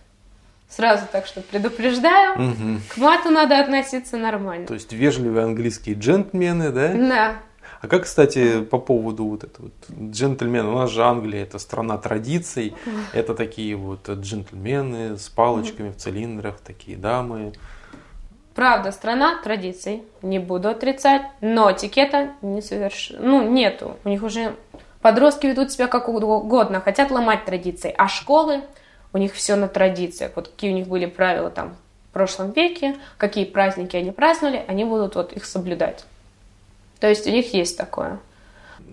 Сразу 0.70 1.04
так 1.12 1.26
что 1.26 1.42
предупреждаю, 1.42 2.34
угу. 2.34 2.80
к 2.94 2.98
мату 2.98 3.30
надо 3.30 3.60
относиться 3.60 4.18
нормально. 4.18 4.68
То 4.68 4.74
есть 4.74 4.94
вежливые 4.94 5.44
английские 5.44 5.96
джентльмены, 5.96 6.72
да? 6.72 6.94
Да. 6.94 7.36
А 7.82 7.88
как, 7.88 8.04
кстати, 8.04 8.62
по 8.62 8.78
поводу 8.78 9.26
вот 9.26 9.44
этого 9.44 9.66
вот, 9.66 10.12
джентльмена, 10.12 10.72
у 10.72 10.78
нас 10.78 10.92
же 10.92 11.04
Англия 11.04 11.44
это 11.44 11.60
страна 11.60 11.98
традиций, 11.98 12.74
это 13.12 13.34
такие 13.34 13.76
вот 13.76 14.08
джентльмены 14.08 15.18
с 15.18 15.30
палочками 15.30 15.90
в 15.90 15.98
цилиндрах, 15.98 16.60
такие 16.60 16.96
дамы. 16.96 17.54
Правда, 18.56 18.92
страна 18.92 19.40
традиций, 19.42 20.04
не 20.22 20.40
буду 20.40 20.70
отрицать, 20.70 21.22
но 21.40 21.72
этикета 21.72 22.32
не 22.42 22.62
соверш... 22.62 23.14
ну, 23.18 23.50
нету. 23.50 23.98
У 24.04 24.10
них 24.10 24.24
уже 24.24 24.56
подростки 25.02 25.48
ведут 25.48 25.72
себя 25.72 25.88
как 25.88 26.10
угодно, 26.10 26.82
хотят 26.82 27.12
ломать 27.12 27.46
традиции, 27.46 27.94
а 27.98 28.08
школы 28.08 28.62
у 29.14 29.18
них 29.18 29.34
все 29.34 29.56
на 29.56 29.68
традициях. 29.68 30.34
Вот 30.36 30.50
какие 30.50 30.72
у 30.72 30.76
них 30.76 30.88
были 30.88 31.06
правила 31.06 31.50
там 31.50 31.76
в 32.10 32.14
прошлом 32.14 32.52
веке, 32.52 32.98
какие 33.18 33.46
праздники 33.46 33.96
они 33.96 34.12
праздновали, 34.12 34.66
они 34.68 34.84
будут 34.84 35.16
вот 35.16 35.32
их 35.32 35.46
соблюдать. 35.46 36.04
То 37.00 37.08
есть 37.08 37.26
у 37.28 37.32
них 37.32 37.54
есть 37.54 37.78
такое. 37.78 38.20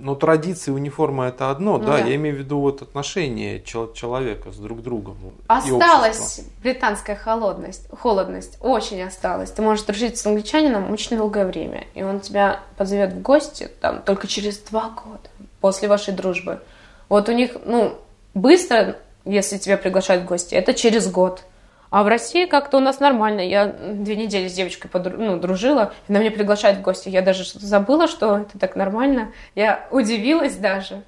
Но 0.01 0.15
традиции, 0.15 0.71
униформа 0.71 1.27
это 1.27 1.51
одно, 1.51 1.79
ну, 1.79 1.85
да, 1.85 1.99
да, 1.99 1.99
я 1.99 2.15
имею 2.17 2.37
в 2.37 2.39
виду 2.39 2.61
вот 2.61 2.83
отношения 2.83 3.61
человека 3.61 4.53
с 4.53 4.57
друг 4.57 4.83
другом. 4.83 5.17
Осталась 5.47 6.41
британская 6.63 7.17
холодность, 7.17 7.89
холодность, 7.93 8.59
очень 8.61 9.03
осталась. 9.03 9.51
Ты 9.51 9.63
можешь 9.63 9.85
дружить 9.85 10.19
с 10.19 10.27
англичанином 10.27 10.91
очень 10.93 11.17
долгое 11.17 11.47
время, 11.47 11.87
и 11.95 12.03
он 12.03 12.21
тебя 12.21 12.61
позовет 12.77 13.13
в 13.13 13.23
гости 13.23 13.69
там 13.81 14.03
только 14.03 14.27
через 14.27 14.59
два 14.59 14.91
года 14.91 15.29
после 15.61 15.89
вашей 15.89 16.15
дружбы. 16.15 16.61
Вот 17.09 17.29
у 17.29 17.33
них, 17.33 17.57
ну, 17.65 17.99
быстро 18.35 18.97
если 19.29 19.59
тебя 19.59 19.77
приглашают 19.77 20.25
в 20.25 20.27
гости, 20.27 20.55
это 20.55 20.75
через 20.75 21.11
год. 21.11 21.43
А 21.91 22.03
в 22.03 22.09
России 22.09 22.47
как-то 22.47 22.77
у 22.77 22.81
нас 22.81 23.01
нормально. 23.01 23.41
Я 23.41 23.67
две 23.67 24.17
недели 24.17 24.49
с 24.49 24.55
девочкой 24.55 24.91
подру... 24.91 25.17
ну, 25.17 25.39
дружила, 25.39 25.93
она 26.09 26.21
меня 26.21 26.31
приглашает 26.31 26.79
в 26.79 26.83
гости. 26.83 27.09
Я 27.09 27.23
даже 27.23 27.45
забыла, 27.45 28.09
что 28.09 28.39
это 28.39 28.59
так 28.59 28.77
нормально. 28.77 29.33
Я 29.55 29.87
удивилась 29.91 30.57
даже. 30.57 31.03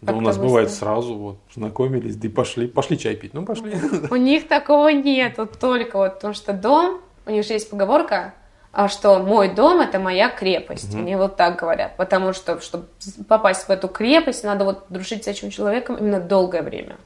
Да 0.00 0.14
у 0.14 0.20
нас 0.20 0.36
быстро. 0.36 0.48
бывает 0.48 0.70
сразу, 0.70 1.14
вот, 1.14 1.38
знакомились, 1.54 2.16
да 2.16 2.28
и 2.28 2.30
пошли, 2.30 2.66
пошли 2.66 2.98
чай 2.98 3.14
пить. 3.16 3.34
Ну, 3.34 3.44
пошли. 3.44 3.74
У 4.10 4.16
них 4.16 4.48
такого 4.48 4.88
нет, 4.88 5.34
вот 5.36 5.58
только 5.58 5.98
вот, 5.98 6.14
потому 6.14 6.32
что 6.32 6.54
дом, 6.54 7.02
у 7.26 7.30
них 7.30 7.44
же 7.44 7.52
есть 7.52 7.68
поговорка, 7.68 8.32
а 8.72 8.88
что 8.88 9.18
мой 9.18 9.52
дом 9.52 9.80
это 9.80 9.98
моя 9.98 10.30
крепость. 10.30 10.94
Угу. 10.94 11.02
Они 11.02 11.16
вот 11.16 11.36
так 11.36 11.58
говорят. 11.58 11.96
Потому 11.96 12.32
что, 12.32 12.60
чтобы 12.60 12.86
попасть 13.28 13.66
в 13.66 13.70
эту 13.70 13.88
крепость, 13.88 14.44
надо 14.44 14.64
вот 14.64 14.86
дружить 14.88 15.24
с 15.24 15.26
этим 15.26 15.50
человеком 15.50 15.96
именно 15.96 16.20
долгое 16.20 16.62
время. 16.62 16.96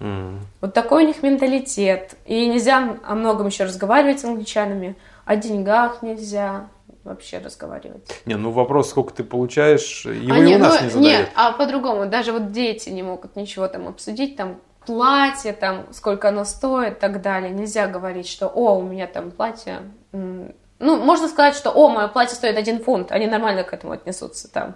Mm. 0.00 0.38
Вот 0.60 0.74
такой 0.74 1.04
у 1.04 1.06
них 1.06 1.22
менталитет. 1.22 2.16
И 2.26 2.46
нельзя 2.46 2.98
о 3.04 3.14
многом 3.14 3.46
еще 3.46 3.64
разговаривать 3.64 4.20
с 4.20 4.24
англичанами. 4.24 4.96
О 5.24 5.36
деньгах 5.36 6.02
нельзя 6.02 6.68
вообще 7.04 7.38
разговаривать. 7.38 8.20
Не, 8.26 8.34
ну 8.36 8.50
вопрос, 8.50 8.90
сколько 8.90 9.14
ты 9.14 9.24
получаешь, 9.24 10.04
его 10.04 10.34
а, 10.34 10.38
и 10.38 10.40
не, 10.42 10.56
у 10.56 10.58
нас 10.58 10.80
ну, 10.80 10.84
не 10.84 10.90
задают. 10.90 11.18
Нет, 11.18 11.30
а 11.34 11.52
по-другому. 11.52 12.06
Даже 12.06 12.32
вот 12.32 12.52
дети 12.52 12.90
не 12.90 13.02
могут 13.02 13.36
ничего 13.36 13.68
там 13.68 13.88
обсудить, 13.88 14.36
там 14.36 14.56
платье, 14.84 15.52
там, 15.52 15.86
сколько 15.92 16.28
оно 16.28 16.44
стоит 16.44 16.96
и 16.96 17.00
так 17.00 17.22
далее. 17.22 17.50
Нельзя 17.50 17.86
говорить, 17.86 18.28
что, 18.28 18.46
о, 18.48 18.78
у 18.78 18.82
меня 18.82 19.06
там 19.06 19.30
платье... 19.30 19.82
Ну, 20.12 20.96
можно 20.96 21.28
сказать, 21.28 21.56
что, 21.56 21.70
о, 21.70 21.88
мое 21.88 22.06
платье 22.08 22.36
стоит 22.36 22.56
один 22.56 22.80
фунт. 22.80 23.10
Они 23.10 23.26
нормально 23.26 23.64
к 23.64 23.72
этому 23.72 23.94
отнесутся 23.94 24.52
там. 24.52 24.74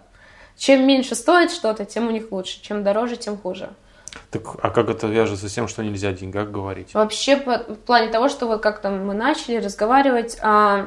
Чем 0.56 0.86
меньше 0.86 1.14
стоит 1.14 1.50
что-то, 1.50 1.84
тем 1.84 2.08
у 2.08 2.10
них 2.10 2.32
лучше. 2.32 2.62
Чем 2.62 2.82
дороже, 2.82 3.16
тем 3.16 3.36
хуже. 3.36 3.70
Так, 4.30 4.42
а 4.62 4.70
как 4.70 4.88
это 4.88 5.06
вяжется 5.06 5.48
с 5.48 5.52
тем, 5.52 5.68
что 5.68 5.82
нельзя 5.82 6.08
о 6.08 6.12
деньгах 6.12 6.50
говорить? 6.50 6.94
Вообще, 6.94 7.36
по, 7.36 7.58
в 7.58 7.76
плане 7.76 8.08
того, 8.08 8.28
что 8.28 8.46
вот 8.46 8.62
как-то 8.62 8.90
мы 8.90 9.14
начали 9.14 9.56
разговаривать 9.56 10.38
о, 10.40 10.86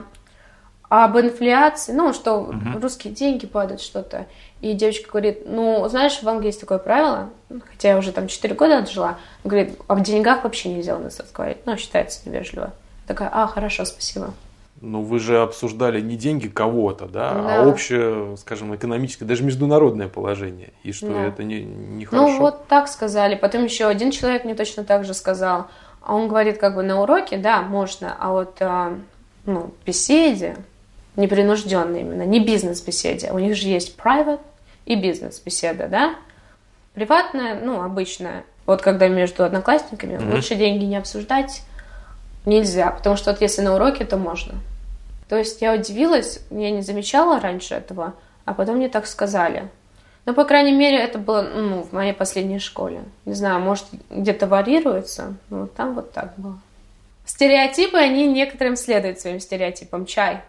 об 0.90 1.18
инфляции, 1.18 1.92
ну, 1.94 2.14
что 2.14 2.36
угу. 2.36 2.80
русские 2.82 3.14
деньги 3.14 3.48
падают, 3.48 3.82
что-то. 3.82 4.28
И 4.62 4.74
девочка 4.74 5.10
говорит, 5.10 5.44
ну, 5.46 5.88
знаешь, 5.90 6.22
в 6.22 6.30
Англии 6.30 6.48
есть 6.48 6.62
такое 6.62 6.78
правило, 6.78 7.30
хотя 7.70 7.90
я 7.90 7.98
уже 7.98 8.12
там 8.12 8.28
4 8.28 8.56
года 8.56 8.78
отжила, 8.78 9.18
говорит, 9.44 9.78
об 9.88 10.02
деньгах 10.02 10.44
вообще 10.44 10.70
нельзя 10.70 10.96
у 10.96 11.00
нас 11.00 11.20
разговаривать, 11.20 11.66
ну, 11.66 11.76
считается 11.78 12.22
невежливо. 12.26 12.74
Такая, 13.08 13.30
а, 13.32 13.48
хорошо, 13.48 13.86
спасибо. 13.86 14.34
Ну, 14.86 15.02
вы 15.02 15.20
же 15.20 15.42
обсуждали 15.42 16.02
не 16.02 16.18
деньги 16.18 16.48
кого-то, 16.48 17.06
да, 17.06 17.32
а 17.32 17.34
да, 17.36 17.64
а 17.64 17.68
общее, 17.68 18.36
скажем, 18.38 18.76
экономическое, 18.76 19.26
даже 19.26 19.44
международное 19.44 20.10
положение. 20.10 20.74
И 20.84 20.92
что 20.92 21.08
да. 21.08 21.26
это 21.26 21.44
не, 21.44 21.64
не 21.64 22.04
хорошо. 22.04 22.28
Ну, 22.28 22.40
вот 22.40 22.68
так 22.68 22.90
сказали. 22.90 23.36
Потом 23.36 23.64
еще 23.64 23.88
один 23.88 24.12
человек 24.12 24.44
мне 24.44 24.56
точно 24.56 24.84
так 24.84 25.06
же 25.06 25.14
сказал. 25.14 25.68
А 26.02 26.16
он 26.16 26.28
говорит, 26.28 26.58
как 26.58 26.76
бы 26.76 26.84
на 26.84 27.02
уроке, 27.02 27.38
да, 27.38 27.62
можно, 27.62 28.16
а 28.20 28.32
вот 28.32 28.58
а, 28.60 28.98
ну, 29.46 29.74
беседе, 29.86 30.58
непринужденной 31.16 32.02
именно, 32.02 32.24
не 32.24 32.46
бизнес-беседе. 32.46 33.32
У 33.32 33.40
них 33.40 33.56
же 33.56 33.70
есть 33.70 33.98
private 33.98 34.42
и 34.86 34.96
бизнес-беседа, 34.96 35.88
да? 35.88 36.16
приватная, 36.94 37.60
ну, 37.60 37.82
обычная. 37.82 38.44
Вот 38.66 38.82
когда 38.82 39.08
между 39.08 39.44
одноклассниками, 39.44 40.14
mm-hmm. 40.14 40.36
лучше 40.36 40.56
деньги 40.56 40.86
не 40.86 40.96
обсуждать 40.96 41.64
нельзя, 42.46 42.92
потому 42.92 43.16
что 43.16 43.32
вот 43.32 43.42
если 43.42 43.62
на 43.62 43.76
уроке, 43.76 44.06
то 44.06 44.18
можно. 44.18 44.56
То 45.28 45.38
есть 45.38 45.62
я 45.62 45.74
удивилась, 45.74 46.40
я 46.50 46.72
не 46.72 46.82
замечала 46.82 47.40
раньше 47.40 47.76
этого, 47.76 48.14
а 48.46 48.54
потом 48.54 48.78
мне 48.78 48.90
так 48.90 49.08
сказали. 49.08 49.70
Но, 50.26 50.34
по 50.34 50.46
крайней 50.46 50.72
мере, 50.72 50.98
это 50.98 51.20
было 51.20 51.42
ну, 51.42 51.84
в 51.84 51.92
моей 51.92 52.14
последней 52.14 52.60
школе. 52.60 53.04
Не 53.26 53.34
знаю, 53.34 53.60
может, 53.60 53.86
где-то 54.10 54.48
варьируется, 54.48 55.36
но 55.50 55.68
там 55.68 55.96
вот 55.96 56.14
так 56.14 56.34
было. 56.38 56.60
Стереотипы, 57.26 57.98
они 57.98 58.28
некоторым 58.28 58.76
следуют 58.76 59.20
своим 59.20 59.40
стереотипам. 59.40 60.06
Чай. 60.06 60.42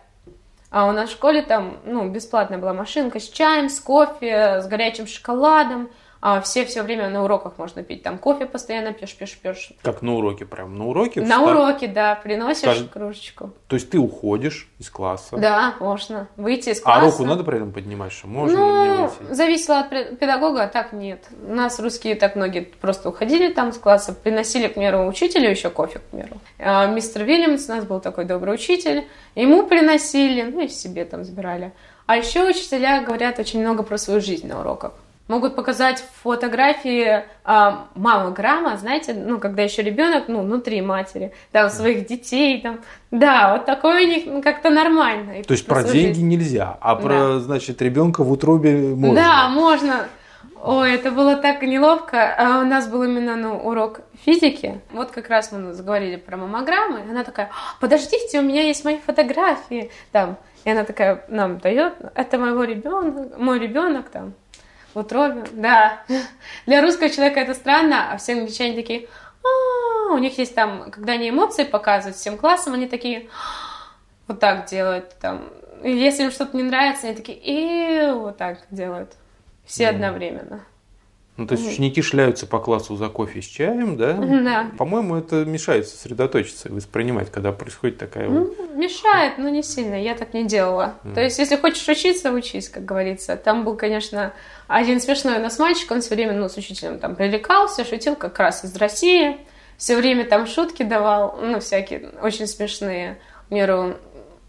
А 0.70 0.86
у 0.86 0.92
нас 0.92 1.10
в 1.10 1.12
школе 1.12 1.42
там, 1.42 1.78
ну, 1.84 2.08
бесплатная 2.08 2.58
была 2.58 2.72
машинка 2.72 3.20
с 3.20 3.28
чаем, 3.28 3.68
с 3.68 3.80
кофе, 3.80 4.60
с 4.60 4.66
горячим 4.66 5.06
шоколадом– 5.06 5.88
а 6.26 6.40
все 6.40 6.64
все 6.64 6.82
время 6.82 7.10
на 7.10 7.22
уроках 7.22 7.58
можно 7.58 7.82
пить. 7.82 8.02
Там 8.02 8.16
кофе 8.16 8.46
постоянно 8.46 8.94
пьешь, 8.94 9.14
пьешь, 9.14 9.36
пьешь. 9.36 9.72
Как 9.82 10.00
на 10.00 10.14
уроке 10.14 10.46
прям? 10.46 10.78
На 10.78 10.86
уроке? 10.86 11.20
На 11.20 11.38
встав... 11.38 11.50
уроке, 11.50 11.86
да. 11.86 12.14
Приносишь 12.14 12.62
Скажи... 12.62 12.88
кружечку. 12.88 13.50
То 13.68 13.76
есть 13.76 13.90
ты 13.90 13.98
уходишь 13.98 14.70
из 14.78 14.88
класса? 14.88 15.36
Да, 15.36 15.74
можно. 15.80 16.28
Выйти 16.38 16.70
из 16.70 16.80
класса. 16.80 16.98
А 16.98 17.04
руку 17.04 17.26
надо 17.26 17.44
при 17.44 17.56
этом 17.56 17.72
поднимать, 17.72 18.12
что 18.12 18.26
можно 18.26 18.56
ну, 18.56 19.02
выйти? 19.02 19.34
зависело 19.34 19.80
от 19.80 19.90
педагога, 20.18 20.62
а 20.62 20.66
так 20.66 20.94
нет. 20.94 21.28
У 21.46 21.52
нас 21.52 21.78
русские 21.78 22.14
так 22.14 22.36
многие 22.36 22.62
просто 22.62 23.10
уходили 23.10 23.52
там 23.52 23.74
с 23.74 23.76
класса, 23.76 24.14
приносили, 24.14 24.68
к 24.68 24.74
примеру, 24.74 25.06
учителю 25.06 25.50
еще 25.50 25.68
кофе, 25.68 25.98
к 25.98 26.02
примеру. 26.04 26.38
А 26.58 26.86
мистер 26.86 27.24
Вильямс 27.24 27.68
у 27.68 27.72
нас 27.74 27.84
был 27.84 28.00
такой 28.00 28.24
добрый 28.24 28.54
учитель, 28.54 29.04
ему 29.34 29.66
приносили, 29.66 30.40
ну 30.40 30.62
и 30.62 30.68
себе 30.68 31.04
там 31.04 31.22
забирали. 31.22 31.74
А 32.06 32.16
еще 32.16 32.48
учителя 32.48 33.02
говорят 33.02 33.38
очень 33.38 33.60
много 33.60 33.82
про 33.82 33.98
свою 33.98 34.22
жизнь 34.22 34.46
на 34.46 34.60
уроках 34.60 34.94
могут 35.28 35.56
показать 35.56 36.04
фотографии 36.22 37.24
а, 37.44 37.86
мамограмма, 37.94 38.76
знаете, 38.76 39.14
ну, 39.14 39.38
когда 39.38 39.62
еще 39.62 39.82
ребенок, 39.82 40.24
ну, 40.28 40.42
внутри 40.42 40.82
матери, 40.82 41.32
там, 41.50 41.70
своих 41.70 42.06
детей, 42.06 42.60
там, 42.60 42.80
да, 43.10 43.54
вот 43.54 43.64
такое 43.64 44.04
у 44.04 44.06
них 44.06 44.24
ну, 44.26 44.42
как-то 44.42 44.70
нормально. 44.70 45.42
То 45.44 45.52
есть 45.52 45.66
про 45.66 45.82
деньги 45.82 46.20
нельзя, 46.20 46.76
а 46.80 46.96
про, 46.96 47.08
да. 47.08 47.38
значит, 47.40 47.80
ребенка 47.80 48.22
в 48.22 48.30
утробе 48.30 48.94
можно? 48.94 49.14
Да, 49.14 49.48
можно. 49.48 50.06
Ой, 50.62 50.94
это 50.94 51.10
было 51.10 51.36
так 51.36 51.60
неловко. 51.60 52.34
А 52.38 52.60
у 52.60 52.64
нас 52.64 52.88
был 52.88 53.02
именно 53.02 53.36
ну, 53.36 53.54
урок 53.54 54.00
физики. 54.24 54.80
Вот 54.92 55.10
как 55.10 55.28
раз 55.28 55.52
мы 55.52 55.74
заговорили 55.74 56.16
про 56.16 56.38
мамограммы. 56.38 57.02
Она 57.02 57.22
такая, 57.22 57.50
подождите, 57.80 58.38
у 58.38 58.42
меня 58.42 58.62
есть 58.62 58.82
мои 58.82 58.96
фотографии. 58.98 59.90
Там. 60.10 60.38
И 60.64 60.70
она 60.70 60.84
такая 60.84 61.22
нам 61.28 61.58
дает, 61.58 61.92
это 62.14 62.38
моего 62.38 62.64
ребенка, 62.64 63.38
мой 63.38 63.58
ребенок 63.58 64.08
там 64.08 64.32
в 64.94 64.98
утробе, 64.98 65.44
да. 65.52 66.02
Для 66.66 66.80
русского 66.82 67.10
человека 67.10 67.40
это 67.40 67.54
странно, 67.54 68.12
а 68.12 68.16
все 68.16 68.34
англичане 68.34 68.74
такие, 68.74 69.08
а, 69.42 70.12
у 70.12 70.18
них 70.18 70.38
есть 70.38 70.54
там, 70.54 70.90
когда 70.90 71.14
они 71.14 71.30
эмоции 71.30 71.64
показывают 71.64 72.16
всем 72.16 72.36
классом, 72.38 72.74
они 72.74 72.86
такие, 72.86 73.28
вот 74.26 74.40
так 74.40 74.66
делают 74.66 75.18
там. 75.20 75.50
Если 75.82 76.24
им 76.24 76.30
что-то 76.30 76.56
не 76.56 76.62
нравится, 76.62 77.08
они 77.08 77.16
такие, 77.16 77.38
и 77.42 78.12
вот 78.12 78.38
так 78.38 78.58
делают. 78.70 79.12
Все 79.64 79.88
одновременно. 79.88 80.64
Ну, 81.36 81.48
то 81.48 81.54
есть 81.54 81.68
ученики 81.68 82.00
шляются 82.00 82.46
по 82.46 82.60
классу 82.60 82.94
за 82.94 83.08
кофе 83.08 83.42
с 83.42 83.46
чаем, 83.46 83.96
да? 83.96 84.12
Да. 84.12 84.70
По-моему, 84.78 85.16
это 85.16 85.44
мешает 85.44 85.88
сосредоточиться 85.88 86.68
и 86.68 86.72
воспринимать, 86.72 87.32
когда 87.32 87.50
происходит 87.50 87.98
такая... 87.98 88.28
Ну, 88.28 88.54
мешает, 88.76 89.36
но 89.38 89.48
не 89.48 89.64
сильно. 89.64 90.00
Я 90.00 90.14
так 90.14 90.32
не 90.32 90.44
делала. 90.44 90.94
Mm. 91.02 91.14
То 91.14 91.20
есть, 91.22 91.40
если 91.40 91.56
хочешь 91.56 91.88
учиться, 91.88 92.30
учись, 92.30 92.68
как 92.68 92.84
говорится. 92.84 93.36
Там 93.36 93.64
был, 93.64 93.76
конечно, 93.76 94.32
один 94.68 95.00
смешной 95.00 95.38
у 95.38 95.40
нас 95.40 95.58
мальчик, 95.58 95.90
он 95.90 96.02
все 96.02 96.14
время, 96.14 96.34
ну, 96.34 96.48
с 96.48 96.56
учителем 96.56 97.00
там 97.00 97.16
пререкался, 97.16 97.84
шутил 97.84 98.14
как 98.14 98.38
раз 98.38 98.64
из 98.64 98.76
России. 98.76 99.36
Все 99.76 99.96
время 99.96 100.24
там 100.24 100.46
шутки 100.46 100.84
давал, 100.84 101.36
ну, 101.42 101.58
всякие 101.58 102.10
очень 102.22 102.46
смешные. 102.46 103.18
Меру, 103.50 103.96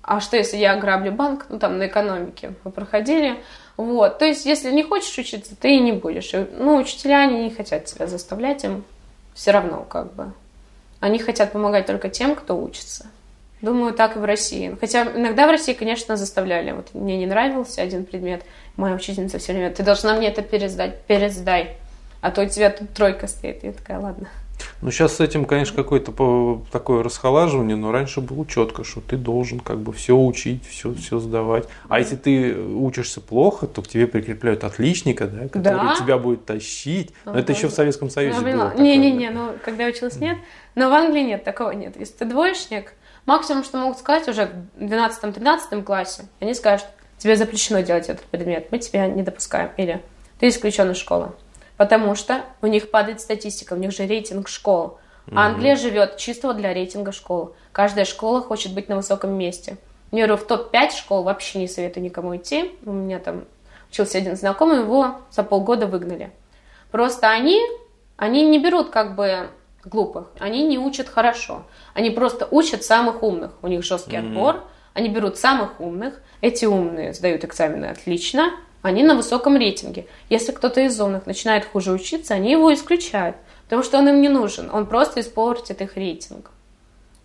а 0.03 0.19
что, 0.19 0.37
если 0.37 0.57
я 0.57 0.73
ограблю 0.73 1.11
банк? 1.11 1.47
Ну, 1.49 1.57
там, 1.57 1.79
на 1.79 1.87
экономике 1.87 2.53
мы 2.63 2.69
проходили. 2.69 3.37
Вот, 3.77 4.19
то 4.19 4.25
есть, 4.25 4.45
если 4.45 4.71
не 4.71 4.83
хочешь 4.83 5.17
учиться, 5.17 5.55
ты 5.55 5.75
и 5.75 5.79
не 5.79 5.91
будешь. 5.91 6.31
Ну, 6.57 6.77
учителя, 6.77 7.19
они 7.19 7.43
не 7.43 7.49
хотят 7.49 7.85
тебя 7.85 8.07
заставлять 8.07 8.63
им 8.63 8.83
все 9.33 9.51
равно, 9.51 9.85
как 9.87 10.13
бы. 10.13 10.31
Они 11.01 11.19
хотят 11.19 11.51
помогать 11.51 11.85
только 11.85 12.09
тем, 12.09 12.35
кто 12.35 12.57
учится. 12.57 13.07
Думаю, 13.61 13.93
так 13.93 14.15
и 14.15 14.19
в 14.19 14.25
России. 14.25 14.75
Хотя 14.79 15.03
иногда 15.03 15.47
в 15.47 15.51
России, 15.51 15.73
конечно, 15.73 16.15
заставляли. 16.15 16.71
Вот 16.71 16.93
мне 16.93 17.17
не 17.17 17.25
нравился 17.25 17.81
один 17.81 18.05
предмет. 18.05 18.43
Моя 18.77 18.95
учительница 18.95 19.39
все 19.39 19.53
время, 19.53 19.71
ты 19.71 19.83
должна 19.83 20.13
мне 20.15 20.27
это 20.27 20.41
пересдать, 20.41 21.01
пересдай. 21.03 21.77
А 22.21 22.31
то 22.31 22.43
у 22.43 22.45
тебя 22.47 22.69
тут 22.69 22.93
тройка 22.93 23.27
стоит. 23.27 23.63
Я 23.63 23.73
такая, 23.73 23.99
ладно. 23.99 24.29
Ну, 24.81 24.91
сейчас 24.91 25.15
с 25.15 25.19
этим, 25.19 25.45
конечно, 25.45 25.75
какое-то 25.75 26.61
такое 26.71 27.03
расхолаживание, 27.03 27.75
но 27.75 27.91
раньше 27.91 28.21
было 28.21 28.45
четко, 28.45 28.83
что 28.83 29.01
ты 29.01 29.17
должен 29.17 29.59
как 29.59 29.79
бы 29.79 29.93
все 29.93 30.15
учить, 30.15 30.65
все, 30.67 30.93
все 30.93 31.19
сдавать. 31.19 31.67
А 31.89 31.99
если 31.99 32.15
ты 32.15 32.55
учишься 32.55 33.21
плохо, 33.21 33.67
то 33.67 33.81
к 33.81 33.87
тебе 33.87 34.07
прикрепляют 34.07 34.63
отличника, 34.63 35.27
да, 35.27 35.47
который 35.47 35.87
да? 35.87 35.95
тебя 35.97 36.17
будет 36.17 36.45
тащить. 36.45 37.13
Но 37.25 37.31
ага. 37.31 37.39
это 37.39 37.53
еще 37.53 37.67
в 37.67 37.71
Советском 37.71 38.09
Союзе 38.09 38.37
я 38.37 38.41
было. 38.41 38.73
Не-не-не, 38.77 39.29
ну, 39.29 39.53
когда 39.63 39.83
я 39.83 39.89
училась, 39.89 40.17
нет. 40.17 40.37
Но 40.75 40.89
в 40.89 40.93
Англии 40.93 41.21
нет, 41.21 41.43
такого 41.43 41.71
нет. 41.71 41.95
Если 41.97 42.13
ты 42.13 42.25
двоечник, 42.25 42.93
максимум, 43.25 43.63
что 43.63 43.77
могут 43.77 43.97
сказать 43.97 44.27
уже 44.27 44.51
в 44.75 44.81
12-13 44.81 45.83
классе, 45.83 46.25
они 46.39 46.53
скажут, 46.53 46.87
тебе 47.17 47.35
запрещено 47.35 47.79
делать 47.79 48.09
этот 48.09 48.25
предмет, 48.25 48.67
мы 48.71 48.79
тебя 48.79 49.07
не 49.07 49.23
допускаем. 49.23 49.71
Или 49.77 50.01
ты 50.39 50.49
исключен 50.49 50.91
из 50.91 50.97
школы 50.97 51.31
потому 51.77 52.15
что 52.15 52.41
у 52.61 52.67
них 52.67 52.91
падает 52.91 53.21
статистика, 53.21 53.73
у 53.73 53.77
них 53.77 53.91
же 53.91 54.05
рейтинг 54.05 54.47
школ. 54.47 54.99
А 55.31 55.47
Англия 55.47 55.75
живет 55.75 56.17
чисто 56.17 56.53
для 56.53 56.73
рейтинга 56.73 57.11
школ. 57.11 57.55
Каждая 57.71 58.05
школа 58.05 58.41
хочет 58.41 58.73
быть 58.73 58.89
на 58.89 58.95
высоком 58.95 59.31
месте. 59.31 59.77
Меру 60.11 60.37
в 60.37 60.45
топ-5 60.45 60.91
школ 60.91 61.23
вообще 61.23 61.59
не 61.59 61.67
советую 61.67 62.03
никому 62.03 62.35
идти. 62.37 62.71
У 62.85 62.91
меня 62.91 63.19
там 63.19 63.45
учился 63.89 64.19
один 64.19 64.35
знакомый, 64.35 64.79
его 64.79 65.15
за 65.31 65.43
полгода 65.43 65.87
выгнали. 65.87 66.31
Просто 66.91 67.29
они, 67.29 67.59
они 68.17 68.45
не 68.45 68.59
берут 68.59 68.91
как 68.91 69.15
бы 69.15 69.49
глупых, 69.83 70.27
они 70.39 70.65
не 70.65 70.77
учат 70.77 71.09
хорошо. 71.09 71.63
Они 71.93 72.11
просто 72.11 72.47
учат 72.49 72.83
самых 72.83 73.23
умных. 73.23 73.51
У 73.61 73.67
них 73.67 73.83
жесткий 73.83 74.17
mm-hmm. 74.17 74.29
отбор. 74.29 74.63
Они 74.93 75.09
берут 75.09 75.37
самых 75.37 75.79
умных. 75.81 76.21
Эти 76.41 76.65
умные 76.65 77.13
сдают 77.13 77.43
экзамены 77.43 77.85
отлично, 77.85 78.51
они 78.85 79.03
на 79.03 79.15
высоком 79.15 79.57
рейтинге. 79.57 80.05
Если 80.29 80.51
кто-то 80.51 80.79
из 80.81 80.99
умных 81.01 81.25
начинает 81.25 81.65
хуже 81.65 81.91
учиться, 81.91 82.35
они 82.35 82.51
его 82.51 82.71
исключают, 82.71 83.35
потому 83.63 83.81
что 83.81 83.97
он 83.97 84.09
им 84.09 84.21
не 84.21 84.29
нужен, 84.29 84.69
он 84.71 84.85
просто 84.85 85.21
испортит 85.21 85.81
их 85.81 85.97
рейтинг. 85.97 86.51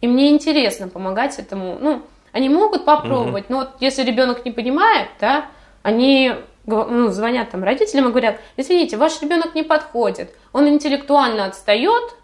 И 0.01 0.09
мне 0.09 0.31
интересно 0.31 0.89
помогать 0.89 1.39
этому. 1.39 1.77
Ну, 1.79 2.03
они 2.33 2.49
могут 2.49 2.87
попробовать, 2.87 3.45
угу. 3.45 3.53
но 3.53 3.59
вот 3.59 3.71
если 3.81 4.03
ребенок 4.03 4.47
не 4.47 4.53
понимает, 4.53 5.09
да, 5.21 5.49
они 5.83 6.33
ну, 6.65 7.11
звонят 7.11 7.51
там 7.51 7.63
родителям 7.63 8.07
и 8.07 8.11
говорят, 8.11 8.41
извините, 8.57 8.97
ваш 8.97 9.21
ребенок 9.21 9.55
не 9.55 9.63
подходит, 9.63 10.35
он 10.55 10.67
интеллектуально 10.67 11.45
отстает, 11.45 12.15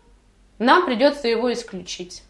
нам 0.59 0.87
придется 0.87 1.29
его 1.29 1.53
исключить. 1.53 2.23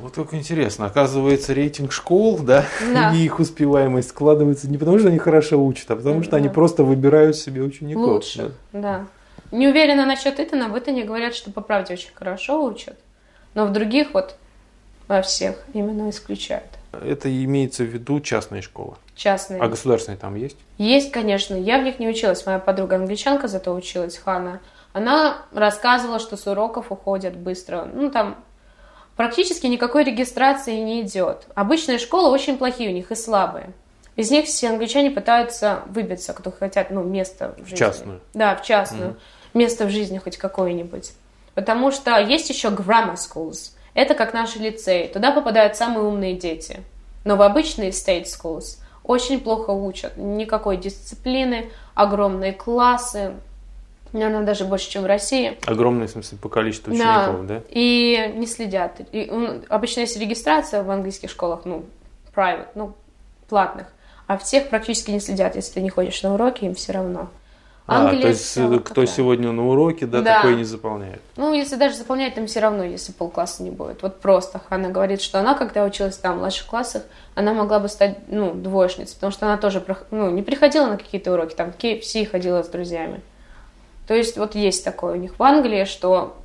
Вот 0.00 0.14
как 0.14 0.34
интересно. 0.34 0.86
Оказывается, 0.86 1.54
рейтинг 1.54 1.92
школ, 1.92 2.38
да, 2.38 2.64
да. 2.92 3.12
и 3.14 3.18
их 3.24 3.38
успеваемость 3.38 4.10
складывается 4.10 4.68
не 4.68 4.78
потому, 4.78 4.98
что 4.98 5.08
они 5.08 5.18
хорошо 5.18 5.64
учат, 5.64 5.90
а 5.90 5.96
потому, 5.96 6.22
что 6.22 6.32
да. 6.32 6.36
они 6.38 6.48
просто 6.48 6.84
выбирают 6.84 7.36
себе 7.36 7.62
учеников. 7.62 8.06
Лучше, 8.06 8.52
да. 8.72 8.80
да. 8.80 9.06
Не 9.52 9.68
уверена 9.68 10.06
насчет 10.06 10.40
Итана. 10.40 10.68
В 10.68 10.78
Итане 10.78 11.04
говорят, 11.04 11.34
что 11.34 11.50
по 11.50 11.60
правде 11.60 11.94
очень 11.94 12.10
хорошо 12.14 12.64
учат. 12.64 12.96
Но 13.54 13.66
в 13.66 13.72
других 13.72 14.12
вот 14.12 14.36
во 15.08 15.22
всех 15.22 15.56
именно 15.72 16.10
исключают. 16.10 16.66
Это 16.92 17.30
имеется 17.44 17.84
в 17.84 17.86
виду 17.86 18.20
частные 18.20 18.62
школы? 18.62 18.94
Частные. 19.14 19.60
А 19.60 19.68
государственные 19.68 20.18
там 20.18 20.34
есть? 20.34 20.56
Есть, 20.78 21.12
конечно. 21.12 21.54
Я 21.54 21.78
в 21.78 21.84
них 21.84 21.98
не 21.98 22.08
училась. 22.08 22.44
Моя 22.46 22.58
подруга 22.58 22.96
англичанка 22.96 23.48
зато 23.48 23.74
училась, 23.74 24.18
Хана. 24.18 24.60
Она 24.92 25.42
рассказывала, 25.52 26.18
что 26.18 26.36
с 26.36 26.46
уроков 26.46 26.90
уходят 26.90 27.36
быстро. 27.36 27.88
Ну, 27.92 28.10
там 28.10 28.36
практически 29.16 29.66
никакой 29.66 30.04
регистрации 30.04 30.76
не 30.76 31.02
идет. 31.02 31.46
Обычные 31.54 31.98
школы 31.98 32.30
очень 32.30 32.58
плохие 32.58 32.90
у 32.90 32.92
них 32.92 33.10
и 33.10 33.14
слабые. 33.14 33.72
Из 34.14 34.30
них 34.30 34.46
все 34.46 34.70
англичане 34.70 35.10
пытаются 35.10 35.82
выбиться, 35.86 36.32
кто 36.32 36.50
хотят, 36.50 36.90
ну, 36.90 37.02
место 37.02 37.54
в 37.58 37.60
жизни. 37.60 37.74
В 37.74 37.78
частную? 37.78 38.20
Да, 38.32 38.56
в 38.56 38.62
частную. 38.62 39.10
Mm-hmm. 39.10 39.58
Место 39.58 39.84
в 39.84 39.90
жизни 39.90 40.18
хоть 40.18 40.38
какое-нибудь. 40.38 41.12
Потому 41.54 41.90
что 41.90 42.18
есть 42.18 42.48
еще 42.48 42.68
grammar 42.68 43.16
schools. 43.16 43.72
Это 43.94 44.14
как 44.14 44.32
наши 44.32 44.58
лицеи. 44.58 45.06
Туда 45.06 45.32
попадают 45.32 45.76
самые 45.76 46.04
умные 46.04 46.34
дети. 46.34 46.80
Но 47.24 47.36
в 47.36 47.42
обычные 47.42 47.90
state 47.90 48.24
schools 48.24 48.78
очень 49.02 49.40
плохо 49.40 49.70
учат. 49.70 50.16
Никакой 50.16 50.76
дисциплины, 50.76 51.70
огромные 51.94 52.52
классы, 52.52 53.34
наверное, 54.24 54.46
даже 54.46 54.64
больше, 54.64 54.90
чем 54.90 55.02
в 55.02 55.06
России. 55.06 55.58
Огромное, 55.66 56.06
в 56.06 56.10
смысле, 56.10 56.38
по 56.38 56.48
количеству 56.48 56.92
учеников, 56.92 57.46
да? 57.46 57.54
да? 57.56 57.62
И 57.68 58.32
не 58.36 58.46
следят. 58.46 59.00
И, 59.12 59.30
обычно 59.68 60.00
есть 60.00 60.18
регистрация 60.18 60.82
в 60.82 60.90
английских 60.90 61.30
школах, 61.30 61.64
ну, 61.64 61.84
private, 62.34 62.68
ну, 62.74 62.94
платных, 63.48 63.86
а 64.26 64.36
в 64.38 64.44
тех 64.44 64.68
практически 64.68 65.10
не 65.10 65.20
следят. 65.20 65.56
Если 65.56 65.74
ты 65.74 65.80
не 65.80 65.90
ходишь 65.90 66.22
на 66.22 66.34
уроки, 66.34 66.64
им 66.64 66.74
все 66.74 66.92
равно. 66.92 67.28
А, 67.88 68.10
то 68.10 68.16
есть 68.16 68.52
кто 68.52 68.78
такая. 68.78 69.06
сегодня 69.06 69.52
на 69.52 69.68
уроке, 69.68 70.06
да, 70.06 70.20
да, 70.20 70.36
такой 70.36 70.56
не 70.56 70.64
заполняет? 70.64 71.22
Ну, 71.36 71.54
если 71.54 71.76
даже 71.76 71.94
заполняет, 71.94 72.34
там 72.34 72.48
все 72.48 72.58
равно, 72.58 72.82
если 72.82 73.12
полкласса 73.12 73.62
не 73.62 73.70
будет. 73.70 74.02
Вот 74.02 74.20
просто 74.20 74.60
Ханна 74.68 74.88
говорит, 74.88 75.22
что 75.22 75.38
она, 75.38 75.54
когда 75.54 75.84
училась 75.84 76.16
там 76.16 76.36
в 76.36 76.38
младших 76.38 76.66
классах, 76.66 77.04
она 77.36 77.54
могла 77.54 77.78
бы 77.78 77.88
стать, 77.88 78.18
ну, 78.26 78.54
двоечницей, 78.54 79.14
потому 79.14 79.30
что 79.30 79.46
она 79.46 79.56
тоже, 79.56 79.84
ну, 80.10 80.30
не 80.30 80.42
приходила 80.42 80.86
на 80.86 80.96
какие-то 80.96 81.32
уроки, 81.32 81.54
там 81.54 81.72
в 81.72 81.76
KFC 81.76 82.26
ходила 82.26 82.64
с 82.64 82.68
друзьями. 82.68 83.20
То 84.06 84.14
есть 84.14 84.36
вот 84.36 84.54
есть 84.54 84.84
такое 84.84 85.14
у 85.14 85.16
них 85.16 85.38
в 85.38 85.42
Англии, 85.42 85.84
что 85.84 86.36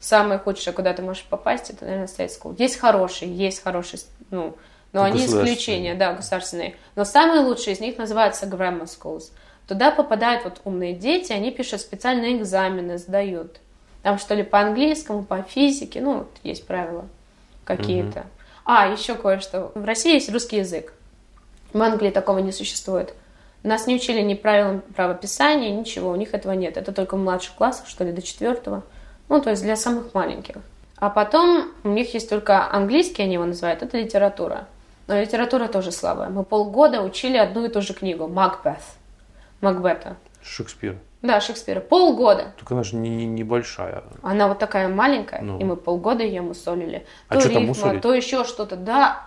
самое 0.00 0.38
худшее, 0.38 0.72
куда 0.74 0.92
ты 0.92 1.02
можешь 1.02 1.24
попасть, 1.24 1.70
это, 1.70 1.84
наверное, 1.84 2.08
state 2.08 2.30
school. 2.30 2.54
Есть 2.58 2.78
хорошие, 2.78 3.34
есть 3.34 3.62
хорошие, 3.62 4.00
ну, 4.30 4.56
но 4.92 5.02
они 5.02 5.26
исключения, 5.26 5.94
да, 5.94 6.12
государственные. 6.12 6.76
Но 6.94 7.04
самые 7.04 7.40
лучшие 7.40 7.74
из 7.74 7.80
них 7.80 7.98
называются 7.98 8.46
grammar 8.46 8.84
schools. 8.84 9.32
Туда 9.66 9.90
попадают 9.90 10.44
вот 10.44 10.60
умные 10.64 10.94
дети, 10.94 11.32
они 11.32 11.50
пишут 11.50 11.80
специальные 11.80 12.38
экзамены, 12.38 12.98
сдают. 12.98 13.60
Там 14.02 14.18
что 14.18 14.34
ли 14.34 14.42
по 14.42 14.60
английскому, 14.60 15.24
по 15.24 15.42
физике, 15.42 16.00
ну, 16.00 16.18
вот 16.18 16.30
есть 16.42 16.66
правила 16.66 17.06
какие-то. 17.64 18.20
Угу. 18.20 18.28
А, 18.66 18.86
еще 18.86 19.14
кое-что. 19.14 19.72
В 19.74 19.84
России 19.84 20.14
есть 20.14 20.30
русский 20.30 20.58
язык. 20.58 20.92
В 21.72 21.82
Англии 21.82 22.10
такого 22.10 22.38
не 22.38 22.52
существует. 22.52 23.14
Нас 23.64 23.86
не 23.86 23.96
учили 23.96 24.20
ни 24.20 24.34
правилам 24.34 24.82
правописания, 24.94 25.70
ничего, 25.70 26.10
у 26.10 26.16
них 26.16 26.34
этого 26.34 26.52
нет. 26.52 26.76
Это 26.76 26.92
только 26.92 27.16
в 27.16 27.20
младших 27.20 27.54
классах, 27.54 27.88
что 27.88 28.04
ли, 28.04 28.12
до 28.12 28.20
четвертого. 28.20 28.82
Ну, 29.30 29.40
то 29.40 29.48
есть 29.48 29.62
для 29.62 29.74
самых 29.74 30.12
маленьких. 30.12 30.56
А 30.96 31.08
потом 31.08 31.72
у 31.82 31.88
них 31.88 32.12
есть 32.12 32.28
только 32.28 32.70
английский, 32.70 33.22
они 33.22 33.34
его 33.34 33.46
называют, 33.46 33.82
это 33.82 33.98
литература. 33.98 34.68
Но 35.06 35.18
литература 35.18 35.66
тоже 35.68 35.92
слабая. 35.92 36.28
Мы 36.28 36.44
полгода 36.44 37.00
учили 37.00 37.38
одну 37.38 37.64
и 37.64 37.68
ту 37.70 37.80
же 37.80 37.94
книгу, 37.94 38.28
Макбет. 38.28 38.80
Макбета. 39.62 40.16
Шекспир. 40.42 40.98
Да, 41.22 41.40
Шекспира. 41.40 41.80
Полгода. 41.80 42.52
Только 42.58 42.74
она 42.74 42.84
же 42.84 42.96
не, 42.96 43.08
не, 43.08 43.24
небольшая. 43.24 44.04
Она 44.22 44.46
вот 44.46 44.58
такая 44.58 44.88
маленькая, 44.88 45.40
ну. 45.40 45.58
и 45.58 45.64
мы 45.64 45.76
полгода 45.76 46.22
ее 46.22 46.42
мусолили. 46.42 47.06
А 47.28 47.34
то 47.34 47.40
что 47.40 47.48
рифма, 47.48 47.60
там 47.60 47.68
мусолить? 47.68 48.02
то 48.02 48.12
еще 48.12 48.44
что-то. 48.44 48.76
Да, 48.76 49.26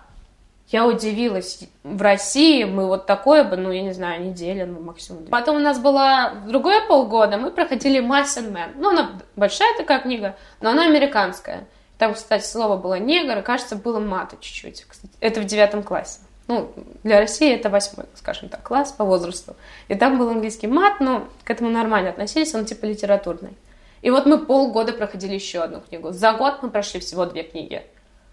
я 0.70 0.86
удивилась. 0.86 1.64
В 1.84 2.02
России 2.02 2.66
мы 2.66 2.88
вот 2.88 3.06
такое 3.06 3.44
бы, 3.44 3.56
ну, 3.56 3.72
я 3.72 3.82
не 3.82 3.94
знаю, 3.94 4.22
неделя, 4.24 4.66
ну, 4.66 4.82
максимум. 4.82 5.26
Потом 5.26 5.58
у 5.58 5.60
нас 5.60 5.80
была 5.80 6.34
другое 6.46 6.86
полгода, 6.88 7.38
мы 7.38 7.52
проходили 7.52 8.02
Mice 8.02 8.38
and 8.38 8.52
Men. 8.52 8.72
Ну, 8.76 8.90
она 8.90 9.12
большая 9.36 9.76
такая 9.78 10.00
книга, 10.00 10.36
но 10.60 10.72
она 10.72 10.86
американская. 10.86 11.68
Там, 11.98 12.14
кстати, 12.14 12.46
слово 12.46 12.78
было 12.78 13.00
негр, 13.00 13.40
и, 13.40 13.42
кажется, 13.42 13.76
было 13.76 14.00
мата 14.00 14.36
чуть-чуть. 14.40 14.86
Это 15.20 15.42
в 15.42 15.46
девятом 15.46 15.84
классе. 15.84 16.20
Ну, 16.48 16.72
для 17.04 17.20
России 17.20 17.54
это 17.54 17.70
восьмой, 17.70 18.06
скажем 18.16 18.50
так, 18.50 18.64
класс 18.64 18.92
по 18.92 19.04
возрасту. 19.04 19.56
И 19.88 19.96
там 19.96 20.18
был 20.18 20.30
английский 20.30 20.68
мат, 20.68 21.00
но 21.00 21.28
к 21.44 21.50
этому 21.50 21.70
нормально 21.70 22.10
относились, 22.10 22.54
он 22.56 22.66
типа 22.66 22.86
литературный. 22.86 23.58
И 24.02 24.10
вот 24.10 24.26
мы 24.26 24.38
полгода 24.38 24.94
проходили 24.94 25.34
еще 25.34 25.60
одну 25.60 25.82
книгу. 25.82 26.12
За 26.12 26.34
год 26.34 26.60
мы 26.62 26.70
прошли 26.70 27.00
всего 27.00 27.26
две 27.26 27.44
книги. 27.44 27.84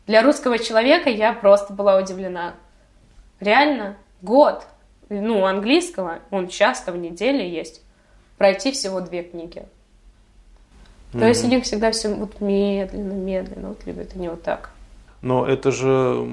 Для 0.06 0.22
русского 0.22 0.58
человека 0.58 1.08
я 1.08 1.32
просто 1.32 1.72
была 1.72 1.96
удивлена. 1.96 2.54
Реально, 3.40 3.96
год, 4.22 4.66
ну, 5.08 5.44
английского, 5.46 6.20
он 6.30 6.48
часто 6.48 6.92
в 6.92 6.96
неделю 6.96 7.42
есть, 7.42 7.82
пройти 8.36 8.72
всего 8.72 9.00
две 9.00 9.22
книги. 9.22 9.64
Mm-hmm. 11.12 11.20
То 11.20 11.28
есть 11.28 11.44
у 11.44 11.48
них 11.48 11.64
всегда 11.64 11.90
все 11.92 12.08
вот 12.12 12.40
медленно, 12.40 13.12
медленно, 13.12 13.68
вот 13.68 13.86
любят 13.86 14.12
они 14.14 14.28
вот 14.28 14.42
так. 14.42 14.70
Но 15.22 15.46
это 15.46 15.72
же 15.72 16.28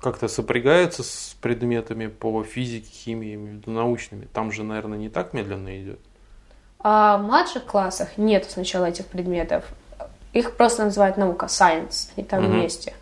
как-то 0.00 0.28
сопрягается 0.28 1.02
с 1.02 1.36
предметами 1.42 2.06
по 2.06 2.42
физике, 2.42 2.90
химии, 2.90 3.60
научными. 3.66 4.26
Там 4.32 4.50
же, 4.50 4.62
наверное, 4.62 4.96
не 4.96 5.10
так 5.10 5.34
медленно 5.34 5.78
идет. 5.78 5.98
А 6.78 7.18
в 7.18 7.22
младших 7.22 7.64
классах 7.64 8.16
нет 8.16 8.46
сначала 8.48 8.86
этих 8.86 9.04
предметов. 9.06 9.66
Их 10.32 10.56
просто 10.56 10.84
называют 10.84 11.16
наука, 11.16 11.46
science, 11.46 12.10
и 12.16 12.22
там 12.22 12.44
угу. 12.44 12.52
вместе. 12.52 12.94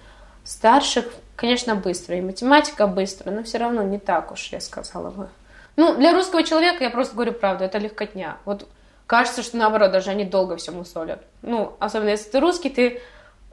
Старших, 0.44 1.06
конечно, 1.34 1.74
быстро, 1.74 2.16
и 2.16 2.20
математика 2.20 2.86
быстро, 2.86 3.30
но 3.30 3.42
все 3.42 3.58
равно 3.58 3.82
не 3.82 3.98
так 3.98 4.32
уж, 4.32 4.48
я 4.52 4.60
сказала 4.60 5.10
бы. 5.10 5.28
Ну, 5.76 5.94
для 5.96 6.12
русского 6.12 6.42
человека, 6.42 6.84
я 6.84 6.90
просто 6.90 7.14
говорю 7.14 7.32
правду, 7.32 7.64
это 7.64 7.78
легкотня. 7.78 8.38
Вот 8.44 8.66
кажется, 9.06 9.42
что 9.42 9.56
наоборот, 9.56 9.92
даже 9.92 10.10
они 10.10 10.24
долго 10.24 10.56
все 10.56 10.72
мусолят. 10.72 11.22
Ну, 11.42 11.74
особенно 11.78 12.10
если 12.10 12.30
ты 12.30 12.40
русский, 12.40 12.70
ты 12.70 13.02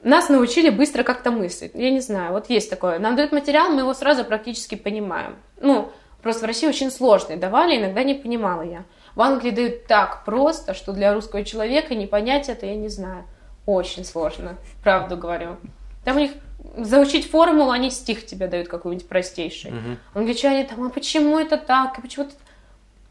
нас 0.03 0.30
научили 0.30 0.69
быстро 0.69 1.03
как-то 1.03 1.32
мыслить. 1.32 1.71
Я 1.74 1.89
не 1.89 1.99
знаю, 1.99 2.34
вот 2.34 2.49
есть 2.49 2.69
такое. 2.69 2.99
Нам 2.99 3.15
дают 3.15 3.32
материал, 3.32 3.69
мы 3.69 3.82
его 3.82 3.93
сразу 3.93 4.24
практически 4.24 4.76
понимаем. 4.76 5.36
Ну, 5.59 5.91
просто 6.21 6.43
в 6.43 6.47
России 6.47 6.67
очень 6.67 6.91
сложный 6.91 7.38
давали, 7.38 7.78
иногда 7.78 8.03
не 8.03 8.13
понимала 8.13 8.61
я. 8.61 8.84
В 9.15 9.21
Англии 9.21 9.51
дают 9.51 9.88
так 9.88 10.24
просто, 10.26 10.74
что 10.74 10.91
для 10.91 11.13
русского 11.13 11.43
человека 11.43 11.93
не 11.95 12.07
понять 12.07 12.49
это, 12.49 12.65
я 12.65 12.76
не 12.76 12.89
знаю. 12.89 13.26
Очень 13.66 14.03
сложно, 14.05 14.57
правду 14.84 15.18
говорю. 15.18 15.57
Там 16.03 16.18
у 16.18 16.20
них 16.20 16.32
заучить 16.78 17.30
формулу, 17.30 17.72
они 17.72 17.91
стих 17.91 18.26
тебе 18.26 18.47
дают 18.47 18.68
какой-нибудь 18.68 19.07
простейший. 19.07 19.72
Угу. 19.72 19.97
Англичане 20.16 20.66
там, 20.66 20.84
а 20.84 20.89
почему 20.89 21.39
это 21.39 21.57
так? 21.57 21.97
И 21.99 22.01
почему 22.01 22.26
это... 22.26 22.36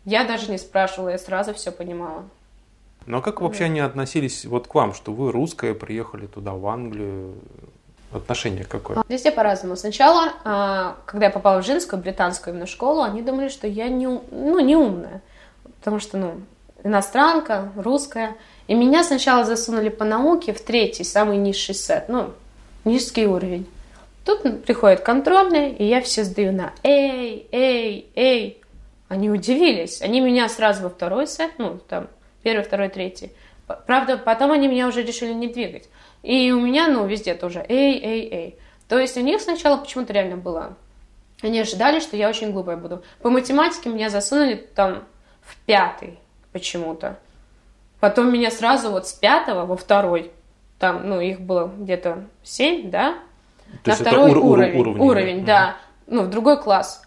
Я 0.05 0.24
даже 0.24 0.50
не 0.50 0.59
спрашивала, 0.59 1.11
я 1.11 1.18
сразу 1.18 1.55
все 1.55 1.70
понимала. 1.70 2.24
Ну 3.07 3.18
а 3.18 3.22
как 3.22 3.40
вообще 3.40 3.64
они 3.64 3.80
относились 3.80 4.44
вот 4.44 4.68
к 4.68 4.74
вам, 4.74 4.94
что 4.94 5.12
вы 5.12 5.32
русская, 5.32 5.74
приехали 5.74 6.26
туда, 6.26 6.53
в 6.53 6.66
Англию? 6.66 7.34
Отношение 8.12 8.64
какое? 8.64 9.03
Везде 9.09 9.32
по-разному. 9.32 9.74
Сначала, 9.74 10.34
а, 10.44 10.96
когда 11.07 11.26
я 11.26 11.32
попала 11.32 11.62
в 11.62 11.64
женскую, 11.64 12.00
британскую 12.00 12.53
именно 12.53 12.66
школу, 12.66 13.00
они 13.03 13.22
думали, 13.22 13.48
что 13.48 13.66
я 13.66 13.88
не, 13.88 14.07
ну, 14.07 14.61
не 14.61 14.76
умная. 14.76 15.22
Потому 15.78 15.98
что, 15.98 16.18
ну, 16.18 16.42
иностранка, 16.84 17.72
русская. 17.74 18.36
И 18.68 18.74
меня 18.74 19.04
сначала 19.04 19.44
засунули 19.44 19.88
по 19.88 20.04
науке 20.04 20.52
в 20.52 20.60
третий, 20.60 21.04
самый 21.04 21.36
низший 21.36 21.74
сет. 21.74 22.08
Ну, 22.08 22.32
низкий 22.84 23.26
уровень. 23.26 23.66
Тут 24.24 24.64
приходит 24.64 25.00
контрольный, 25.00 25.72
и 25.72 25.84
я 25.84 26.00
все 26.00 26.24
сдаю 26.24 26.52
на 26.52 26.72
«Эй, 26.82 27.46
эй, 27.50 28.06
эй». 28.14 28.60
Они 29.08 29.30
удивились. 29.30 30.00
Они 30.00 30.20
меня 30.20 30.48
сразу 30.48 30.84
во 30.84 30.90
второй 30.90 31.26
сет, 31.26 31.50
ну, 31.58 31.78
там, 31.88 32.08
Первый, 32.42 32.64
второй, 32.64 32.88
третий. 32.88 33.32
Правда, 33.86 34.18
потом 34.18 34.50
они 34.50 34.68
меня 34.68 34.88
уже 34.88 35.02
решили 35.02 35.32
не 35.32 35.48
двигать. 35.48 35.88
И 36.22 36.50
у 36.52 36.60
меня, 36.60 36.88
ну, 36.88 37.06
везде 37.06 37.34
тоже 37.34 37.64
эй, 37.68 38.00
эй, 38.02 38.28
эй. 38.30 38.56
То 38.88 38.98
есть 38.98 39.16
у 39.16 39.20
них 39.20 39.40
сначала 39.40 39.76
почему-то 39.78 40.12
реально 40.12 40.36
было. 40.36 40.76
Они 41.40 41.58
ожидали, 41.60 42.00
что 42.00 42.16
я 42.16 42.28
очень 42.28 42.52
глупая 42.52 42.76
буду. 42.76 43.02
По 43.20 43.30
математике 43.30 43.88
меня 43.88 44.10
засунули 44.10 44.54
там 44.54 45.04
в 45.42 45.56
пятый 45.64 46.18
почему-то. 46.52 47.18
Потом 48.03 48.32
меня 48.32 48.50
сразу 48.50 48.90
вот 48.90 49.07
с 49.07 49.12
пятого 49.12 49.64
во 49.64 49.76
второй. 49.76 50.32
Там, 50.80 51.09
ну, 51.09 51.20
их 51.20 51.40
было 51.40 51.70
где-то 51.78 52.24
семь, 52.42 52.90
да? 52.90 53.14
То 53.84 53.90
На 53.90 53.94
второй 53.94 54.30
ур- 54.32 54.38
уровень. 54.38 54.80
Уровень, 54.80 55.00
уровень 55.00 55.44
да. 55.44 55.76
Угу. 56.09 56.16
Ну, 56.16 56.22
в 56.22 56.30
другой 56.30 56.61
класс. 56.61 57.05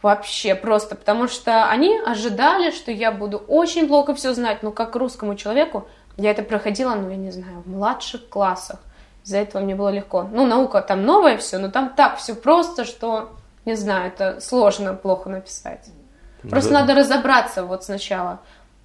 Вообще 0.00 0.54
просто, 0.54 0.94
потому 0.94 1.26
что 1.26 1.64
они 1.68 1.98
ожидали, 2.06 2.70
что 2.70 2.92
я 2.92 3.10
буду 3.10 3.38
очень 3.38 3.88
плохо 3.88 4.14
все 4.14 4.32
знать, 4.32 4.62
но 4.62 4.70
как 4.70 4.94
русскому 4.94 5.34
человеку 5.34 5.88
я 6.16 6.30
это 6.30 6.44
проходила, 6.44 6.94
ну, 6.94 7.10
я 7.10 7.16
не 7.16 7.32
знаю, 7.32 7.64
в 7.64 7.68
младших 7.68 8.28
классах. 8.28 8.78
Из-за 9.24 9.38
этого 9.38 9.60
мне 9.60 9.74
было 9.74 9.88
легко. 9.88 10.28
Ну, 10.32 10.46
наука 10.46 10.82
там 10.82 11.04
новая 11.04 11.36
все, 11.36 11.58
но 11.58 11.68
там 11.68 11.94
так 11.96 12.18
все 12.18 12.36
просто, 12.36 12.84
что, 12.84 13.30
не 13.64 13.74
знаю, 13.74 14.06
это 14.06 14.40
сложно 14.40 14.94
плохо 14.94 15.30
написать. 15.30 15.90
Просто 16.48 16.70
да. 16.72 16.80
надо 16.82 16.94
разобраться 16.94 17.64
вот 17.64 17.82
сначала. 17.82 18.38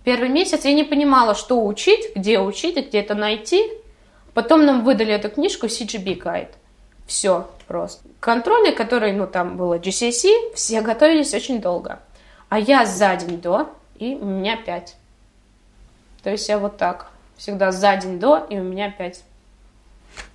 Первый 0.03 0.29
месяц 0.29 0.65
я 0.65 0.73
не 0.73 0.83
понимала, 0.83 1.33
что 1.33 1.65
учить, 1.65 2.15
где 2.15 2.39
учить, 2.39 2.75
где 2.75 2.99
это 2.99 3.15
найти. 3.15 3.71
Потом 4.33 4.65
нам 4.65 4.83
выдали 4.83 5.13
эту 5.13 5.29
книжку 5.29 5.67
CGB 5.67 6.21
Guide. 6.21 6.51
Все 7.07 7.47
просто. 7.67 8.07
Контрольный, 8.19 8.71
который, 8.73 9.13
ну, 9.13 9.27
там 9.27 9.57
было 9.57 9.77
GCSE, 9.77 10.53
все 10.55 10.81
готовились 10.81 11.33
очень 11.33 11.61
долго. 11.61 11.99
А 12.49 12.59
я 12.59 12.85
за 12.85 13.15
день 13.15 13.39
до, 13.39 13.69
и 13.97 14.15
у 14.15 14.25
меня 14.25 14.57
пять. 14.57 14.95
То 16.23 16.29
есть 16.29 16.47
я 16.49 16.57
вот 16.57 16.77
так. 16.77 17.07
Всегда 17.37 17.71
за 17.71 17.95
день 17.97 18.19
до, 18.19 18.45
и 18.49 18.57
у 18.57 18.63
меня 18.63 18.91
пять. 18.91 19.23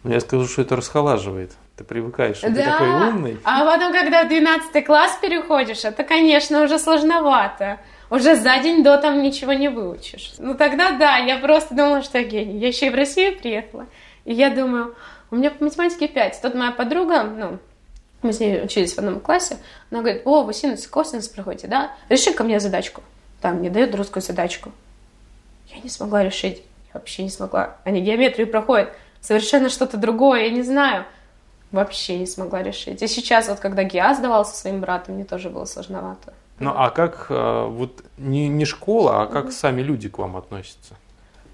Ну, 0.02 0.12
я 0.12 0.20
скажу, 0.20 0.46
что 0.46 0.62
это 0.62 0.76
расхолаживает. 0.76 1.52
Ты 1.76 1.84
привыкаешь, 1.84 2.38
что 2.38 2.50
да. 2.50 2.54
ты 2.56 2.64
такой 2.64 2.88
умный. 2.88 3.38
А 3.44 3.64
потом, 3.64 3.92
когда 3.92 4.24
в 4.24 4.28
12 4.28 4.84
класс 4.84 5.16
переходишь, 5.22 5.84
это, 5.84 6.02
конечно, 6.02 6.64
уже 6.64 6.78
сложновато. 6.78 7.78
Уже 8.10 8.36
за 8.36 8.58
день 8.58 8.82
до 8.82 8.96
там 8.98 9.22
ничего 9.22 9.52
не 9.52 9.68
выучишь. 9.68 10.32
Ну 10.38 10.54
тогда 10.54 10.92
да, 10.92 11.18
я 11.18 11.38
просто 11.38 11.74
думала, 11.74 12.02
что 12.02 12.18
я 12.18 12.24
гений. 12.24 12.58
Я 12.58 12.68
еще 12.68 12.86
и 12.86 12.90
в 12.90 12.94
Россию 12.94 13.38
приехала. 13.38 13.86
И 14.24 14.32
я 14.32 14.50
думаю, 14.50 14.94
у 15.30 15.36
меня 15.36 15.50
по 15.50 15.64
математике 15.64 16.08
5. 16.08 16.40
Тут 16.40 16.54
моя 16.54 16.70
подруга, 16.70 17.22
ну, 17.22 17.58
мы 18.22 18.32
с 18.32 18.40
ней 18.40 18.62
учились 18.62 18.94
в 18.94 18.98
одном 18.98 19.20
классе, 19.20 19.58
она 19.90 20.00
говорит, 20.00 20.22
о, 20.24 20.42
вы 20.42 20.54
синус 20.54 20.84
и 20.86 20.88
косинус 20.88 21.28
проходите, 21.28 21.68
да? 21.68 21.92
Реши 22.08 22.32
ко 22.32 22.44
мне 22.44 22.60
задачку. 22.60 23.02
Там 23.40 23.56
мне 23.56 23.70
дают 23.70 23.94
русскую 23.94 24.22
задачку. 24.22 24.72
Я 25.68 25.80
не 25.80 25.88
смогла 25.90 26.24
решить. 26.24 26.62
Я 26.88 26.94
вообще 26.94 27.22
не 27.22 27.30
смогла. 27.30 27.76
Они 27.84 28.00
геометрию 28.00 28.48
проходят. 28.48 28.90
Совершенно 29.20 29.68
что-то 29.68 29.96
другое, 29.96 30.44
я 30.44 30.50
не 30.50 30.62
знаю. 30.62 31.04
Вообще 31.70 32.18
не 32.18 32.26
смогла 32.26 32.62
решить. 32.62 33.02
И 33.02 33.06
сейчас, 33.06 33.48
вот 33.48 33.60
когда 33.60 33.82
ГИА 33.82 34.14
сдавал 34.14 34.46
со 34.46 34.56
своим 34.56 34.80
братом, 34.80 35.16
мне 35.16 35.24
тоже 35.24 35.50
было 35.50 35.66
сложновато. 35.66 36.32
Ну 36.60 36.72
а 36.74 36.90
как 36.90 37.26
э, 37.28 37.66
вот 37.68 38.04
не, 38.16 38.48
не 38.48 38.64
школа, 38.64 39.22
а 39.22 39.26
как 39.26 39.52
сами 39.52 39.80
люди 39.82 40.08
к 40.08 40.18
вам 40.18 40.36
относятся? 40.36 40.94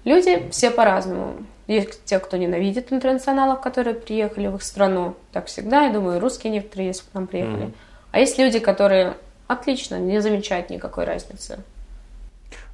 Люди 0.03 0.49
все 0.51 0.71
по-разному. 0.71 1.35
Есть 1.67 2.05
те, 2.05 2.19
кто 2.19 2.37
ненавидит 2.37 2.93
интернационалов, 2.93 3.61
которые 3.61 3.95
приехали 3.95 4.47
в 4.47 4.55
их 4.55 4.63
страну. 4.63 5.15
Так 5.31 5.47
всегда, 5.47 5.85
я 5.85 5.93
думаю, 5.93 6.19
русские 6.19 6.53
некоторые 6.53 6.87
есть, 6.87 7.01
к 7.09 7.13
нам 7.13 7.27
приехали. 7.27 7.65
mm 7.65 7.73
А 8.11 8.19
есть 8.19 8.37
люди, 8.37 8.59
которые 8.59 9.17
отлично, 9.47 9.99
не 9.99 10.21
замечают 10.21 10.69
никакой 10.69 11.05
разницы. 11.05 11.59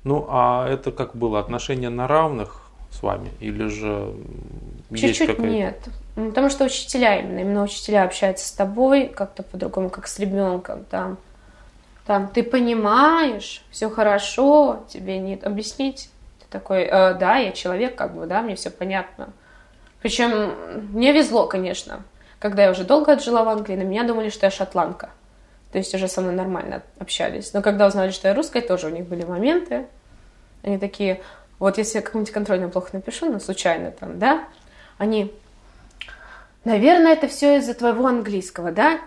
Ну, 0.04 0.26
а 0.30 0.68
это 0.68 0.92
как 0.92 1.16
было? 1.16 1.40
Отношения 1.40 1.90
на 1.90 2.08
равных 2.08 2.72
с 2.92 3.02
вами? 3.02 3.30
Или 3.40 3.68
же 3.68 4.14
Чуть-чуть 4.94 5.40
нет. 5.40 5.80
Потому 6.16 6.50
что 6.50 6.66
учителя 6.66 7.20
именно, 7.20 7.40
именно 7.40 7.64
учителя 7.64 8.04
общаются 8.04 8.48
с 8.48 8.52
тобой 8.52 9.08
как-то 9.08 9.44
по-другому, 9.44 9.90
как 9.90 10.08
с 10.08 10.20
ребенком. 10.20 10.84
Там, 10.86 11.18
там 12.06 12.28
ты 12.28 12.44
понимаешь, 12.44 13.64
все 13.72 13.90
хорошо, 13.90 14.84
тебе 14.90 15.20
нет 15.20 15.44
объяснить. 15.44 16.10
Ты 16.40 16.46
такой, 16.50 16.84
э, 16.84 17.14
да, 17.16 17.38
я 17.38 17.52
человек, 17.52 17.96
как 17.96 18.16
бы, 18.16 18.26
да, 18.26 18.42
мне 18.42 18.56
все 18.56 18.70
понятно. 18.70 19.30
Причем 20.02 20.54
мне 20.94 21.14
везло, 21.14 21.48
конечно. 21.48 22.04
Когда 22.40 22.64
я 22.64 22.72
уже 22.72 22.84
долго 22.84 23.14
отжила 23.14 23.44
в 23.44 23.50
Англии, 23.50 23.76
на 23.76 23.84
меня 23.84 24.04
думали, 24.04 24.30
что 24.30 24.48
я 24.48 24.52
шотландка. 24.52 25.10
То 25.72 25.78
есть 25.78 25.94
уже 25.94 26.08
со 26.08 26.22
мной 26.22 26.34
нормально 26.34 26.82
общались. 27.00 27.54
Но 27.54 27.62
когда 27.62 27.88
узнали, 27.88 28.12
что 28.12 28.28
я 28.28 28.34
русская, 28.34 28.62
тоже 28.62 28.88
у 28.88 28.90
них 28.90 29.06
были 29.06 29.24
моменты. 29.24 29.86
Они 30.64 30.78
такие, 30.78 31.22
вот 31.60 31.78
если 31.78 32.00
я 32.00 32.02
какую-нибудь 32.02 32.34
контрольную 32.34 32.72
плохо 32.72 32.90
напишу, 32.94 33.32
ну, 33.32 33.40
случайно 33.40 33.92
там, 33.92 34.20
да, 34.20 34.44
они, 34.98 35.34
наверное, 36.66 37.14
это 37.14 37.28
все 37.28 37.58
из-за 37.58 37.74
твоего 37.74 38.08
английского, 38.08 38.72
да? 38.72 39.00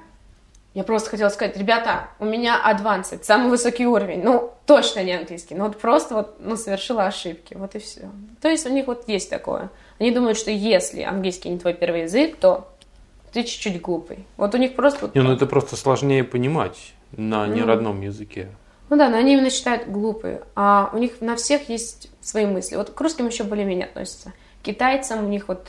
Я 0.75 0.83
просто 0.83 1.11
хотела 1.11 1.29
сказать, 1.29 1.57
ребята, 1.57 2.09
у 2.19 2.25
меня 2.25 2.61
advanced, 2.69 3.23
самый 3.23 3.49
высокий 3.49 3.87
уровень. 3.87 4.23
Ну, 4.25 4.53
точно 4.67 5.05
не 5.05 5.13
английский. 5.13 5.55
Но 5.55 5.67
вот 5.67 5.79
просто 5.79 6.17
вот, 6.17 6.37
ну, 6.41 6.57
совершила 6.57 7.05
ошибки. 7.07 7.55
Вот 7.55 7.77
и 7.77 7.79
все. 7.79 8.11
То 8.43 8.49
есть 8.49 8.67
у 8.67 8.71
них 8.71 8.89
вот 8.89 9.09
есть 9.09 9.31
такое. 9.31 9.71
Они 10.01 10.11
думают, 10.11 10.37
что 10.37 10.51
если 10.51 11.03
английский 11.03 11.49
не 11.51 11.59
твой 11.59 11.75
первый 11.75 12.03
язык, 12.03 12.37
то 12.37 12.69
ты 13.33 13.45
чуть-чуть 13.45 13.81
глупый. 13.81 14.27
Вот 14.37 14.53
у 14.55 14.59
них 14.59 14.75
просто... 14.75 15.11
Не, 15.15 15.23
ну 15.23 15.33
это 15.33 15.47
просто 15.47 15.77
сложнее 15.77 16.25
понимать 16.25 16.93
на 17.13 17.47
неродном 17.47 17.99
ну, 17.99 18.03
языке. 18.03 18.49
Ну 18.91 18.97
да, 18.97 19.09
но 19.09 19.17
они 19.17 19.35
именно 19.35 19.51
считают 19.51 19.89
глупые. 19.89 20.43
А 20.57 20.91
у 20.93 20.99
них 20.99 21.21
на 21.21 21.37
всех 21.37 21.69
есть 21.69 22.11
свои 22.21 22.47
мысли. 22.47 22.75
Вот 22.75 22.91
к 22.91 23.01
русским 23.01 23.29
еще 23.29 23.45
более-менее 23.45 23.87
относятся. 23.87 24.33
К 24.61 24.67
китайцам 24.67 25.25
у 25.25 25.29
них 25.29 25.47
вот 25.47 25.69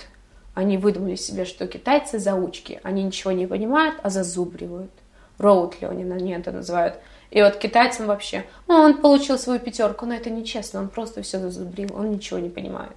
они 0.56 0.78
выдумали 0.78 1.16
себе, 1.16 1.45
что 1.45 1.68
китайцы 1.68 2.18
заучки. 2.18 2.80
Они 2.82 3.03
ничего 3.03 3.32
не 3.32 3.45
понимают, 3.45 3.95
а 4.01 4.10
зазубривают. 4.10 4.91
Роутли 5.38 5.86
они 5.86 6.32
это 6.32 6.51
называют. 6.51 6.95
И 7.30 7.41
вот 7.41 7.58
китайцам 7.58 8.08
вообще, 8.08 8.45
ну, 8.68 8.76
он 8.76 8.97
получил 8.97 9.38
свою 9.38 9.60
пятерку, 9.60 10.06
но 10.06 10.16
это 10.16 10.30
нечестно, 10.30 10.80
он 10.80 10.88
просто 10.88 11.22
все 11.22 11.39
зазубрил, 11.39 11.89
он 11.93 12.12
ничего 12.12 12.39
не 12.39 12.49
понимает. 12.49 12.95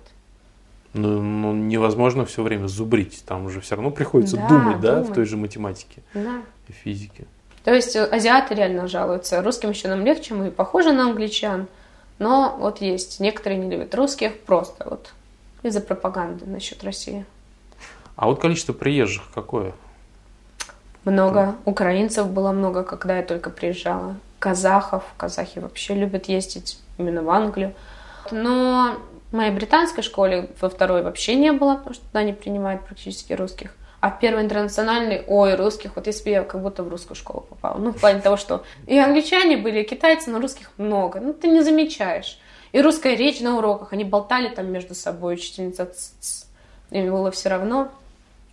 Ну, 0.94 1.20
ну 1.20 1.52
невозможно 1.52 2.24
все 2.24 2.42
время 2.42 2.68
зубрить, 2.68 3.24
там 3.26 3.46
уже 3.46 3.60
все 3.60 3.74
равно 3.74 3.90
приходится 3.90 4.36
да, 4.36 4.48
думать, 4.48 4.80
да, 4.80 4.94
думать. 4.94 5.10
в 5.10 5.14
той 5.14 5.24
же 5.24 5.36
математике 5.36 6.02
да. 6.14 6.42
и 6.68 6.72
физике. 6.72 7.26
То 7.64 7.74
есть 7.74 7.96
э, 7.96 8.04
азиаты 8.04 8.54
реально 8.54 8.86
жалуются. 8.86 9.42
Русским 9.42 9.70
еще 9.70 9.88
нам 9.88 10.04
легче, 10.04 10.34
мы 10.34 10.52
похожи 10.52 10.92
на 10.92 11.08
англичан, 11.08 11.66
но 12.20 12.56
вот 12.60 12.80
есть, 12.80 13.18
некоторые 13.18 13.58
не 13.58 13.68
любят 13.68 13.92
русских 13.96 14.38
просто 14.40 14.86
вот 14.88 15.12
из-за 15.64 15.80
пропаганды 15.80 16.46
насчет 16.46 16.84
России. 16.84 17.26
А 18.18 18.26
вот 18.26 18.40
количество 18.40 18.72
приезжих 18.72 19.22
какое? 19.32 19.72
Много. 21.04 21.54
Украинцев 21.64 22.28
было 22.28 22.50
много, 22.50 22.82
когда 22.82 23.16
я 23.16 23.22
только 23.22 23.48
приезжала. 23.48 24.16
Казахов. 24.40 25.04
Казахи 25.16 25.60
вообще 25.60 25.94
любят 25.94 26.26
ездить 26.26 26.80
именно 26.98 27.22
в 27.22 27.30
Англию. 27.30 27.74
Но 28.32 28.96
в 29.30 29.36
моей 29.36 29.52
британской 29.52 30.02
школе 30.02 30.50
во 30.60 30.68
второй 30.68 31.02
вообще 31.02 31.36
не 31.36 31.52
было, 31.52 31.76
потому 31.76 31.94
что 31.94 32.04
туда 32.06 32.24
не 32.24 32.32
принимают 32.32 32.84
практически 32.84 33.34
русских. 33.34 33.72
А 34.00 34.10
в 34.10 34.18
первой 34.18 34.42
интернациональной, 34.42 35.22
ой, 35.28 35.54
русских, 35.54 35.92
вот 35.94 36.08
если 36.08 36.24
бы 36.24 36.30
я 36.30 36.42
как 36.42 36.60
будто 36.60 36.82
в 36.82 36.88
русскую 36.88 37.16
школу 37.16 37.46
попала. 37.48 37.78
Ну, 37.78 37.92
в 37.92 38.00
плане 38.00 38.20
того, 38.20 38.36
что 38.36 38.64
и 38.88 38.98
англичане 38.98 39.58
были, 39.58 39.82
и 39.82 39.84
китайцы, 39.84 40.30
но 40.30 40.40
русских 40.40 40.72
много. 40.76 41.20
Ну, 41.20 41.32
ты 41.32 41.46
не 41.46 41.62
замечаешь. 41.62 42.40
И 42.72 42.82
русская 42.82 43.14
речь 43.14 43.38
на 43.38 43.56
уроках, 43.58 43.92
они 43.92 44.02
болтали 44.02 44.48
там 44.48 44.72
между 44.72 44.96
собой, 44.96 45.34
учительница, 45.34 45.88
им 46.90 47.12
было 47.12 47.30
все 47.30 47.48
равно. 47.50 47.92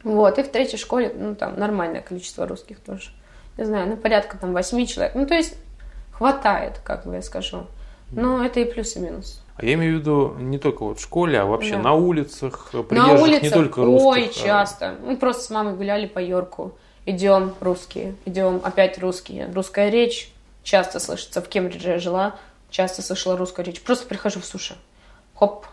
Вот, 0.06 0.38
и 0.38 0.44
в 0.44 0.50
третьей 0.50 0.78
школе, 0.78 1.12
ну, 1.18 1.34
там 1.34 1.60
нормальное 1.60 2.00
количество 2.00 2.46
русских 2.46 2.80
тоже. 2.80 3.10
Не 3.58 3.66
знаю, 3.66 3.90
ну, 3.90 3.98
порядка 3.98 4.38
там 4.38 4.54
восьми 4.54 4.88
человек. 4.88 5.16
Ну, 5.16 5.26
то 5.26 5.34
есть 5.34 5.56
хватает, 6.12 6.80
как 6.84 7.08
бы 7.08 7.16
я 7.16 7.24
скажу. 7.24 7.66
Но 8.12 8.46
это 8.46 8.60
и 8.60 8.66
плюс, 8.66 8.96
и 8.96 9.00
минус. 9.00 9.42
А 9.58 9.66
я 9.66 9.74
имею 9.74 9.98
в 9.98 10.00
виду 10.02 10.36
не 10.38 10.60
только 10.60 10.84
вот 10.84 11.00
в 11.00 11.02
школе, 11.02 11.40
а 11.40 11.46
вообще 11.46 11.78
да. 11.78 11.80
на 11.80 11.94
улицах, 11.94 12.70
приезжих, 12.72 12.92
на 12.92 13.14
улицах, 13.20 13.42
не 13.42 13.50
только 13.50 13.84
русских. 13.84 14.06
Ой, 14.06 14.30
а... 14.30 14.34
часто. 14.34 14.96
Мы 15.04 15.18
просто 15.18 15.42
с 15.42 15.50
мамой 15.50 15.74
гуляли 15.74 16.06
по 16.06 16.20
Йорку. 16.20 16.78
Идем 17.08 17.56
русские, 17.60 18.16
идем 18.26 18.62
опять 18.64 19.00
русские. 19.00 19.52
Русская 19.52 19.90
речь 19.90 20.32
часто 20.62 21.00
слышится. 21.00 21.42
В 21.42 21.48
Кембридже 21.48 21.90
я 21.90 22.00
жила, 22.00 22.36
часто 22.70 23.02
слышала 23.02 23.38
русскую 23.38 23.66
речь. 23.66 23.82
Просто 23.82 24.06
прихожу 24.08 24.40
в 24.40 24.46
суши. 24.46 24.76
Хоп, 25.34 25.66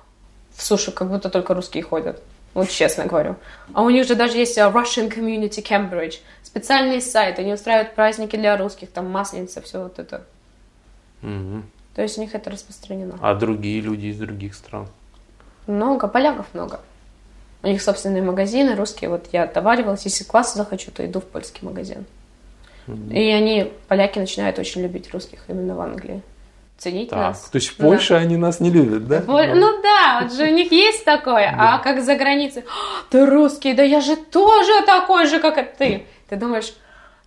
в 0.54 0.62
суши, 0.62 0.90
как 0.90 1.10
будто 1.10 1.28
только 1.28 1.52
русские 1.52 1.82
ходят. 1.82 2.22
Вот 2.54 2.68
честно 2.68 3.06
говорю. 3.06 3.36
А 3.72 3.82
у 3.82 3.90
них 3.90 4.06
же 4.06 4.14
даже 4.14 4.36
есть 4.36 4.58
uh, 4.58 4.72
Russian 4.72 5.10
Community 5.10 5.62
Cambridge. 5.62 6.18
Специальный 6.42 7.00
сайт. 7.00 7.38
Они 7.38 7.52
устраивают 7.52 7.94
праздники 7.94 8.36
для 8.36 8.56
русских. 8.56 8.90
Там 8.90 9.10
масленица, 9.10 9.62
все 9.62 9.82
вот 9.82 9.98
это. 9.98 10.24
Угу. 11.22 11.62
То 11.94 12.02
есть 12.02 12.18
у 12.18 12.20
них 12.20 12.34
это 12.34 12.50
распространено. 12.50 13.18
А 13.22 13.34
другие 13.34 13.80
люди 13.80 14.06
из 14.06 14.18
других 14.18 14.54
стран? 14.54 14.86
Много. 15.66 16.08
Поляков 16.08 16.46
много. 16.52 16.80
У 17.62 17.68
них 17.68 17.80
собственные 17.80 18.22
магазины 18.22 18.74
русские. 18.74 19.08
Вот 19.08 19.28
я 19.32 19.44
отоваривалась. 19.44 20.04
Если 20.04 20.24
класс 20.24 20.54
захочу, 20.54 20.90
то 20.90 21.06
иду 21.06 21.20
в 21.20 21.24
польский 21.24 21.66
магазин. 21.66 22.04
Угу. 22.86 23.12
И 23.14 23.30
они, 23.30 23.72
поляки, 23.88 24.18
начинают 24.18 24.58
очень 24.58 24.82
любить 24.82 25.10
русских 25.12 25.44
именно 25.48 25.74
в 25.74 25.80
Англии 25.80 26.22
ценить 26.82 27.10
так, 27.10 27.18
нас. 27.18 27.48
То 27.50 27.56
есть 27.56 27.68
в 27.68 27.76
Польше 27.76 28.14
да. 28.14 28.20
они 28.20 28.36
нас 28.36 28.60
не 28.60 28.70
любят, 28.70 29.06
да? 29.06 29.22
Ну, 29.26 29.54
ну 29.54 29.82
да, 29.82 30.20
вот 30.22 30.32
же 30.32 30.44
у 30.44 30.54
них 30.54 30.72
есть 30.72 31.04
такое. 31.04 31.54
А 31.56 31.78
как 31.78 32.02
за 32.02 32.16
границей, 32.16 32.64
«А, 32.66 33.04
ты 33.10 33.24
русский, 33.24 33.72
да 33.72 33.82
я 33.82 34.00
же 34.00 34.16
тоже 34.16 34.84
такой 34.84 35.26
же, 35.26 35.38
как 35.38 35.58
и 35.58 35.62
ты. 35.78 36.06
Ты 36.28 36.36
думаешь, 36.36 36.74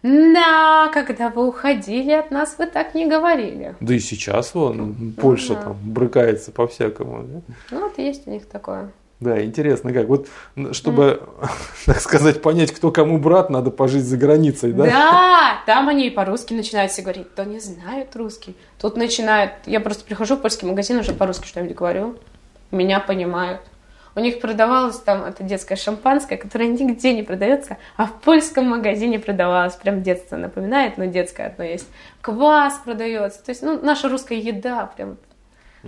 да, 0.03 0.89
когда 0.93 1.29
вы 1.29 1.47
уходили 1.47 2.11
от 2.11 2.31
нас, 2.31 2.55
вы 2.59 2.67
так 2.67 2.93
не 2.93 3.07
говорили. 3.07 3.75
Да 3.79 3.93
и 3.93 3.99
сейчас 3.99 4.53
вон 4.53 5.13
Польша 5.19 5.55
там 5.55 5.77
брыкается 5.81 6.51
по-всякому. 6.51 7.23
Да? 7.23 7.41
Ну 7.71 7.81
вот 7.81 7.97
есть 7.97 8.27
у 8.27 8.31
них 8.31 8.45
такое. 8.45 8.91
Да, 9.19 9.43
интересно 9.43 9.93
как. 9.93 10.07
Вот 10.07 10.27
чтобы, 10.73 11.21
mm. 11.41 11.49
так 11.85 12.01
сказать, 12.01 12.41
понять, 12.41 12.71
кто 12.71 12.91
кому 12.91 13.17
брат, 13.17 13.49
надо 13.49 13.71
пожить 13.71 14.03
за 14.03 14.17
границей, 14.17 14.73
да? 14.73 14.85
Да, 14.85 15.57
там 15.65 15.87
они 15.87 16.07
и 16.07 16.09
по-русски 16.09 16.53
начинают 16.53 16.91
все 16.91 17.01
говорить. 17.01 17.33
То 17.33 17.45
не 17.45 17.59
знают 17.59 18.15
русский. 18.15 18.55
Тут 18.79 18.97
начинают... 18.97 19.53
Я 19.65 19.79
просто 19.79 20.03
прихожу 20.03 20.35
в 20.35 20.41
польский 20.41 20.67
магазин, 20.67 20.97
уже 20.99 21.13
по-русски 21.13 21.47
что-нибудь 21.47 21.75
говорю. 21.75 22.17
Меня 22.71 22.99
понимают. 22.99 23.61
У 24.15 24.19
них 24.21 24.39
продавалось 24.39 24.97
там 24.97 25.23
это 25.25 25.43
детское 25.43 25.75
шампанское, 25.75 26.37
которое 26.37 26.67
нигде 26.69 27.13
не 27.13 27.23
продается, 27.23 27.77
а 27.97 28.05
в 28.05 28.13
польском 28.21 28.65
магазине 28.69 29.19
продавалось. 29.19 29.75
Прям 29.75 30.03
детство 30.03 30.37
напоминает, 30.37 30.97
но 30.97 31.05
детское 31.05 31.47
одно 31.47 31.65
есть. 31.65 31.87
Квас 32.21 32.79
продается. 32.83 33.43
То 33.43 33.51
есть, 33.51 33.61
ну, 33.61 33.79
наша 33.81 34.07
русская 34.07 34.37
еда 34.37 34.85
прям 34.95 35.17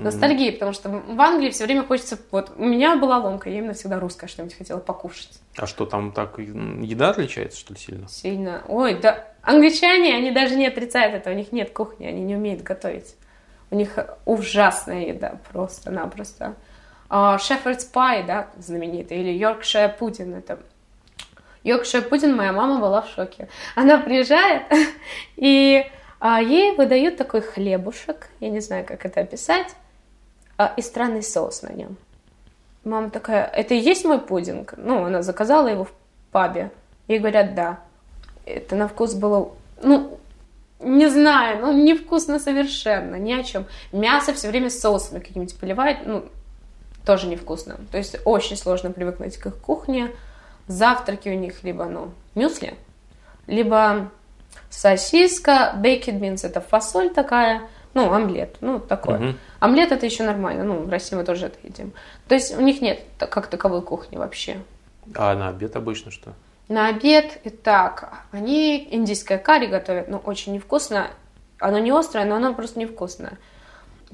ностальгии, 0.03 0.51
потому 0.51 0.73
что 0.73 0.89
в 0.89 1.21
Англии 1.21 1.49
все 1.49 1.65
время 1.65 1.83
хочется... 1.83 2.17
Вот 2.31 2.51
у 2.57 2.65
меня 2.65 2.95
была 2.95 3.17
ломка, 3.17 3.49
я 3.49 3.57
именно 3.57 3.73
всегда 3.73 3.99
русская 3.99 4.27
что-нибудь 4.27 4.57
хотела 4.57 4.79
покушать. 4.79 5.39
А 5.57 5.67
что, 5.67 5.85
там 5.85 6.11
так 6.11 6.37
еда 6.37 7.09
отличается, 7.09 7.59
что 7.59 7.73
ли, 7.73 7.79
сильно? 7.79 8.07
Сильно. 8.07 8.63
Ой, 8.67 8.95
да. 8.99 9.27
Англичане, 9.41 10.15
они 10.15 10.31
даже 10.31 10.55
не 10.55 10.67
отрицают 10.67 11.15
это, 11.15 11.31
у 11.31 11.33
них 11.33 11.51
нет 11.51 11.71
кухни, 11.71 12.05
они 12.05 12.21
не 12.21 12.35
умеют 12.35 12.63
готовить. 12.63 13.15
У 13.71 13.75
них 13.75 13.97
ужасная 14.25 15.07
еда, 15.07 15.39
просто-напросто. 15.51 16.55
Шефердс 17.09 17.85
uh, 17.85 17.93
пай, 17.93 18.23
да, 18.23 18.49
знаменитый, 18.57 19.19
или 19.19 19.31
Йоркшир 19.31 19.95
пудин, 19.97 20.35
это 20.35 20.59
Йоркшир 21.63 22.03
пудин, 22.03 22.35
моя 22.35 22.51
мама 22.51 22.79
была 22.79 23.01
в 23.01 23.09
шоке. 23.09 23.47
Она 23.75 23.97
приезжает, 23.97 24.63
и 25.37 25.85
а, 26.19 26.41
ей 26.41 26.75
выдают 26.75 27.17
такой 27.17 27.41
хлебушек, 27.41 28.29
я 28.39 28.49
не 28.49 28.59
знаю, 28.59 28.85
как 28.85 29.05
это 29.05 29.21
описать, 29.21 29.75
и 30.65 30.81
странный 30.81 31.23
соус 31.23 31.61
на 31.61 31.71
нем. 31.73 31.97
Мама 32.83 33.09
такая, 33.09 33.45
это 33.45 33.73
и 33.73 33.79
есть 33.79 34.05
мой 34.05 34.19
пудинг? 34.19 34.73
Ну, 34.77 35.05
она 35.05 35.21
заказала 35.21 35.67
его 35.67 35.85
в 35.85 35.91
пабе. 36.31 36.71
Ей 37.07 37.19
говорят, 37.19 37.53
да. 37.53 37.79
Это 38.45 38.75
на 38.75 38.87
вкус 38.87 39.13
было, 39.13 39.51
ну, 39.81 40.17
не 40.79 41.09
знаю, 41.09 41.61
ну, 41.61 41.71
невкусно 41.73 42.39
совершенно, 42.39 43.15
ни 43.15 43.33
о 43.33 43.43
чем. 43.43 43.65
Мясо 43.91 44.33
все 44.33 44.47
время 44.47 44.69
соусами 44.69 45.19
какими-нибудь 45.19 45.59
поливает, 45.59 46.05
ну, 46.05 46.25
тоже 47.05 47.27
невкусно. 47.27 47.77
То 47.91 47.97
есть 47.97 48.17
очень 48.25 48.57
сложно 48.57 48.91
привыкнуть 48.91 49.37
к 49.37 49.47
их 49.47 49.57
кухне. 49.57 50.11
Завтраки 50.67 51.29
у 51.29 51.35
них 51.35 51.63
либо, 51.63 51.85
ну, 51.85 52.11
мюсли, 52.35 52.75
либо 53.47 54.11
Сосиска, 54.69 55.73
baked 55.77 56.19
beans 56.19 56.45
это 56.45 56.61
фасоль 56.61 57.09
такая, 57.09 57.61
ну, 57.97 58.13
омлет, 58.13 58.57
ну, 58.61 58.79
такое. 58.79 59.17
Угу. 59.17 59.37
Омлет 59.59 59.91
это 59.91 60.05
еще 60.05 60.23
нормально, 60.23 60.63
ну, 60.63 60.83
в 60.83 60.89
России 60.89 61.15
мы 61.15 61.23
тоже 61.23 61.47
это 61.47 61.57
едим. 61.63 61.93
То 62.27 62.35
есть 62.35 62.55
у 62.55 62.61
них 62.61 62.79
нет 62.79 63.01
как 63.17 63.47
таковой 63.47 63.81
кухни 63.81 64.17
вообще. 64.17 64.57
А 65.15 65.33
на 65.33 65.49
обед 65.49 65.75
обычно 65.75 66.11
что? 66.11 66.33
На 66.67 66.89
обед, 66.89 67.39
и 67.43 67.49
так, 67.49 68.13
они 68.31 68.87
индийское 68.91 69.39
карри 69.39 69.65
готовят, 69.65 70.09
ну, 70.09 70.17
очень 70.17 70.53
невкусно. 70.53 71.07
Оно 71.59 71.79
не 71.79 71.89
острое, 71.89 72.25
но 72.25 72.35
оно 72.35 72.53
просто 72.53 72.77
невкусное. 72.79 73.39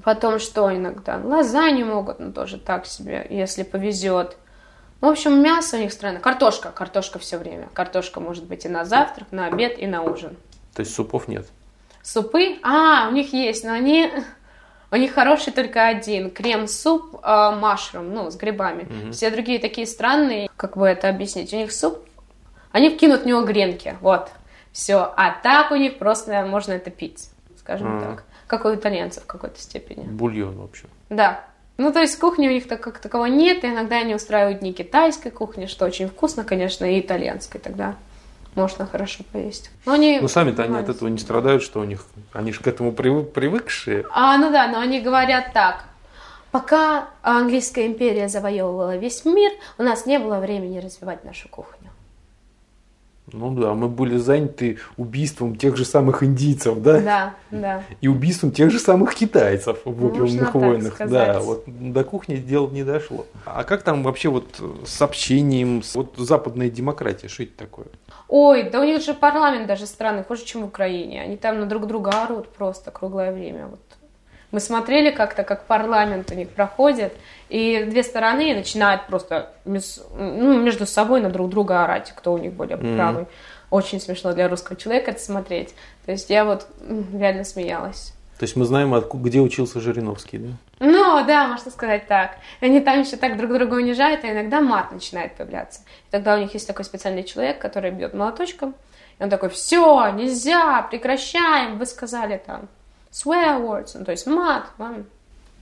Потом 0.01 0.39
что 0.39 0.73
иногда? 0.73 1.19
Лазанью 1.21 1.87
могут, 1.87 2.19
но 2.19 2.31
тоже 2.31 2.57
так 2.57 2.85
себе, 2.85 3.27
если 3.29 3.63
повезет. 3.63 4.37
В 5.01 5.05
общем, 5.07 5.43
мясо 5.43 5.75
у 5.75 5.79
них 5.81 5.91
странно. 5.91 6.19
Картошка, 6.19 6.71
картошка 6.71 7.19
все 7.19 7.37
время. 7.37 7.67
Картошка 7.73 8.21
может 8.21 8.45
быть 8.45 8.63
и 8.63 8.69
на 8.69 8.85
завтрак, 8.85 9.27
на 9.31 9.47
обед, 9.47 9.77
и 9.77 9.87
на 9.87 10.03
ужин. 10.03 10.37
То 10.73 10.79
есть 10.79 10.95
супов 10.95 11.27
нет? 11.27 11.45
Супы? 12.03 12.59
А, 12.61 13.07
у 13.09 13.13
них 13.13 13.33
есть, 13.33 13.63
но 13.63 13.71
они... 13.71 14.11
У 14.91 14.95
них 14.95 15.13
хороший 15.13 15.51
только 15.51 15.87
один. 15.87 16.29
Крем-суп 16.29 17.19
э, 17.23 17.55
машрум, 17.55 18.13
ну, 18.13 18.29
с 18.29 18.35
грибами. 18.35 18.83
Угу. 18.83 19.11
Все 19.11 19.31
другие 19.31 19.57
такие 19.57 19.87
странные. 19.87 20.49
Как 20.55 20.77
бы 20.77 20.85
это 20.85 21.09
объяснить? 21.09 21.51
У 21.51 21.57
них 21.57 21.71
суп... 21.71 21.97
Они 22.71 22.91
вкинут 22.91 23.23
в 23.23 23.25
него 23.25 23.41
гренки. 23.41 23.97
Вот. 24.01 24.29
Все. 24.71 25.11
А 25.17 25.31
так 25.41 25.71
у 25.71 25.75
них 25.75 25.97
просто 25.97 26.45
можно 26.45 26.73
это 26.73 26.91
пить, 26.91 27.29
скажем 27.57 27.97
а. 27.97 28.01
так. 28.01 28.23
Как 28.45 28.65
у 28.65 28.75
итальянцев 28.75 29.23
в 29.23 29.25
какой-то 29.25 29.59
степени. 29.59 30.03
Бульон, 30.03 30.57
в 30.57 30.63
общем. 30.63 30.89
Да. 31.09 31.43
Ну, 31.77 31.91
то 31.91 32.01
есть 32.01 32.19
кухни 32.19 32.47
у 32.47 32.51
них 32.51 32.67
так, 32.67 32.81
как 32.81 32.99
такового 32.99 33.25
нет, 33.25 33.63
и 33.63 33.67
иногда 33.67 33.97
они 33.97 34.13
устраивают 34.13 34.59
дни 34.59 34.73
китайской 34.73 35.31
кухни, 35.31 35.65
что 35.65 35.85
очень 35.85 36.07
вкусно, 36.07 36.43
конечно, 36.43 36.85
и 36.85 36.99
итальянской 36.99 37.59
тогда 37.59 37.95
можно 38.55 38.85
хорошо 38.85 39.23
поесть. 39.31 39.71
Но 39.85 39.93
они... 39.93 40.19
Ну, 40.19 40.27
сами-то 40.27 40.63
они 40.63 40.77
от 40.77 40.89
этого 40.89 41.09
не 41.09 41.17
страдают, 41.17 41.63
что 41.63 41.79
у 41.79 41.83
них... 41.83 42.05
Они 42.33 42.51
же 42.51 42.59
к 42.59 42.67
этому 42.67 42.91
привык, 42.91 43.31
привыкшие. 43.33 44.05
А, 44.11 44.37
ну 44.37 44.51
да, 44.51 44.67
но 44.67 44.79
они 44.79 45.01
говорят 45.01 45.53
так. 45.53 45.85
Пока 46.51 47.09
английская 47.23 47.87
империя 47.87 48.29
завоевывала 48.29 48.95
весь 48.95 49.25
мир, 49.25 49.51
у 49.79 49.83
нас 49.83 50.05
не 50.05 50.19
было 50.19 50.39
времени 50.39 50.77
развивать 50.77 51.23
нашу 51.23 51.49
кухню. 51.49 51.82
Ну 53.33 53.51
да, 53.51 53.73
мы 53.73 53.89
были 53.89 54.17
заняты 54.17 54.77
убийством 54.95 55.55
тех 55.55 55.75
же 55.75 55.85
самых 55.85 56.21
индийцев, 56.21 56.79
да? 56.81 56.99
Да, 57.01 57.33
да. 57.49 57.83
И 57.99 58.07
убийством 58.07 58.51
тех 58.51 58.69
же 58.69 58.77
самых 58.77 59.15
китайцев 59.15 59.79
в 59.85 60.05
опиумных 60.05 60.53
войнах. 60.53 60.97
Да, 60.99 61.39
вот 61.39 61.63
до 61.65 62.03
кухни 62.03 62.35
дело 62.35 62.69
не 62.69 62.83
дошло. 62.83 63.25
А 63.45 63.63
как 63.63 63.81
там 63.81 64.03
вообще 64.03 64.29
вот 64.29 64.61
с 64.85 65.01
общением, 65.01 65.81
с, 65.81 65.95
вот 65.95 66.13
западная 66.17 66.69
демократия, 66.69 67.27
что 67.27 67.43
это 67.43 67.57
такое? 67.57 67.87
Ой, 68.27 68.69
да 68.69 68.79
у 68.79 68.83
них 68.83 69.01
же 69.01 69.15
парламент 69.15 69.67
даже 69.67 69.87
странный, 69.87 70.23
хуже, 70.23 70.45
чем 70.45 70.61
в 70.61 70.65
Украине. 70.65 71.21
Они 71.21 71.35
там 71.35 71.59
на 71.59 71.65
друг 71.65 71.87
друга 71.87 72.23
орут 72.23 72.49
просто 72.49 72.91
круглое 72.91 73.31
время. 73.31 73.67
Вот. 73.67 73.79
Мы 74.53 74.59
смотрели 74.59 75.09
как-то, 75.09 75.43
как 75.43 75.65
парламент 75.65 76.31
у 76.31 76.35
них 76.35 76.47
проходит, 76.47 77.11
и 77.49 77.85
две 77.89 78.03
стороны 78.03 78.53
начинают 78.53 79.07
просто 79.07 79.51
ну, 79.65 80.61
между 80.61 80.85
собой 80.85 81.21
на 81.21 81.31
друг 81.31 81.49
друга 81.49 81.83
орать, 81.83 82.13
кто 82.15 82.33
у 82.33 82.37
них 82.37 82.53
более 82.53 82.77
mm-hmm. 82.77 82.95
правый. 82.95 83.25
Очень 83.71 83.99
смешно 83.99 84.31
для 84.31 84.47
русского 84.47 84.77
человека 84.77 85.09
это 85.09 85.19
смотреть. 85.19 85.73
То 86.05 86.11
есть 86.11 86.29
я 86.29 86.45
вот 86.45 86.67
реально 86.87 87.45
смеялась. 87.45 88.13
То 88.37 88.43
есть 88.43 88.55
мы 88.55 88.65
знаем, 88.65 88.93
где 89.13 89.39
учился 89.39 89.79
Жириновский, 89.79 90.37
да? 90.37 90.49
Ну, 90.79 91.25
да, 91.25 91.47
можно 91.47 91.71
сказать 91.71 92.05
так. 92.07 92.37
Они 92.61 92.79
там 92.79 93.01
еще 93.01 93.17
так 93.17 93.37
друг 93.37 93.51
друга 93.51 93.73
унижают, 93.73 94.23
а 94.23 94.31
иногда 94.31 94.61
мат 94.61 94.91
начинает 94.91 95.33
появляться. 95.35 95.81
И 95.81 96.11
тогда 96.11 96.35
у 96.35 96.37
них 96.37 96.53
есть 96.53 96.67
такой 96.67 96.85
специальный 96.85 97.23
человек, 97.23 97.57
который 97.57 97.89
бьет 97.89 98.13
молоточком, 98.13 98.75
и 99.17 99.23
он 99.23 99.31
такой, 99.31 99.49
все, 99.49 100.09
нельзя, 100.09 100.83
прекращаем, 100.83 101.79
вы 101.79 101.87
сказали 101.87 102.39
там 102.45 102.69
swear 103.13 103.61
words, 103.61 103.91
ну, 103.93 104.03
то 104.03 104.11
есть 104.11 104.27
мат, 104.27 104.65
вам 104.77 105.05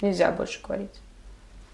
нельзя 0.02 0.32
больше 0.32 0.62
говорить. 0.64 1.00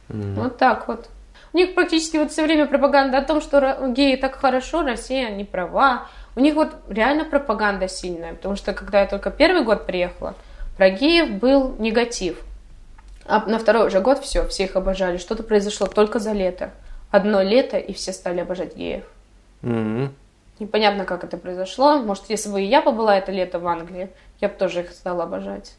Mm. 0.10 0.34
Вот 0.34 0.58
так 0.58 0.88
вот. 0.88 1.10
У 1.54 1.58
них 1.58 1.76
практически 1.76 2.18
вот 2.18 2.32
все 2.32 2.44
время 2.44 2.66
пропаганда 2.66 3.20
о 3.20 3.22
том, 3.22 3.42
что 3.42 3.88
геи 3.88 4.16
так 4.16 4.36
хорошо, 4.36 4.82
Россия 4.82 5.30
не 5.30 5.46
права. 5.46 6.08
У 6.36 6.40
них 6.40 6.56
вот 6.56 6.76
реально 6.90 7.26
пропаганда 7.26 7.88
сильная, 7.88 8.34
потому 8.34 8.56
что 8.56 8.74
когда 8.74 9.02
я 9.02 9.08
только 9.08 9.32
первый 9.32 9.64
год 9.64 9.86
приехала, 9.86 10.36
про 10.78 10.90
геев 10.90 11.32
был 11.32 11.76
негатив. 11.80 12.44
А 13.26 13.46
на 13.46 13.60
второй 13.60 13.88
уже 13.88 14.00
год 14.00 14.20
все, 14.20 14.48
все 14.48 14.66
их 14.66 14.76
обожали. 14.76 15.18
Что-то 15.18 15.44
произошло 15.44 15.88
только 15.88 16.20
за 16.20 16.32
лето. 16.32 16.72
Одно 17.12 17.42
лето, 17.42 17.78
и 17.78 17.94
все 17.94 18.14
стали 18.14 18.40
обожать 18.40 18.76
геев. 18.76 19.04
Mm-hmm. 19.64 20.10
Непонятно, 20.60 21.06
как 21.06 21.24
это 21.24 21.38
произошло. 21.38 22.00
Может, 22.00 22.30
если 22.30 22.50
бы 22.50 22.62
и 22.62 22.66
я 22.66 22.82
побыла 22.82 23.18
это 23.18 23.32
лето 23.32 23.60
в 23.60 23.68
Англии, 23.68 24.10
я 24.40 24.50
бы 24.50 24.56
тоже 24.56 24.82
их 24.82 24.92
стала 24.92 25.24
обожать. 25.24 25.76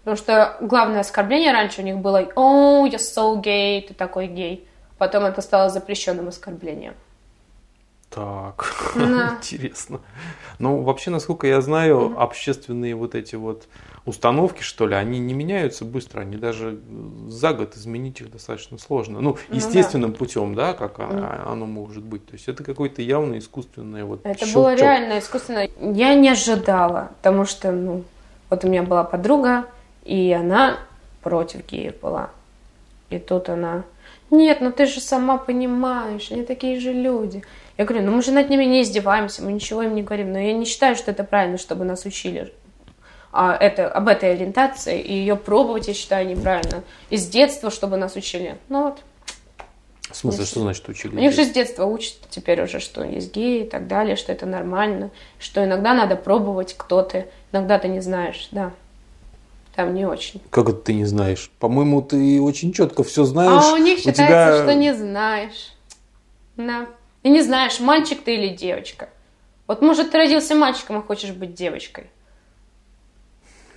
Потому 0.00 0.16
что 0.16 0.56
главное 0.60 1.00
оскорбление 1.00 1.52
раньше 1.52 1.80
у 1.80 1.84
них 1.84 1.98
было 1.98 2.28
«О, 2.34 2.86
you're 2.86 2.96
so 2.96 3.40
gay, 3.40 3.86
ты 3.86 3.94
такой 3.94 4.26
гей». 4.26 4.66
Потом 4.98 5.24
это 5.24 5.40
стало 5.42 5.70
запрещенным 5.70 6.28
оскорблением. 6.28 6.94
Так, 8.10 8.72
да. 8.94 9.36
интересно. 9.40 10.00
Ну, 10.58 10.82
вообще, 10.82 11.10
насколько 11.10 11.46
я 11.46 11.60
знаю, 11.60 11.96
mm-hmm. 11.96 12.16
общественные 12.16 12.94
вот 12.94 13.14
эти 13.14 13.36
вот 13.36 13.68
установки, 14.04 14.62
что 14.62 14.86
ли, 14.86 14.94
они 14.94 15.18
не 15.18 15.32
меняются 15.32 15.84
быстро, 15.84 16.20
они 16.20 16.36
даже 16.36 16.78
за 17.28 17.52
год 17.52 17.76
изменить 17.76 18.20
их 18.20 18.30
достаточно 18.30 18.78
сложно. 18.78 19.20
Ну, 19.20 19.36
естественным 19.50 20.10
ну, 20.10 20.14
да. 20.14 20.18
путем, 20.18 20.54
да, 20.54 20.72
как 20.74 20.98
mm. 20.98 21.42
оно 21.46 21.66
может 21.66 22.02
быть. 22.02 22.26
То 22.26 22.32
есть 22.32 22.48
это 22.48 22.64
какое-то 22.64 23.02
явно 23.02 23.38
искусственное 23.38 24.04
вот. 24.04 24.20
Это 24.24 24.38
щелчок. 24.40 24.54
было 24.54 24.74
реально 24.74 25.18
искусственно. 25.18 25.68
Я 25.80 26.14
не 26.14 26.30
ожидала, 26.30 27.12
потому 27.18 27.44
что, 27.44 27.70
ну, 27.70 28.04
вот 28.50 28.64
у 28.64 28.68
меня 28.68 28.82
была 28.82 29.04
подруга, 29.04 29.66
и 30.04 30.32
она 30.32 30.78
против 31.22 31.66
геев 31.66 32.00
была. 32.00 32.30
И 33.10 33.18
тут 33.18 33.48
она, 33.50 33.84
нет, 34.30 34.60
ну 34.60 34.72
ты 34.72 34.86
же 34.86 35.00
сама 35.00 35.36
понимаешь, 35.36 36.32
они 36.32 36.44
такие 36.44 36.80
же 36.80 36.92
люди. 36.92 37.44
Я 37.78 37.84
говорю, 37.84 38.04
ну 38.04 38.16
мы 38.16 38.22
же 38.22 38.32
над 38.32 38.50
ними 38.50 38.64
не 38.64 38.82
издеваемся, 38.82 39.42
мы 39.42 39.52
ничего 39.52 39.82
им 39.82 39.94
не 39.94 40.02
говорим, 40.02 40.32
но 40.32 40.38
я 40.38 40.52
не 40.54 40.64
считаю, 40.64 40.96
что 40.96 41.10
это 41.10 41.24
правильно, 41.24 41.58
чтобы 41.58 41.84
нас 41.84 42.04
учили 42.04 42.52
а, 43.32 43.56
это, 43.56 43.88
об 43.88 44.08
этой 44.08 44.32
ориентации, 44.32 45.00
и 45.00 45.14
ее 45.14 45.36
пробовать, 45.36 45.88
я 45.88 45.94
считаю, 45.94 46.26
неправильно. 46.28 46.84
Из 47.08 47.26
детства, 47.26 47.70
чтобы 47.70 47.96
нас 47.96 48.14
учили. 48.14 48.58
Ну 48.68 48.84
вот. 48.84 48.98
В 50.10 50.16
смысле, 50.16 50.44
что 50.44 50.60
значит 50.60 50.86
учили? 50.88 51.16
У 51.16 51.18
них 51.18 51.32
же 51.32 51.44
с 51.44 51.50
детства 51.50 51.86
учат 51.86 52.16
теперь 52.28 52.62
уже, 52.62 52.80
что 52.80 53.02
есть 53.02 53.34
геи 53.34 53.62
и 53.64 53.68
так 53.68 53.86
далее, 53.86 54.16
что 54.16 54.30
это 54.30 54.44
нормально, 54.44 55.10
что 55.38 55.64
иногда 55.64 55.94
надо 55.94 56.16
пробовать, 56.16 56.74
кто 56.76 57.00
ты, 57.00 57.28
иногда 57.50 57.78
ты 57.78 57.88
не 57.88 58.00
знаешь, 58.00 58.48
да. 58.52 58.72
Там 59.74 59.94
не 59.94 60.04
очень. 60.04 60.42
Как 60.50 60.68
это 60.68 60.78
ты 60.78 60.92
не 60.92 61.06
знаешь? 61.06 61.50
По-моему, 61.58 62.02
ты 62.02 62.42
очень 62.42 62.74
четко 62.74 63.02
все 63.02 63.24
знаешь. 63.24 63.64
А 63.64 63.72
у 63.72 63.78
них 63.78 64.00
считается, 64.00 64.24
тебя... 64.24 64.62
что 64.62 64.74
не 64.74 64.94
знаешь. 64.94 65.72
Да. 66.58 66.86
И 67.22 67.30
не 67.30 67.40
знаешь, 67.40 67.80
мальчик 67.80 68.22
ты 68.22 68.34
или 68.34 68.54
девочка. 68.54 69.08
Вот 69.66 69.80
может 69.80 70.10
ты 70.10 70.18
родился 70.18 70.54
мальчиком 70.54 71.00
и 71.00 71.02
хочешь 71.02 71.30
быть 71.30 71.54
девочкой. 71.54 72.10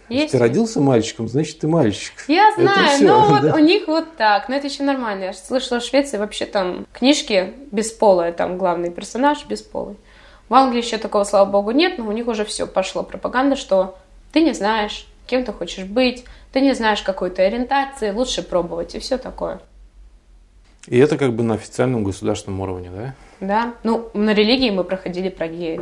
Есть 0.09 0.31
ты 0.33 0.37
родился 0.37 0.79
мальчиком, 0.79 1.27
значит 1.27 1.59
ты 1.59 1.67
мальчик. 1.67 2.13
Я 2.27 2.53
знаю, 2.55 2.89
все, 2.89 3.05
но 3.05 3.39
да? 3.41 3.51
вот 3.51 3.55
у 3.55 3.63
них 3.63 3.87
вот 3.87 4.15
так. 4.17 4.49
Но 4.49 4.55
это 4.55 4.67
еще 4.67 4.83
нормально. 4.83 5.25
Я 5.25 5.33
слышала, 5.33 5.79
в 5.79 5.83
Швеции 5.83 6.17
вообще 6.17 6.45
там 6.45 6.85
книжки 6.93 7.53
бесполые, 7.71 8.31
там 8.31 8.57
главный 8.57 8.91
персонаж 8.91 9.45
бесполый. 9.45 9.95
В 10.47 10.53
Англии 10.53 10.83
еще 10.83 10.97
такого, 10.97 11.23
слава 11.23 11.49
богу, 11.49 11.71
нет, 11.71 11.97
но 11.97 12.07
у 12.07 12.11
них 12.11 12.27
уже 12.27 12.45
все 12.45 12.67
пошло 12.67 13.01
пропаганда, 13.01 13.55
что 13.55 13.97
ты 14.31 14.41
не 14.41 14.53
знаешь, 14.53 15.07
кем 15.25 15.43
ты 15.43 15.51
хочешь 15.51 15.85
быть, 15.85 16.23
ты 16.51 16.61
не 16.61 16.73
знаешь 16.73 17.01
какой-то 17.01 17.41
ориентации, 17.41 18.11
лучше 18.11 18.43
пробовать 18.43 18.93
и 18.93 18.99
все 18.99 19.17
такое. 19.17 19.59
И 20.87 20.99
это 20.99 21.17
как 21.17 21.33
бы 21.33 21.43
на 21.43 21.55
официальном 21.55 22.03
государственном 22.03 22.61
уровне, 22.61 22.91
да? 22.95 23.15
Да. 23.39 23.73
Ну, 23.83 24.09
на 24.13 24.33
религии 24.33 24.69
мы 24.69 24.83
проходили 24.83 25.29
про 25.29 25.47
геев. 25.47 25.81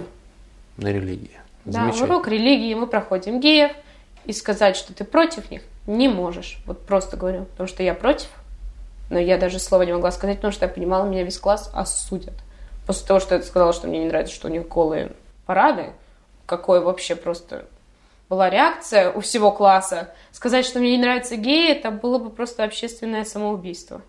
На 0.78 0.92
религии. 0.92 1.32
Да, 1.66 1.92
урок 2.02 2.28
религии 2.28 2.74
мы 2.74 2.88
проходим 2.88 3.40
геев, 3.40 3.72
и 4.26 4.34
сказать, 4.34 4.76
что 4.76 4.94
ты 4.94 5.04
против 5.04 5.52
них, 5.52 5.62
не 5.88 6.08
можешь. 6.08 6.60
Вот 6.66 6.86
просто 6.86 7.18
говорю, 7.18 7.46
потому 7.46 7.68
что 7.68 7.84
я 7.84 7.94
против, 7.94 8.30
но 9.10 9.20
я 9.20 9.38
даже 9.38 9.60
слова 9.60 9.84
не 9.84 9.94
могла 9.94 10.12
сказать, 10.12 10.38
потому 10.38 10.52
что 10.54 10.66
я 10.66 10.72
понимала, 10.72 11.06
меня 11.06 11.24
весь 11.24 11.38
класс 11.38 11.70
осудят. 11.74 12.34
После 12.88 13.08
того, 13.08 13.20
что 13.20 13.36
я 13.36 13.42
сказала, 13.42 13.74
что 13.74 13.88
мне 13.88 14.00
не 14.00 14.08
нравится, 14.08 14.34
что 14.34 14.48
у 14.48 14.52
них 14.52 14.68
голые 14.68 15.12
парады, 15.46 15.94
какой 16.46 16.82
вообще 16.82 17.16
просто 17.16 17.66
была 18.30 18.50
реакция 18.50 19.12
у 19.12 19.22
всего 19.22 19.52
класса. 19.52 20.10
Сказать, 20.32 20.66
что 20.66 20.80
мне 20.80 20.98
не 20.98 21.02
нравятся 21.02 21.36
геи, 21.36 21.72
это 21.72 21.92
было 21.92 22.18
бы 22.18 22.30
просто 22.30 22.64
общественное 22.64 23.26
самоубийство. 23.26 24.02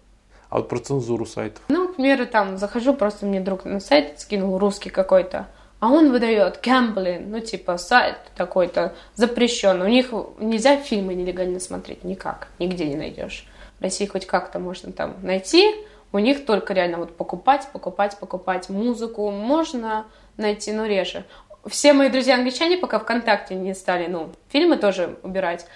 А 0.48 0.58
вот 0.58 0.68
про 0.68 0.78
цензуру 0.78 1.26
сайтов? 1.26 1.62
Ну, 1.68 1.88
к 1.88 1.96
примеру, 1.96 2.26
там, 2.26 2.56
захожу, 2.58 2.94
просто 2.94 3.26
мне 3.26 3.40
друг 3.40 3.64
на 3.64 3.80
сайт 3.80 4.20
скинул 4.20 4.58
русский 4.58 4.90
какой-то, 4.90 5.48
а 5.80 5.90
он 5.90 6.12
выдает 6.12 6.60
Гэмблин, 6.62 7.30
ну 7.30 7.40
типа 7.40 7.76
сайт 7.76 8.16
такой-то 8.36 8.94
запрещенный. 9.14 9.86
У 9.86 9.88
них 9.88 10.12
нельзя 10.38 10.76
фильмы 10.76 11.14
нелегально 11.14 11.60
смотреть 11.60 12.04
никак, 12.04 12.48
нигде 12.58 12.86
не 12.86 12.96
найдешь. 12.96 13.46
В 13.78 13.82
России 13.82 14.06
хоть 14.06 14.26
как-то 14.26 14.58
можно 14.58 14.92
там 14.92 15.16
найти, 15.22 15.74
у 16.12 16.18
них 16.18 16.46
только 16.46 16.74
реально 16.74 16.98
вот 16.98 17.16
покупать, 17.16 17.68
покупать, 17.72 18.16
покупать 18.18 18.68
музыку 18.68 19.30
можно 19.30 20.06
найти, 20.36 20.72
но 20.72 20.86
реже. 20.86 21.24
все 21.66 21.92
мои 21.92 22.08
друзья 22.08 22.36
англичане, 22.36 22.76
пока 22.76 22.98
ВКонтакте 22.98 23.54
не 23.54 23.74
стали, 23.74 24.06
ну, 24.06 24.30
фильмы 24.48 24.76
тоже 24.76 25.18
убирать, 25.22 25.66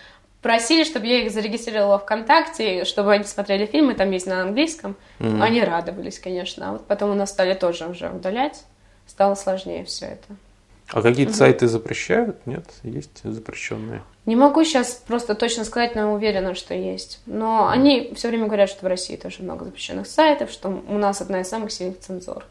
просили, 0.43 0.85
чтобы 0.85 1.07
я 1.07 1.23
их 1.23 1.33
зарегистрировала 1.33 1.99
ВКонтакте, 1.99 2.85
чтобы 2.85 3.13
они 3.13 3.25
смотрели 3.25 3.67
фильмы, 3.67 3.95
там 3.95 4.11
есть 4.11 4.27
на 4.27 4.43
английском. 4.43 4.97
Mm-hmm. 5.19 5.43
Они 5.43 5.63
радовались, 5.63 6.19
конечно. 6.19 6.69
А 6.69 6.73
вот 6.73 6.87
потом 6.87 7.11
у 7.11 7.15
нас 7.15 7.31
стали 7.31 7.55
тоже 7.55 7.89
уже 7.89 8.09
удалять. 8.09 8.65
Стало 9.09 9.35
сложнее 9.35 9.85
все 9.85 10.07
это. 10.07 10.37
А 10.91 11.03
какие-то 11.03 11.33
угу. 11.33 11.39
сайты 11.39 11.67
запрещают? 11.67 12.47
Нет, 12.47 12.65
есть 12.83 13.21
запрещенные. 13.23 14.03
Не 14.27 14.37
могу 14.37 14.63
сейчас 14.65 15.03
просто 15.07 15.35
точно 15.35 15.65
сказать, 15.65 15.95
но 15.95 16.13
уверена, 16.13 16.55
что 16.55 16.75
есть. 16.75 17.21
Но 17.27 17.69
они 17.69 18.13
все 18.15 18.29
время 18.29 18.47
говорят, 18.47 18.69
что 18.69 18.87
в 18.87 18.89
России 18.89 19.17
тоже 19.17 19.43
много 19.43 19.65
запрещенных 19.65 20.07
сайтов, 20.07 20.51
что 20.51 20.69
у 20.69 20.99
нас 20.99 21.21
одна 21.21 21.41
из 21.41 21.49
самых 21.49 21.73
сильных 21.73 21.99
цензур. 22.01 22.45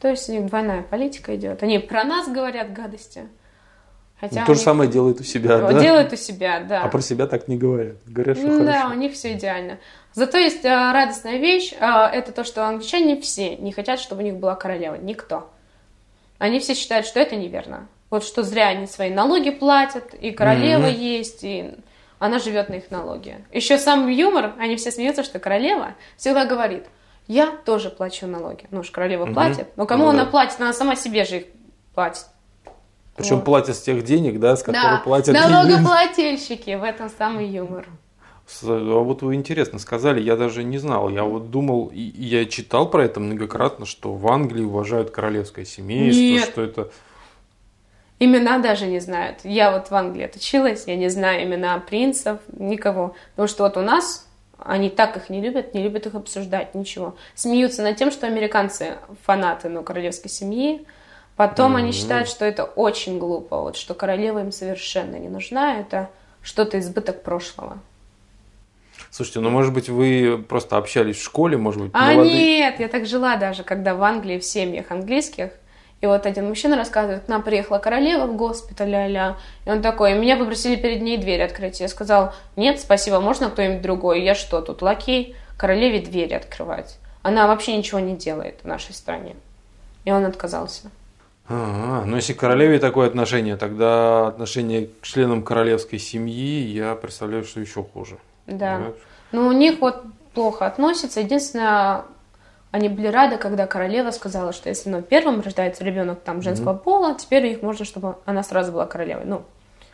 То 0.00 0.08
есть 0.08 0.28
у 0.28 0.32
них 0.32 0.46
двойная 0.46 0.82
политика 0.82 1.34
идет. 1.36 1.62
Они 1.62 1.78
про 1.78 2.04
нас 2.04 2.28
говорят 2.28 2.72
гадости. 2.72 3.28
Хотя 4.20 4.40
ну, 4.40 4.46
то 4.46 4.54
же 4.54 4.58
них... 4.58 4.64
самое 4.64 4.90
делают 4.90 5.20
у 5.20 5.24
себя, 5.24 5.58
да? 5.58 5.80
Делают 5.80 6.12
у 6.12 6.16
себя, 6.16 6.60
да. 6.60 6.82
А 6.82 6.88
про 6.88 7.00
себя 7.00 7.26
так 7.26 7.48
не 7.48 7.56
говорят. 7.56 7.96
Говорят, 8.06 8.36
что 8.38 8.58
да, 8.58 8.72
хорошо. 8.80 8.94
у 8.94 8.98
них 8.98 9.12
все 9.14 9.32
идеально. 9.32 9.78
Зато 10.12 10.38
есть 10.38 10.64
а, 10.64 10.92
радостная 10.92 11.38
вещь, 11.38 11.72
а, 11.80 12.10
это 12.10 12.32
то, 12.32 12.44
что 12.44 12.66
англичане 12.66 13.20
все 13.20 13.56
не 13.56 13.72
хотят, 13.72 14.00
чтобы 14.00 14.22
у 14.22 14.24
них 14.24 14.36
была 14.36 14.56
королева. 14.56 14.96
Никто. 14.96 15.50
Они 16.40 16.58
все 16.58 16.74
считают, 16.74 17.06
что 17.06 17.20
это 17.20 17.36
неверно. 17.36 17.86
Вот 18.08 18.24
что 18.24 18.42
зря 18.42 18.68
они 18.68 18.86
свои 18.86 19.10
налоги 19.10 19.50
платят, 19.50 20.14
и 20.14 20.30
королева 20.30 20.86
mm-hmm. 20.86 20.98
есть, 20.98 21.44
и 21.44 21.74
она 22.18 22.38
живет 22.38 22.70
на 22.70 22.76
их 22.76 22.90
налоги. 22.90 23.44
Еще 23.52 23.76
сам 23.76 24.08
юмор, 24.08 24.54
они 24.58 24.76
все 24.76 24.90
смеются, 24.90 25.22
что 25.22 25.38
королева 25.38 25.96
всегда 26.16 26.46
говорит, 26.46 26.86
я 27.26 27.46
тоже 27.46 27.90
плачу 27.90 28.26
налоги. 28.26 28.64
Ну 28.70 28.80
уж 28.80 28.90
королева 28.90 29.26
mm-hmm. 29.26 29.34
платит, 29.34 29.68
но 29.76 29.84
кому 29.84 30.04
ну, 30.04 30.10
она 30.10 30.24
платит? 30.24 30.58
Она 30.58 30.72
сама 30.72 30.96
себе 30.96 31.26
же 31.26 31.36
их 31.36 31.44
платит. 31.94 32.24
Причем 33.16 33.36
вот. 33.36 33.44
платят 33.44 33.76
с 33.76 33.82
тех 33.82 34.02
денег, 34.02 34.40
да, 34.40 34.56
с 34.56 34.62
которых 34.62 34.82
да. 34.82 35.00
платят 35.04 35.34
налогоплательщики, 35.34 36.74
в 36.74 36.84
этом 36.84 37.10
самый 37.10 37.48
юмор. 37.48 37.86
А 38.62 39.00
вот 39.00 39.22
вы 39.22 39.34
интересно 39.34 39.78
сказали, 39.78 40.20
я 40.20 40.36
даже 40.36 40.64
не 40.64 40.78
знал. 40.78 41.08
Я 41.08 41.24
вот 41.24 41.50
думал, 41.50 41.90
и 41.92 42.00
я 42.00 42.44
читал 42.46 42.90
про 42.90 43.04
это 43.04 43.20
многократно, 43.20 43.86
что 43.86 44.12
в 44.12 44.26
Англии 44.28 44.62
уважают 44.62 45.10
королевское 45.10 45.64
семейство, 45.64 46.20
Нет. 46.20 46.48
что 46.48 46.62
это... 46.62 46.90
Имена 48.18 48.58
даже 48.58 48.86
не 48.86 49.00
знают. 49.00 49.38
Я 49.44 49.72
вот 49.72 49.90
в 49.90 49.94
Англии 49.94 50.24
отучилась, 50.24 50.84
я 50.86 50.96
не 50.96 51.08
знаю 51.08 51.44
имена 51.44 51.78
принцев, 51.78 52.38
никого. 52.52 53.14
Потому 53.30 53.48
что 53.48 53.62
вот 53.64 53.76
у 53.78 53.80
нас 53.80 54.26
они 54.58 54.90
так 54.90 55.16
их 55.16 55.30
не 55.30 55.40
любят, 55.40 55.74
не 55.74 55.82
любят 55.82 56.06
их 56.06 56.14
обсуждать, 56.14 56.74
ничего. 56.74 57.16
Смеются 57.34 57.82
над 57.82 57.96
тем, 57.96 58.10
что 58.10 58.26
американцы 58.26 58.98
фанаты 59.24 59.68
ну, 59.68 59.82
королевской 59.82 60.30
семьи. 60.30 60.86
Потом 61.36 61.74
mm-hmm. 61.74 61.78
они 61.78 61.92
считают, 61.92 62.28
что 62.28 62.44
это 62.44 62.64
очень 62.64 63.18
глупо, 63.18 63.62
вот, 63.62 63.76
что 63.76 63.94
королева 63.94 64.40
им 64.40 64.52
совершенно 64.52 65.16
не 65.16 65.30
нужна, 65.30 65.80
это 65.80 66.10
что-то 66.42 66.78
избыток 66.78 67.22
прошлого. 67.22 67.78
Слушайте, 69.10 69.40
ну 69.40 69.50
может 69.50 69.72
быть 69.72 69.88
вы 69.88 70.42
просто 70.48 70.76
общались 70.76 71.16
в 71.16 71.24
школе, 71.24 71.56
может 71.56 71.82
быть, 71.82 71.90
А 71.94 72.12
молодые... 72.12 72.34
нет, 72.34 72.80
я 72.80 72.88
так 72.88 73.06
жила 73.06 73.36
даже, 73.36 73.64
когда 73.64 73.94
в 73.94 74.02
Англии 74.02 74.38
в 74.38 74.44
семьях 74.44 74.90
английских, 74.90 75.50
и 76.00 76.06
вот 76.06 76.24
один 76.24 76.48
мужчина 76.48 76.76
рассказывает, 76.76 77.24
к 77.24 77.28
нам 77.28 77.42
приехала 77.42 77.78
королева 77.78 78.26
в 78.26 78.34
госпиталь, 78.34 78.88
ля-ля. 78.88 79.36
И 79.66 79.70
он 79.70 79.82
такой, 79.82 80.14
меня 80.14 80.36
попросили 80.36 80.76
перед 80.76 81.02
ней 81.02 81.18
дверь 81.18 81.42
открыть. 81.42 81.80
Я 81.80 81.88
сказал, 81.88 82.32
нет, 82.56 82.80
спасибо, 82.80 83.20
можно 83.20 83.50
кто-нибудь 83.50 83.82
другой? 83.82 84.22
Я 84.22 84.34
что, 84.34 84.62
тут 84.62 84.80
лакей? 84.80 85.36
Королеве 85.58 86.00
двери 86.00 86.32
открывать. 86.32 86.98
Она 87.22 87.46
вообще 87.46 87.76
ничего 87.76 88.00
не 88.00 88.16
делает 88.16 88.60
в 88.62 88.66
нашей 88.66 88.94
стране. 88.94 89.36
И 90.06 90.10
он 90.10 90.24
отказался. 90.24 90.90
Ага, 91.46 92.06
ну 92.06 92.16
если 92.16 92.32
к 92.32 92.38
королеве 92.38 92.78
такое 92.78 93.06
отношение, 93.08 93.56
тогда 93.56 94.28
отношение 94.28 94.86
к 94.86 95.02
членам 95.02 95.42
королевской 95.42 95.98
семьи, 95.98 96.62
я 96.62 96.94
представляю, 96.94 97.44
что 97.44 97.60
еще 97.60 97.82
хуже. 97.82 98.16
Да. 98.46 98.76
Понимаешь? 98.76 98.94
Ну, 99.32 99.46
у 99.46 99.52
них 99.52 99.80
вот 99.80 100.02
плохо 100.34 100.66
относятся. 100.66 101.20
Единственное, 101.20 102.04
они 102.70 102.88
были 102.88 103.08
рады, 103.08 103.36
когда 103.36 103.66
королева 103.66 104.10
сказала, 104.10 104.52
что 104.52 104.68
если 104.68 104.90
ну, 104.90 105.02
первым 105.02 105.40
рождается 105.40 105.84
ребенок 105.84 106.20
там 106.20 106.42
женского 106.42 106.74
mm-hmm. 106.74 106.82
пола, 106.82 107.14
теперь 107.14 107.46
их 107.46 107.62
можно, 107.62 107.84
чтобы 107.84 108.16
она 108.24 108.42
сразу 108.42 108.72
была 108.72 108.86
королевой. 108.86 109.24
Ну, 109.24 109.42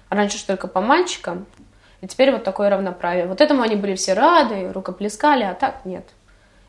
раньше 0.08 0.38
же 0.38 0.46
только 0.46 0.68
по 0.68 0.80
мальчикам, 0.80 1.46
и 2.00 2.06
теперь 2.06 2.30
вот 2.32 2.44
такое 2.44 2.68
равноправие. 2.68 3.26
Вот 3.26 3.40
этому 3.40 3.62
они 3.62 3.76
были 3.76 3.94
все 3.94 4.12
рады, 4.12 4.72
рукоплескали, 4.72 5.44
а 5.44 5.54
так 5.54 5.84
нет. 5.84 6.04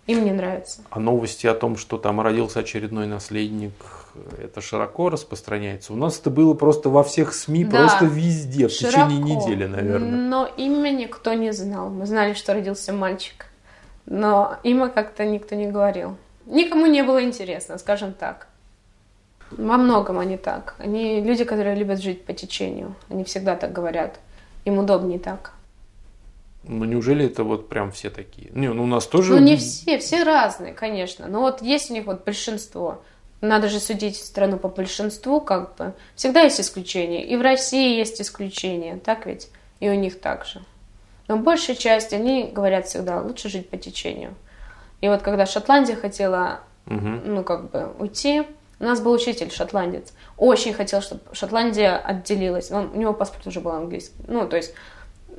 Им 0.06 0.24
не 0.24 0.32
нравится. 0.32 0.82
А 0.90 1.00
новости 1.00 1.48
о 1.48 1.54
том, 1.54 1.76
что 1.76 1.98
там 1.98 2.22
родился 2.22 2.60
очередной 2.60 3.08
наследник, 3.08 3.74
это 4.42 4.62
широко 4.62 5.10
распространяется. 5.10 5.94
У 5.94 5.96
нас 5.96 6.20
это 6.20 6.30
было 6.30 6.54
просто 6.54 6.90
во 6.90 7.04
всех 7.04 7.34
СМИ, 7.34 7.66
да, 7.66 7.80
просто 7.80 8.06
везде, 8.06 8.68
в 8.68 8.72
широко, 8.72 9.10
течение 9.10 9.36
недели, 9.36 9.66
наверное. 9.66 10.10
Но 10.10 10.50
имя 10.58 10.90
никто 10.92 11.34
не 11.34 11.52
знал. 11.52 11.90
Мы 11.90 12.06
знали, 12.06 12.34
что 12.34 12.54
родился 12.54 12.94
мальчик. 12.94 13.48
Но 14.06 14.58
имя 14.64 14.90
как-то 14.90 15.26
никто 15.26 15.56
не 15.56 15.68
говорил. 15.68 16.18
Никому 16.46 16.86
не 16.86 17.04
было 17.04 17.24
интересно, 17.24 17.78
скажем 17.78 18.14
так. 18.14 18.48
Во 19.52 19.78
многом 19.78 20.20
они 20.20 20.38
так. 20.38 20.76
Они 20.78 21.22
люди, 21.22 21.44
которые 21.44 21.76
любят 21.76 22.02
жить 22.02 22.26
по 22.26 22.34
течению. 22.34 22.96
Они 23.10 23.24
всегда 23.24 23.56
так 23.56 23.72
говорят. 23.74 24.20
Им 24.66 24.80
удобнее 24.80 25.20
так. 25.20 25.54
Ну, 26.64 26.84
неужели 26.84 27.26
это 27.26 27.44
вот 27.44 27.70
прям 27.70 27.92
все 27.92 28.10
такие? 28.10 28.50
Не, 28.52 28.74
ну 28.74 28.84
у 28.84 28.88
нас 28.88 29.08
тоже... 29.08 29.34
Ну, 29.34 29.40
не 29.40 29.56
все, 29.56 30.00
все 30.00 30.24
разные, 30.24 30.74
конечно. 30.74 31.28
Но 31.28 31.42
вот 31.42 31.62
есть 31.62 31.90
у 31.90 31.94
них 31.94 32.06
вот 32.06 32.26
большинство. 32.26 33.02
Надо 33.42 33.70
же 33.70 33.80
судить 33.80 34.18
страну 34.18 34.58
по 34.58 34.68
большинству, 34.68 35.40
как 35.42 35.76
бы. 35.76 35.94
Всегда 36.16 36.42
есть 36.42 36.60
исключения. 36.60 37.24
И 37.24 37.36
в 37.36 37.42
России 37.42 37.98
есть 37.98 38.20
исключения, 38.20 38.98
так 38.98 39.26
ведь? 39.26 39.50
И 39.80 39.90
у 39.90 39.94
них 39.94 40.20
также. 40.20 40.64
Но 41.28 41.38
большая 41.38 41.76
часть, 41.76 42.14
они 42.14 42.50
говорят 42.52 42.88
всегда, 42.88 43.22
лучше 43.22 43.50
жить 43.50 43.70
по 43.70 43.78
течению. 43.78 44.34
И 45.02 45.10
вот 45.10 45.22
когда 45.22 45.46
Шотландия 45.46 45.96
хотела, 45.96 46.62
угу. 46.88 46.96
ну, 46.98 47.44
как 47.44 47.70
бы, 47.70 47.94
уйти, 48.00 48.44
у 48.80 48.84
нас 48.84 49.02
был 49.02 49.12
учитель 49.12 49.52
шотландец. 49.52 50.14
Очень 50.38 50.74
хотел, 50.74 51.02
чтобы 51.02 51.22
Шотландия 51.34 51.98
отделилась. 51.98 52.72
Он, 52.72 52.92
у 52.94 52.98
него 52.98 53.14
паспорт 53.14 53.48
уже 53.48 53.60
был 53.60 53.72
английский. 53.72 54.24
Ну, 54.28 54.48
то 54.48 54.56
есть 54.56 54.74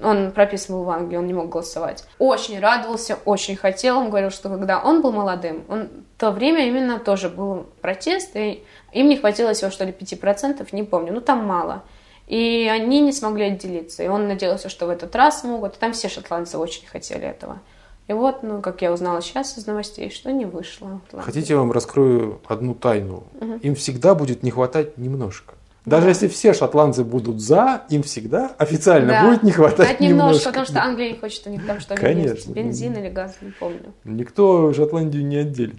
он 0.02 0.32
прописан 0.32 0.76
был 0.76 0.84
в 0.84 0.90
Англии, 0.90 1.16
он 1.16 1.26
не 1.26 1.34
мог 1.34 1.48
голосовать. 1.48 2.04
Очень 2.18 2.60
радовался, 2.60 3.18
очень 3.24 3.56
хотел. 3.56 3.98
Он 3.98 4.10
говорил, 4.10 4.30
что 4.30 4.48
когда 4.48 4.80
он 4.80 5.02
был 5.02 5.12
молодым, 5.12 5.64
он 5.68 5.88
в 6.16 6.20
то 6.20 6.30
время 6.30 6.66
именно 6.66 6.98
тоже 6.98 7.28
был 7.28 7.66
протест, 7.80 8.36
и 8.36 8.62
им 8.92 9.08
не 9.08 9.16
хватило 9.16 9.52
всего, 9.52 9.70
что 9.70 9.84
ли, 9.84 9.92
5%, 9.92 10.66
не 10.72 10.84
помню, 10.84 11.12
ну 11.12 11.20
там 11.20 11.44
мало. 11.44 11.82
И 12.26 12.68
они 12.70 13.00
не 13.00 13.12
смогли 13.12 13.46
отделиться. 13.46 14.02
И 14.02 14.08
он 14.08 14.28
надеялся, 14.28 14.68
что 14.68 14.86
в 14.86 14.90
этот 14.90 15.16
раз 15.16 15.40
смогут. 15.40 15.76
И 15.76 15.78
там 15.78 15.92
все 15.94 16.08
шотландцы 16.08 16.58
очень 16.58 16.86
хотели 16.86 17.26
этого. 17.26 17.58
И 18.06 18.12
вот, 18.12 18.42
ну, 18.42 18.60
как 18.60 18.82
я 18.82 18.92
узнала 18.92 19.20
сейчас 19.22 19.56
из 19.58 19.66
новостей, 19.66 20.10
что 20.10 20.30
не 20.30 20.44
вышло. 20.44 21.00
Хотите, 21.12 21.54
я 21.54 21.58
вам 21.58 21.72
раскрою 21.72 22.40
одну 22.46 22.74
тайну? 22.74 23.24
Угу. 23.40 23.54
Им 23.62 23.74
всегда 23.74 24.14
будет 24.14 24.42
не 24.42 24.50
хватать 24.50 24.98
немножко. 24.98 25.54
Даже 25.88 26.04
да. 26.04 26.08
если 26.10 26.28
все 26.28 26.52
шотландцы 26.54 27.04
будут 27.04 27.40
за, 27.40 27.82
им 27.88 28.02
всегда 28.02 28.52
официально 28.58 29.08
да. 29.08 29.28
будет 29.28 29.42
не 29.42 29.52
хватать 29.52 29.88
Хоть 29.88 30.00
немножко. 30.00 30.26
немножко. 30.26 30.48
потому 30.48 30.66
что 30.66 30.82
Англия 30.82 31.12
не 31.12 31.18
хочет 31.18 31.46
у 31.46 31.50
них 31.50 31.66
там 31.66 31.80
что-нибудь 31.80 32.06
Конечно. 32.06 32.52
Бензин 32.52 32.94
или 32.94 33.08
газ, 33.08 33.36
не 33.40 33.50
помню. 33.50 33.92
Никто 34.04 34.72
Шотландию 34.72 35.24
не 35.26 35.36
отделит. 35.36 35.76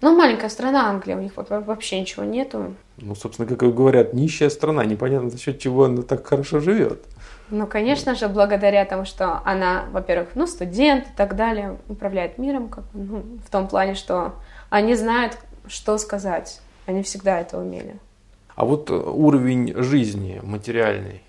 Ну, 0.00 0.16
маленькая 0.16 0.48
страна 0.48 0.88
Англия, 0.88 1.16
у 1.16 1.20
них 1.20 1.32
вообще 1.36 2.00
ничего 2.00 2.24
нету. 2.24 2.74
Ну, 2.96 3.14
собственно, 3.14 3.46
как 3.46 3.74
говорят, 3.74 4.14
нищая 4.14 4.48
страна, 4.48 4.84
непонятно 4.84 5.28
за 5.28 5.38
счет 5.38 5.58
чего 5.58 5.84
она 5.84 6.02
так 6.02 6.26
хорошо 6.26 6.60
живет. 6.60 7.04
Ну, 7.50 7.66
конечно 7.66 8.14
же, 8.14 8.28
благодаря 8.28 8.84
тому, 8.86 9.04
что 9.04 9.42
она, 9.44 9.84
во-первых, 9.92 10.30
ну, 10.34 10.46
студент 10.46 11.04
и 11.04 11.16
так 11.16 11.36
далее, 11.36 11.78
управляет 11.88 12.38
миром, 12.38 12.68
как, 12.68 12.84
ну, 12.94 13.24
в 13.44 13.50
том 13.50 13.68
плане, 13.68 13.94
что 13.94 14.36
они 14.70 14.94
знают, 14.94 15.36
что 15.66 15.98
сказать. 15.98 16.60
Они 16.86 17.02
всегда 17.02 17.40
это 17.40 17.58
умели. 17.58 17.96
А 18.60 18.66
вот 18.66 18.90
э, 18.90 18.92
уровень 18.92 19.72
жизни 19.74 20.38
материальный, 20.42 21.22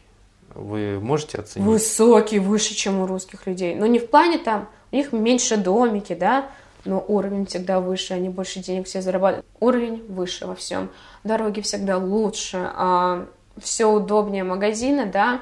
вы 0.54 1.00
можете 1.00 1.38
оценить? 1.38 1.66
Высокий, 1.66 2.40
выше, 2.40 2.76
чем 2.76 3.00
у 3.00 3.08
русских 3.08 3.48
людей. 3.48 3.74
Но 3.74 3.86
не 3.86 4.00
в 4.00 4.10
плане 4.10 4.38
там, 4.38 4.68
у 4.92 4.98
них 4.98 5.14
меньше 5.14 5.56
домики, 5.56 6.14
да, 6.14 6.48
но 6.84 7.02
уровень 7.08 7.46
всегда 7.46 7.80
выше, 7.80 8.16
они 8.16 8.28
больше 8.28 8.60
денег 8.60 8.86
все 8.86 9.02
зарабатывают. 9.02 9.46
Уровень 9.62 10.04
выше 10.10 10.46
во 10.46 10.56
всем. 10.56 10.90
Дороги 11.24 11.62
всегда 11.62 12.00
лучше, 12.00 12.70
а 12.76 13.26
все 13.58 13.86
удобнее 13.86 14.44
магазины, 14.44 15.06
да. 15.06 15.40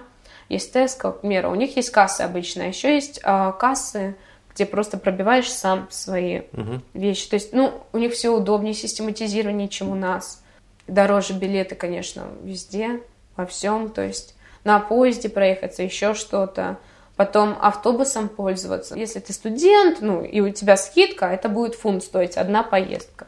Есть 0.48 0.76
Tesco, 0.76 1.12
к 1.12 1.22
примеру, 1.22 1.50
у 1.50 1.56
них 1.56 1.76
есть 1.76 1.90
кассы 1.90 2.22
обычно, 2.22 2.66
а 2.66 2.68
еще 2.68 2.94
есть 2.94 3.20
а, 3.24 3.52
кассы, 3.52 4.16
где 4.54 4.68
просто 4.68 5.00
пробиваешь 5.00 5.52
сам 5.52 5.88
свои 5.90 6.42
угу. 6.54 6.82
вещи. 6.94 7.28
То 7.28 7.34
есть, 7.34 7.52
ну, 7.52 7.74
у 7.94 7.98
них 7.98 8.14
все 8.14 8.30
удобнее, 8.30 8.76
систематизированнее, 8.76 9.70
чем 9.70 9.90
у 9.90 9.96
нас. 9.96 10.44
Дороже 10.90 11.34
билеты, 11.34 11.76
конечно, 11.76 12.28
везде, 12.44 13.02
во 13.36 13.46
всем. 13.46 13.90
То 13.90 14.02
есть 14.02 14.36
на 14.64 14.80
поезде 14.80 15.30
проехаться, 15.30 15.84
еще 15.84 16.14
что-то. 16.14 16.78
Потом 17.16 17.58
автобусом 17.60 18.30
пользоваться. 18.30 18.96
Если 18.96 19.20
ты 19.20 19.34
студент, 19.34 19.98
ну, 20.00 20.24
и 20.24 20.40
у 20.40 20.50
тебя 20.52 20.78
скидка, 20.78 21.26
это 21.26 21.50
будет 21.50 21.76
фунт 21.76 22.04
стоить, 22.04 22.38
одна 22.38 22.64
поездка. 22.64 23.28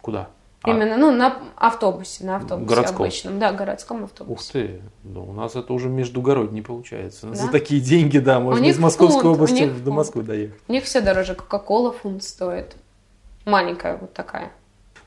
Куда? 0.00 0.30
А. 0.62 0.70
Именно, 0.70 0.96
ну, 0.96 1.10
на 1.10 1.38
автобусе, 1.56 2.24
на 2.24 2.36
автобусе 2.36 2.68
городском. 2.68 2.96
обычном. 2.96 3.38
Да, 3.38 3.52
городском 3.52 4.04
автобусе. 4.04 4.32
Ух 4.32 4.52
ты, 4.52 4.82
да, 5.04 5.20
у 5.20 5.32
нас 5.32 5.56
это 5.56 5.72
уже 5.72 5.88
междугородний 5.88 6.62
получается. 6.62 7.28
Да? 7.28 7.34
За 7.34 7.50
такие 7.50 7.80
деньги, 7.80 8.18
да, 8.18 8.40
можно 8.40 8.64
из 8.64 8.78
Московской 8.78 9.22
фунт, 9.22 9.36
области 9.36 9.66
до. 9.66 9.90
Москвы 9.90 10.22
доехать. 10.22 10.60
У 10.68 10.72
них 10.72 10.84
все 10.84 11.00
дороже, 11.00 11.34
Кока-Кола 11.34 11.92
фунт 11.92 12.22
стоит. 12.22 12.76
Маленькая 13.46 13.96
вот 13.96 14.12
такая. 14.12 14.52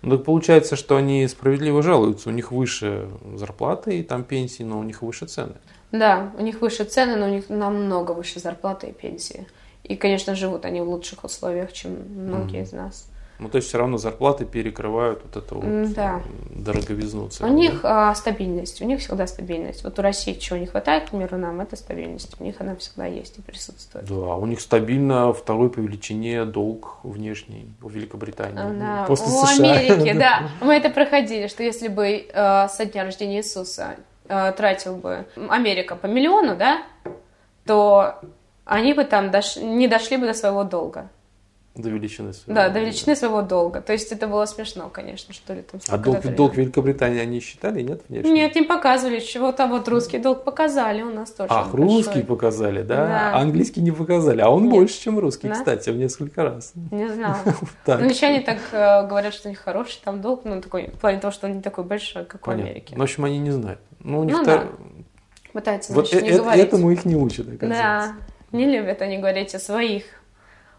Ну, 0.04 0.18
так 0.18 0.26
получается, 0.26 0.76
что 0.76 0.98
они 0.98 1.26
справедливо 1.28 1.82
жалуются. 1.82 2.30
У 2.30 2.34
них 2.34 2.52
выше 2.52 3.08
зарплаты 3.36 4.00
и 4.00 4.04
там 4.04 4.24
пенсии, 4.24 4.64
но 4.64 4.80
у 4.80 4.84
них 4.84 5.02
выше 5.02 5.26
цены. 5.26 5.56
Да, 5.94 6.32
у 6.38 6.42
них 6.42 6.60
выше 6.62 6.84
цены, 6.84 7.16
но 7.16 7.28
у 7.28 7.30
них 7.30 7.50
намного 7.50 8.12
выше 8.12 8.40
зарплаты 8.40 8.88
и 8.88 8.92
пенсии. 8.92 9.48
И, 9.84 9.96
конечно, 9.96 10.36
живут 10.36 10.66
они 10.66 10.82
в 10.82 10.90
лучших 10.90 11.24
условиях, 11.24 11.72
чем 11.72 11.92
многие 12.16 12.60
mm. 12.60 12.64
из 12.64 12.72
нас. 12.74 13.10
Ну, 13.44 13.50
то 13.50 13.58
есть 13.58 13.68
все 13.68 13.78
равно 13.78 13.98
зарплаты 13.98 14.46
перекрывают 14.46 15.22
вот 15.24 15.36
эту 15.36 15.56
вот 15.56 15.94
да. 15.94 16.22
дороговизну 16.50 17.28
цены. 17.28 17.50
У 17.50 17.54
них 17.54 17.82
а, 17.84 18.16
стабильность, 18.16 18.82
у 18.82 18.86
них 18.86 19.02
всегда 19.02 19.28
стабильность. 19.28 19.84
Вот 19.84 20.00
у 20.00 20.02
России 20.02 20.34
чего 20.34 20.58
не 20.58 20.66
хватает, 20.66 21.08
к 21.08 21.10
примеру, 21.10 21.38
нам, 21.38 21.60
это 21.60 21.76
стабильность. 21.76 22.36
У 22.40 22.44
них 22.44 22.56
она 22.60 22.76
всегда 22.78 23.06
есть 23.06 23.38
и 23.38 23.42
присутствует. 23.42 24.06
Да, 24.06 24.36
у 24.36 24.46
них 24.46 24.62
стабильно 24.62 25.34
второй 25.34 25.70
по 25.70 25.80
величине 25.80 26.46
долг 26.46 27.00
внешний 27.04 27.68
у 27.82 27.90
Великобритании. 27.90 28.80
Да. 28.80 29.06
После 29.08 29.28
у 29.28 29.46
США. 29.46 29.74
Америки, 29.74 30.18
да. 30.18 30.50
Мы 30.62 30.74
это 30.76 30.90
проходили, 30.90 31.48
что 31.48 31.64
если 31.64 31.90
бы 31.90 32.28
э, 32.34 32.68
со 32.70 32.86
дня 32.86 33.04
рождения 33.04 33.38
Иисуса 33.38 33.98
э, 34.30 34.54
тратил 34.56 34.96
бы 34.96 35.26
Америка 35.50 35.96
по 35.96 36.06
миллиону, 36.06 36.56
да, 36.56 36.84
то 37.66 38.22
они 38.66 38.94
бы 38.94 39.04
там 39.04 39.32
дош... 39.32 39.58
не 39.58 39.88
дошли 39.88 40.18
бы 40.18 40.26
до 40.26 40.34
своего 40.34 40.64
долга. 40.64 41.10
До 41.76 41.90
величины 41.90 42.34
своего 42.34 42.54
Да, 42.54 42.70
до 42.70 42.82
величины 42.82 43.16
своего 43.16 43.42
долга. 43.42 43.82
То 43.82 43.94
есть 43.94 44.12
это 44.12 44.28
было 44.28 44.46
смешно, 44.46 44.90
конечно, 44.90 45.34
что 45.34 45.56
ли. 45.56 45.64
Там, 45.64 45.82
а 45.88 45.98
долг, 45.98 46.22
долг 46.36 46.56
Великобритании 46.56 47.20
они 47.20 47.40
считали, 47.40 47.82
нет? 47.82 48.04
Внешне? 48.08 48.32
Нет, 48.32 48.54
не 48.54 48.62
показывали. 48.62 49.20
Чего-то 49.20 49.66
вот 49.66 49.88
русский 49.88 50.20
долг 50.20 50.44
показали 50.44 51.02
у 51.02 51.10
нас 51.10 51.32
тоже. 51.32 51.50
Ах, 51.52 51.74
русский 51.74 52.22
показали, 52.22 52.84
да? 52.84 53.08
да? 53.08 53.32
А 53.34 53.42
английский 53.42 53.82
не 53.82 53.92
показали. 53.92 54.42
А 54.42 54.50
он 54.50 54.66
нет. 54.66 54.72
больше, 54.72 55.02
чем 55.02 55.18
русский, 55.18 55.48
да? 55.48 55.56
кстати, 55.56 55.90
в 55.90 55.98
несколько 55.98 56.44
раз. 56.44 56.74
Не 56.92 57.10
знал. 57.10 57.38
Ну, 57.86 57.94
англичане 57.94 58.42
так 58.42 58.60
э, 58.72 59.08
говорят, 59.08 59.34
что 59.34 59.48
у 59.48 59.52
них 59.52 59.60
хороший 59.60 60.00
там 60.04 60.22
долг, 60.22 60.42
ну, 60.46 60.62
такой, 60.62 60.88
в 60.88 61.00
плане 61.00 61.20
того, 61.20 61.32
что 61.32 61.48
он 61.48 61.54
не 61.54 61.62
такой 61.62 61.84
большой, 61.84 62.26
как 62.26 62.42
Понятно. 62.42 62.66
в 62.66 62.70
Америке. 62.70 62.94
Ну, 62.96 63.02
в 63.02 63.04
общем, 63.04 63.26
они 63.26 63.40
не 63.40 63.52
знают. 63.52 63.80
Ну, 64.00 64.20
у 64.20 64.24
них 64.24 64.38
ну, 64.38 64.46
да. 64.46 64.68
Пытаются, 65.54 65.94
значит, 65.94 66.14
вот 66.14 66.24
не 66.24 66.30
э- 66.30 66.38
говорить. 66.38 66.64
Этому 66.64 66.92
их 66.92 67.06
не 67.06 67.16
учат, 67.16 67.48
оказывается. 67.48 68.16
Да, 68.52 68.58
не 68.58 68.66
любят 68.66 69.02
они 69.02 69.18
говорить 69.18 69.54
о 69.56 69.60
своих 69.60 70.04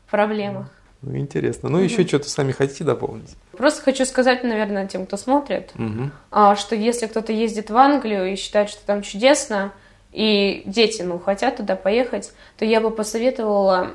проблемах. 0.08 0.70
Ну, 1.04 1.16
интересно. 1.18 1.68
Ну, 1.68 1.78
угу. 1.78 1.84
еще 1.84 2.06
что-то 2.06 2.30
сами 2.30 2.52
хотите 2.52 2.84
дополнить? 2.84 3.36
Просто 3.52 3.82
хочу 3.82 4.04
сказать, 4.04 4.42
наверное, 4.42 4.86
тем, 4.86 5.06
кто 5.06 5.16
смотрит, 5.16 5.72
угу. 5.74 6.10
что 6.56 6.74
если 6.74 7.06
кто-то 7.06 7.32
ездит 7.32 7.70
в 7.70 7.76
Англию 7.76 8.32
и 8.32 8.36
считает, 8.36 8.70
что 8.70 8.84
там 8.86 9.02
чудесно, 9.02 9.72
и 10.12 10.62
дети, 10.64 11.02
ну, 11.02 11.18
хотят 11.18 11.56
туда 11.56 11.76
поехать, 11.76 12.32
то 12.56 12.64
я 12.64 12.80
бы 12.80 12.90
посоветовала 12.90 13.90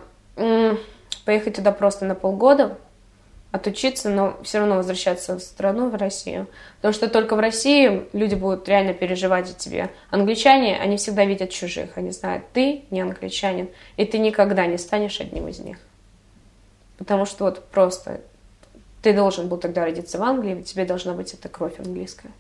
поехать 1.26 1.56
туда 1.56 1.72
просто 1.72 2.06
на 2.06 2.16
полгода, 2.16 2.78
отучиться, 3.52 4.10
но 4.10 4.38
все 4.44 4.60
равно 4.60 4.76
возвращаться 4.76 5.38
в 5.38 5.42
страну, 5.42 5.90
в 5.90 5.96
Россию. 5.96 6.48
Потому 6.78 6.94
что 6.94 7.08
только 7.08 7.36
в 7.36 7.40
России 7.40 8.08
люди 8.14 8.36
будут 8.36 8.70
реально 8.70 8.94
переживать 8.94 9.48
за 9.48 9.56
тебя. 9.56 9.90
Англичане, 10.12 10.78
они 10.78 10.98
всегда 10.98 11.26
видят 11.26 11.50
чужих, 11.50 11.92
они 11.96 12.12
знают, 12.12 12.46
ты 12.54 12.84
не 12.92 13.02
англичанин, 13.02 13.70
и 13.98 14.06
ты 14.06 14.20
никогда 14.20 14.68
не 14.68 14.78
станешь 14.78 15.20
одним 15.20 15.48
из 15.48 15.60
них. 15.60 15.78
Потому 17.00 17.26
что 17.26 17.46
вот 17.46 17.64
просто 17.70 18.20
ты 19.02 19.14
должен 19.14 19.48
был 19.48 19.58
тогда 19.58 19.86
родиться 19.86 20.20
в 20.20 20.22
Англии, 20.22 20.62
тебе 20.62 20.86
должна 20.86 21.14
быть 21.14 21.34
эта 21.34 21.48
кровь 21.48 21.80
английская. 21.80 22.32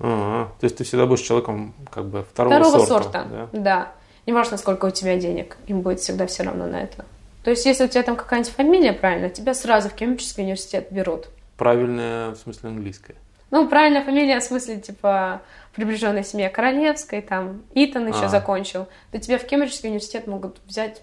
Ага. 0.00 0.50
То 0.58 0.64
есть 0.64 0.76
ты 0.76 0.84
всегда 0.84 1.06
будешь 1.06 1.20
человеком 1.20 1.74
как 1.92 2.06
бы 2.06 2.24
второго, 2.24 2.56
второго 2.56 2.86
сорта. 2.86 3.22
сорта. 3.22 3.24
Да? 3.30 3.48
да. 3.52 3.92
Неважно, 4.26 4.56
сколько 4.56 4.86
у 4.86 4.90
тебя 4.90 5.18
денег, 5.18 5.58
им 5.66 5.82
будет 5.82 6.00
всегда 6.00 6.26
все 6.26 6.44
равно 6.44 6.66
на 6.66 6.82
это. 6.82 7.04
То 7.44 7.50
есть, 7.50 7.66
если 7.66 7.84
у 7.84 7.88
тебя 7.88 8.02
там 8.02 8.16
какая-нибудь 8.16 8.52
фамилия 8.52 8.94
правильная, 8.94 9.28
тебя 9.28 9.52
сразу 9.52 9.90
в 9.90 9.94
Кембриджский 9.94 10.42
университет 10.44 10.88
берут. 10.90 11.28
Правильная, 11.58 12.30
в 12.30 12.36
смысле, 12.36 12.70
английская? 12.70 13.16
Ну, 13.50 13.68
правильная 13.68 14.02
фамилия, 14.02 14.40
в 14.40 14.44
смысле, 14.44 14.80
типа, 14.80 15.42
приближенная 15.74 16.22
семья 16.22 16.48
Королевской, 16.48 17.20
там, 17.20 17.62
Итан 17.74 18.08
еще 18.08 18.24
а. 18.24 18.28
закончил, 18.28 18.88
то 19.12 19.20
тебя 19.20 19.38
в 19.38 19.44
Кембриджский 19.44 19.90
университет 19.90 20.26
могут 20.26 20.56
взять 20.64 21.02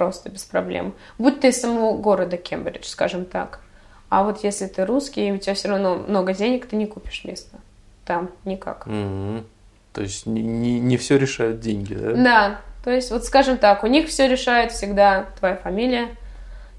просто 0.00 0.30
без 0.30 0.44
проблем. 0.44 0.94
Будь 1.18 1.40
ты 1.40 1.48
из 1.48 1.60
самого 1.60 1.94
города 1.98 2.38
Кембридж, 2.38 2.86
скажем 2.86 3.26
так. 3.26 3.60
А 4.08 4.24
вот 4.24 4.42
если 4.42 4.66
ты 4.66 4.86
русский, 4.86 5.28
и 5.28 5.32
у 5.32 5.36
тебя 5.36 5.52
все 5.52 5.68
равно 5.68 5.96
много 5.96 6.32
денег, 6.32 6.66
ты 6.66 6.76
не 6.76 6.86
купишь 6.86 7.22
место. 7.24 7.58
Там 8.06 8.30
никак. 8.46 8.86
Mm-hmm. 8.86 9.44
То 9.92 10.00
есть 10.00 10.24
не, 10.24 10.40
не, 10.40 10.80
не 10.80 10.96
все 10.96 11.18
решают 11.18 11.60
деньги, 11.60 11.92
да? 11.92 12.12
Да. 12.14 12.60
То 12.82 12.90
есть, 12.90 13.10
вот 13.10 13.26
скажем 13.26 13.58
так, 13.58 13.84
у 13.84 13.88
них 13.88 14.08
все 14.08 14.26
решает 14.26 14.72
всегда 14.72 15.26
твоя 15.38 15.56
фамилия 15.56 16.16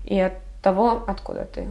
и 0.03 0.19
от 0.19 0.33
того, 0.63 1.03
откуда 1.05 1.45
ты. 1.45 1.67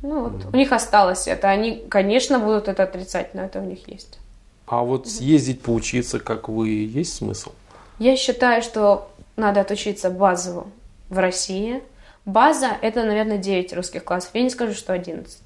Ну 0.00 0.22
вот, 0.22 0.32
mm-hmm. 0.32 0.50
у 0.54 0.56
них 0.56 0.72
осталось 0.72 1.28
это. 1.28 1.50
Они, 1.50 1.84
конечно, 1.90 2.38
будут 2.38 2.68
это 2.68 2.84
отрицать, 2.84 3.34
но 3.34 3.42
это 3.42 3.60
у 3.60 3.64
них 3.64 3.86
есть. 3.86 4.18
А 4.66 4.80
вот 4.80 5.08
съездить, 5.08 5.60
поучиться, 5.60 6.20
как 6.20 6.48
вы, 6.48 6.70
есть 6.70 7.16
смысл? 7.16 7.52
Я 7.98 8.16
считаю, 8.16 8.62
что 8.62 9.10
надо 9.36 9.60
отучиться 9.60 10.08
базово 10.08 10.68
в 11.08 11.18
России. 11.18 11.82
База– 12.24 12.76
это, 12.82 13.04
наверное, 13.04 13.38
9 13.38 13.72
русских 13.74 14.04
классов. 14.04 14.30
Я 14.34 14.42
не 14.42 14.50
скажу, 14.50 14.74
что 14.74 14.92
11. 14.92 15.38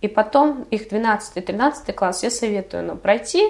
И 0.00 0.08
потом 0.08 0.64
их 0.70 0.88
12 0.88 1.36
и 1.36 1.40
13 1.40 1.94
класс 1.94 2.22
я 2.22 2.30
советую 2.30 2.84
ну, 2.84 2.96
пройти, 2.96 3.42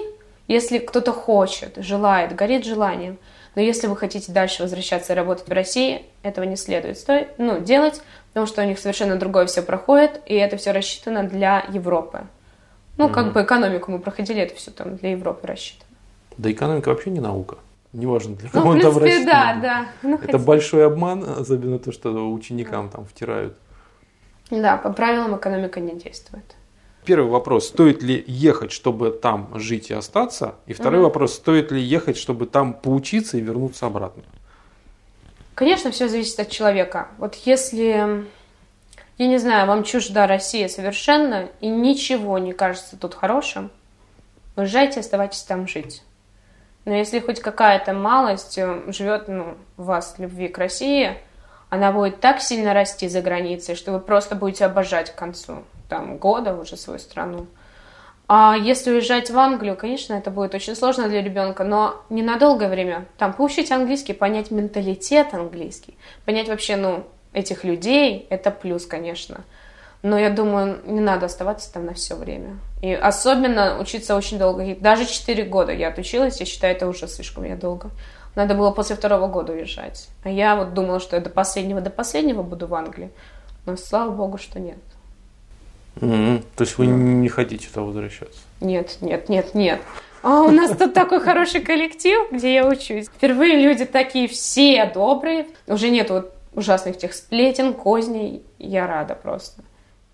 если 0.47 0.77
кто-то 0.77 1.11
хочет, 1.11 1.77
желает, 1.77 2.35
горит 2.35 2.65
желанием. 2.65 3.17
Но 3.55 3.61
если 3.61 3.87
вы 3.87 3.95
хотите 3.95 4.31
дальше 4.31 4.63
возвращаться 4.63 5.13
и 5.13 5.15
работать 5.15 5.47
в 5.47 5.51
России, 5.51 6.05
этого 6.23 6.45
не 6.45 6.55
следует 6.55 6.97
стоит, 6.97 7.29
ну, 7.37 7.59
делать, 7.59 8.01
потому 8.29 8.47
что 8.47 8.61
у 8.61 8.65
них 8.65 8.79
совершенно 8.79 9.15
другое 9.15 9.45
все 9.45 9.61
проходит, 9.61 10.21
и 10.25 10.33
это 10.35 10.57
все 10.57 10.71
рассчитано 10.71 11.23
для 11.23 11.65
Европы. 11.69 12.21
Ну, 12.97 13.07
mm-hmm. 13.07 13.13
как 13.13 13.33
бы 13.33 13.43
экономику 13.43 13.91
мы 13.91 13.99
проходили, 13.99 14.41
это 14.41 14.55
все 14.55 14.71
там 14.71 14.97
для 14.97 15.11
Европы 15.11 15.47
рассчитано. 15.47 15.89
Да 16.37 16.51
экономика 16.51 16.89
вообще 16.89 17.11
не 17.11 17.19
наука 17.19 17.57
неважно 17.93 18.35
для 18.35 18.49
кого 18.49 18.65
ну, 18.65 18.71
он 18.71 18.81
там 18.81 18.93
да, 19.25 19.59
да. 19.61 19.85
Ну, 20.01 20.15
это 20.15 20.25
хотя... 20.25 20.37
большой 20.39 20.85
обман, 20.85 21.23
особенно 21.23 21.79
то, 21.79 21.91
что 21.91 22.31
ученикам 22.31 22.89
там 22.89 23.05
втирают. 23.05 23.57
Да, 24.49 24.77
по 24.77 24.91
правилам 24.91 25.37
экономика 25.37 25.79
не 25.79 25.95
действует. 25.95 26.55
Первый 27.05 27.29
вопрос, 27.29 27.67
стоит 27.67 28.01
ли 28.01 28.23
ехать, 28.27 28.71
чтобы 28.71 29.11
там 29.11 29.49
жить 29.59 29.89
и 29.89 29.93
остаться? 29.93 30.55
И 30.67 30.73
второй 30.73 30.99
угу. 30.99 31.07
вопрос, 31.07 31.35
стоит 31.35 31.71
ли 31.71 31.81
ехать, 31.81 32.17
чтобы 32.17 32.45
там 32.45 32.73
поучиться 32.73 33.37
и 33.37 33.41
вернуться 33.41 33.87
обратно? 33.87 34.23
Конечно, 35.53 35.91
все 35.91 36.07
зависит 36.07 36.39
от 36.39 36.49
человека. 36.49 37.09
Вот 37.17 37.35
если, 37.45 38.25
я 39.17 39.27
не 39.27 39.37
знаю, 39.37 39.67
вам 39.67 39.83
чужда 39.83 40.27
Россия 40.27 40.67
совершенно, 40.67 41.49
и 41.59 41.67
ничего 41.67 42.37
не 42.39 42.53
кажется 42.53 42.97
тут 42.97 43.13
хорошим, 43.13 43.69
уезжайте, 44.55 45.01
оставайтесь 45.01 45.43
там 45.43 45.67
жить. 45.67 46.03
Но 46.85 46.93
если 46.93 47.19
хоть 47.19 47.39
какая-то 47.39 47.93
малость 47.93 48.57
э, 48.57 48.81
живет 48.87 49.27
ну, 49.27 49.55
в 49.77 49.85
вас 49.85 50.15
любви 50.17 50.47
к 50.49 50.57
России, 50.57 51.17
она 51.69 51.91
будет 51.91 52.19
так 52.19 52.41
сильно 52.41 52.73
расти 52.73 53.07
за 53.07 53.21
границей, 53.21 53.75
что 53.75 53.91
вы 53.91 53.99
просто 53.99 54.35
будете 54.35 54.65
обожать 54.65 55.11
к 55.11 55.15
концу 55.15 55.63
там, 55.89 56.17
года 56.17 56.55
уже 56.55 56.77
свою 56.77 56.99
страну. 56.99 57.47
А 58.27 58.55
если 58.57 58.91
уезжать 58.91 59.29
в 59.29 59.37
Англию, 59.37 59.75
конечно, 59.75 60.13
это 60.13 60.31
будет 60.31 60.55
очень 60.55 60.75
сложно 60.75 61.09
для 61.09 61.21
ребенка, 61.21 61.63
но 61.63 62.03
не 62.09 62.21
на 62.21 62.37
долгое 62.37 62.69
время. 62.69 63.05
Там 63.17 63.33
поучить 63.33 63.71
английский, 63.71 64.13
понять 64.13 64.49
менталитет 64.49 65.33
английский, 65.33 65.97
понять 66.25 66.47
вообще, 66.47 66.75
ну, 66.75 67.05
этих 67.33 67.63
людей, 67.63 68.27
это 68.29 68.51
плюс, 68.51 68.85
конечно. 68.85 69.43
Но 70.03 70.19
я 70.19 70.29
думаю, 70.29 70.79
не 70.85 70.99
надо 70.99 71.27
оставаться 71.27 71.71
там 71.71 71.85
на 71.85 71.93
все 71.93 72.15
время. 72.15 72.57
И 72.81 72.91
особенно 72.93 73.79
учиться 73.79 74.15
очень 74.17 74.37
долго. 74.37 74.75
Даже 74.75 75.05
4 75.05 75.43
года 75.45 75.71
я 75.71 75.87
отучилась, 75.87 76.41
я 76.41 76.45
считаю, 76.45 76.75
это 76.75 76.87
уже 76.87 77.07
слишком 77.07 77.45
я 77.45 77.55
долго. 77.55 77.89
Надо 78.35 78.53
было 78.53 78.71
после 78.71 78.97
второго 78.97 79.27
года 79.27 79.53
уезжать. 79.53 80.09
А 80.23 80.29
я 80.29 80.57
вот 80.57 80.73
думала, 80.73 80.99
что 80.99 81.15
я 81.15 81.21
до 81.21 81.29
последнего, 81.29 81.79
до 81.79 81.89
последнего 81.89 82.43
буду 82.43 82.67
в 82.67 82.75
Англии. 82.75 83.11
Но 83.65 83.77
слава 83.77 84.11
богу, 84.11 84.37
что 84.37 84.59
нет. 84.59 84.77
Mm-hmm. 85.95 86.43
То 86.57 86.63
есть 86.63 86.77
вы 86.77 86.87
не 86.87 87.29
хотите 87.29 87.69
туда 87.69 87.83
возвращаться? 87.83 88.39
Нет, 88.59 88.97
нет, 88.99 89.29
нет, 89.29 89.55
нет. 89.55 89.79
А 90.21 90.41
у 90.41 90.51
нас 90.51 90.75
тут 90.75 90.93
такой 90.93 91.21
хороший 91.21 91.61
коллектив, 91.61 92.29
где 92.31 92.53
я 92.53 92.67
учусь. 92.67 93.07
Впервые 93.07 93.61
люди 93.61 93.85
такие 93.85 94.27
все 94.27 94.85
добрые. 94.85 95.47
Уже 95.67 95.89
нет 95.89 96.09
вот 96.09 96.33
ужасных 96.53 96.97
тех 96.97 97.13
сплетен, 97.13 97.73
козней. 97.73 98.43
Я 98.57 98.87
рада 98.87 99.15
просто. 99.15 99.63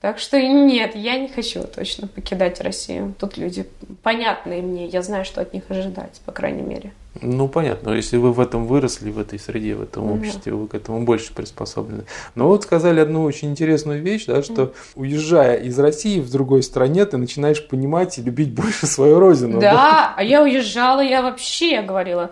Так 0.01 0.17
что 0.17 0.41
нет, 0.41 0.95
я 0.95 1.19
не 1.19 1.27
хочу 1.27 1.63
точно 1.63 2.07
покидать 2.07 2.61
Россию. 2.61 3.13
Тут 3.19 3.37
люди 3.37 3.67
понятные 4.01 4.61
мне, 4.61 4.85
я 4.85 5.01
знаю, 5.01 5.25
что 5.25 5.41
от 5.41 5.53
них 5.53 5.63
ожидать, 5.67 6.21
по 6.25 6.31
крайней 6.31 6.61
мере. 6.61 6.93
Ну, 7.21 7.49
понятно. 7.49 7.89
Если 7.91 8.15
вы 8.15 8.31
в 8.31 8.39
этом 8.39 8.65
выросли, 8.65 9.11
в 9.11 9.19
этой 9.19 9.37
среде, 9.39 9.75
в 9.75 9.81
этом 9.81 10.09
обществе, 10.09 10.53
вы 10.53 10.69
к 10.69 10.75
этому 10.75 11.01
больше 11.03 11.33
приспособлены. 11.33 12.05
Но 12.33 12.47
вот 12.47 12.63
сказали 12.63 13.01
одну 13.01 13.23
очень 13.23 13.49
интересную 13.49 14.01
вещь, 14.01 14.25
да, 14.25 14.41
что 14.41 14.73
уезжая 14.95 15.57
из 15.57 15.77
России 15.77 16.21
в 16.21 16.31
другой 16.31 16.63
стране, 16.63 17.05
ты 17.05 17.17
начинаешь 17.17 17.67
понимать 17.67 18.17
и 18.19 18.21
любить 18.21 18.53
больше 18.53 18.87
свою 18.87 19.19
родину. 19.19 19.59
Да, 19.59 19.73
да? 19.73 20.13
а 20.15 20.23
я 20.23 20.41
уезжала, 20.43 21.01
я 21.01 21.21
вообще 21.21 21.81
говорила, 21.81 22.31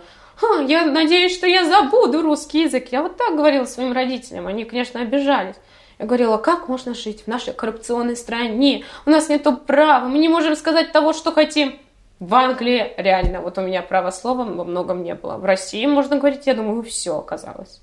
я 0.66 0.86
надеюсь, 0.86 1.34
что 1.34 1.46
я 1.46 1.66
забуду 1.66 2.22
русский 2.22 2.62
язык. 2.62 2.88
Я 2.92 3.02
вот 3.02 3.16
так 3.18 3.36
говорила 3.36 3.64
своим 3.66 3.92
родителям. 3.92 4.46
Они, 4.46 4.64
конечно, 4.64 5.00
обижались. 5.00 5.56
Я 5.98 6.06
говорила, 6.06 6.38
как 6.38 6.68
можно 6.68 6.94
жить 6.94 7.24
в 7.24 7.26
нашей 7.26 7.52
коррупционной 7.52 8.16
стране? 8.16 8.84
У 9.04 9.10
нас 9.10 9.28
нет 9.28 9.46
права, 9.66 10.08
мы 10.08 10.18
не 10.18 10.28
можем 10.28 10.54
сказать 10.54 10.92
того, 10.92 11.12
что 11.12 11.32
хотим. 11.32 11.78
В 12.20 12.34
Англии 12.34 12.92
реально, 12.96 13.40
вот 13.40 13.58
у 13.58 13.60
меня 13.60 13.80
права 13.80 14.10
слова 14.10 14.44
во 14.44 14.64
многом 14.64 15.04
не 15.04 15.14
было. 15.14 15.36
В 15.36 15.44
России, 15.44 15.86
можно 15.86 16.18
говорить, 16.18 16.46
я 16.46 16.54
думаю, 16.54 16.82
все 16.82 17.16
оказалось. 17.16 17.80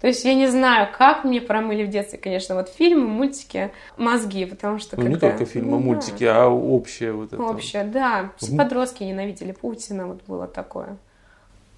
То 0.00 0.06
есть 0.06 0.24
я 0.24 0.34
не 0.34 0.46
знаю, 0.46 0.88
как 0.96 1.24
мне 1.24 1.40
промыли 1.40 1.84
в 1.84 1.90
детстве, 1.90 2.18
конечно, 2.18 2.54
вот 2.54 2.68
фильмы, 2.68 3.06
мультики, 3.06 3.72
мозги, 3.96 4.46
потому 4.46 4.78
что 4.78 4.96
ну, 4.96 5.02
когда... 5.02 5.14
не 5.14 5.20
только 5.20 5.44
фильмы, 5.44 5.72
ну, 5.72 5.78
мультики, 5.80 6.24
да. 6.24 6.44
а 6.44 6.48
общее 6.48 7.12
вот 7.12 7.32
это. 7.32 7.42
Общее, 7.42 7.84
да. 7.84 8.30
Все 8.36 8.56
подростки 8.56 9.02
ненавидели 9.02 9.52
Путина, 9.52 10.06
вот 10.06 10.20
было 10.26 10.46
такое. 10.46 10.96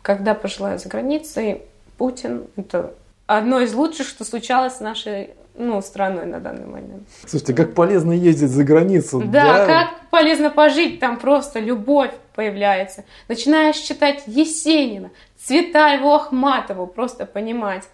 Когда 0.02 0.34
пожила 0.34 0.72
я 0.72 0.78
за 0.78 0.88
границей, 0.88 1.62
Путин– 1.96 2.46
это 2.56 2.94
одно 3.26 3.60
из 3.60 3.72
лучших, 3.74 4.06
что 4.06 4.24
случалось 4.24 4.76
с 4.76 4.80
нашей 4.80 5.30
ну, 5.60 5.80
страной 5.82 6.26
на 6.26 6.40
данный 6.40 6.66
момент. 6.66 7.08
Слушайте, 7.26 7.54
как 7.54 7.74
полезно 7.74 8.12
ездить 8.12 8.50
за 8.50 8.64
границу. 8.64 9.20
Да, 9.24 9.44
да, 9.44 9.66
как 9.66 10.10
полезно 10.10 10.50
пожить, 10.50 11.00
там 11.00 11.18
просто 11.18 11.60
любовь 11.60 12.12
появляется. 12.34 13.04
Начинаешь 13.28 13.76
читать 13.76 14.22
Есенина, 14.26 15.10
Цветаеву, 15.38 16.12
Ахматову, 16.12 16.86
просто 16.86 17.26
понимать. 17.26 17.84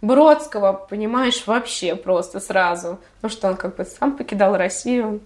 Бродского, 0.00 0.72
понимаешь, 0.72 1.46
вообще 1.46 1.94
просто 1.94 2.40
сразу. 2.40 2.98
Ну 3.22 3.28
что 3.28 3.48
он 3.48 3.56
как 3.56 3.76
бы 3.76 3.84
сам 3.84 4.16
покидал 4.16 4.56
Россию. 4.56 5.20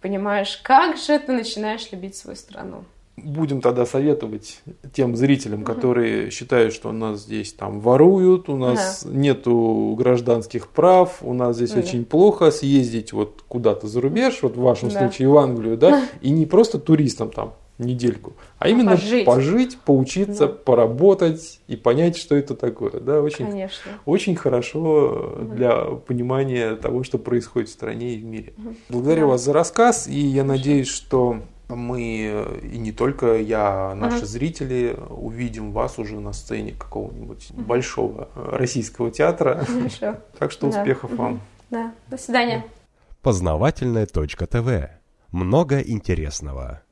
Понимаешь, 0.00 0.58
как 0.62 0.96
же 0.96 1.18
ты 1.18 1.32
начинаешь 1.32 1.90
любить 1.92 2.16
свою 2.16 2.36
страну 2.36 2.84
будем 3.24 3.60
тогда 3.60 3.86
советовать 3.86 4.62
тем 4.92 5.16
зрителям, 5.16 5.64
которые 5.64 6.30
считают, 6.30 6.74
что 6.74 6.90
у 6.90 6.92
нас 6.92 7.22
здесь 7.22 7.52
там 7.52 7.80
воруют, 7.80 8.48
у 8.48 8.56
нас 8.56 9.04
ага. 9.04 9.14
нету 9.16 9.94
гражданских 9.96 10.68
прав, 10.68 11.18
у 11.22 11.34
нас 11.34 11.56
здесь 11.56 11.72
ага. 11.72 11.80
очень 11.80 12.04
плохо 12.04 12.50
съездить 12.50 13.12
вот 13.12 13.42
куда-то 13.48 13.86
за 13.86 14.00
рубеж, 14.00 14.38
вот 14.42 14.56
в 14.56 14.60
вашем 14.60 14.88
да. 14.90 14.98
случае 14.98 15.28
в 15.28 15.36
Англию, 15.36 15.76
да, 15.76 16.04
и 16.20 16.30
не 16.30 16.46
просто 16.46 16.78
туристам 16.78 17.30
там 17.30 17.54
недельку, 17.78 18.34
а, 18.58 18.64
а 18.64 18.68
именно 18.68 18.92
пожить, 18.92 19.24
пожить 19.24 19.78
поучиться, 19.78 20.48
да. 20.48 20.52
поработать 20.52 21.60
и 21.68 21.76
понять, 21.76 22.16
что 22.16 22.36
это 22.36 22.54
такое. 22.54 22.90
Да, 23.00 23.22
очень, 23.22 23.46
Конечно. 23.46 23.92
очень 24.04 24.34
хорошо 24.34 25.36
угу. 25.40 25.54
для 25.54 25.84
понимания 25.84 26.74
того, 26.74 27.04
что 27.04 27.18
происходит 27.18 27.68
в 27.68 27.72
стране 27.72 28.14
и 28.14 28.18
в 28.18 28.24
мире. 28.24 28.52
Угу. 28.58 28.74
Благодарю 28.88 29.20
да. 29.22 29.26
вас 29.28 29.44
за 29.44 29.52
рассказ, 29.52 30.08
и 30.08 30.18
я 30.18 30.44
надеюсь, 30.44 30.88
что 30.88 31.40
мы, 31.68 32.46
и 32.62 32.78
не 32.78 32.92
только 32.92 33.36
я, 33.36 33.94
наши 33.94 34.22
uh 34.22 34.26
зрители, 34.26 34.96
увидим 35.10 35.72
вас 35.72 35.98
уже 35.98 36.18
на 36.18 36.32
сцене 36.32 36.72
какого-нибудь 36.72 37.50
uh 37.50 37.62
большого 37.62 38.28
российского 38.34 39.10
театра. 39.10 39.64
Хорошо. 39.66 40.16
Так 40.38 40.52
что 40.52 40.70
да. 40.70 40.80
успехов 40.80 41.12
вам. 41.12 41.40
Да, 41.70 41.92
до 42.08 42.16
свидания. 42.16 42.64
Познавательная 43.22 44.06
точка 44.06 44.46
ТВ. 44.46 44.90
Много 45.32 45.80
интересного. 45.80 46.82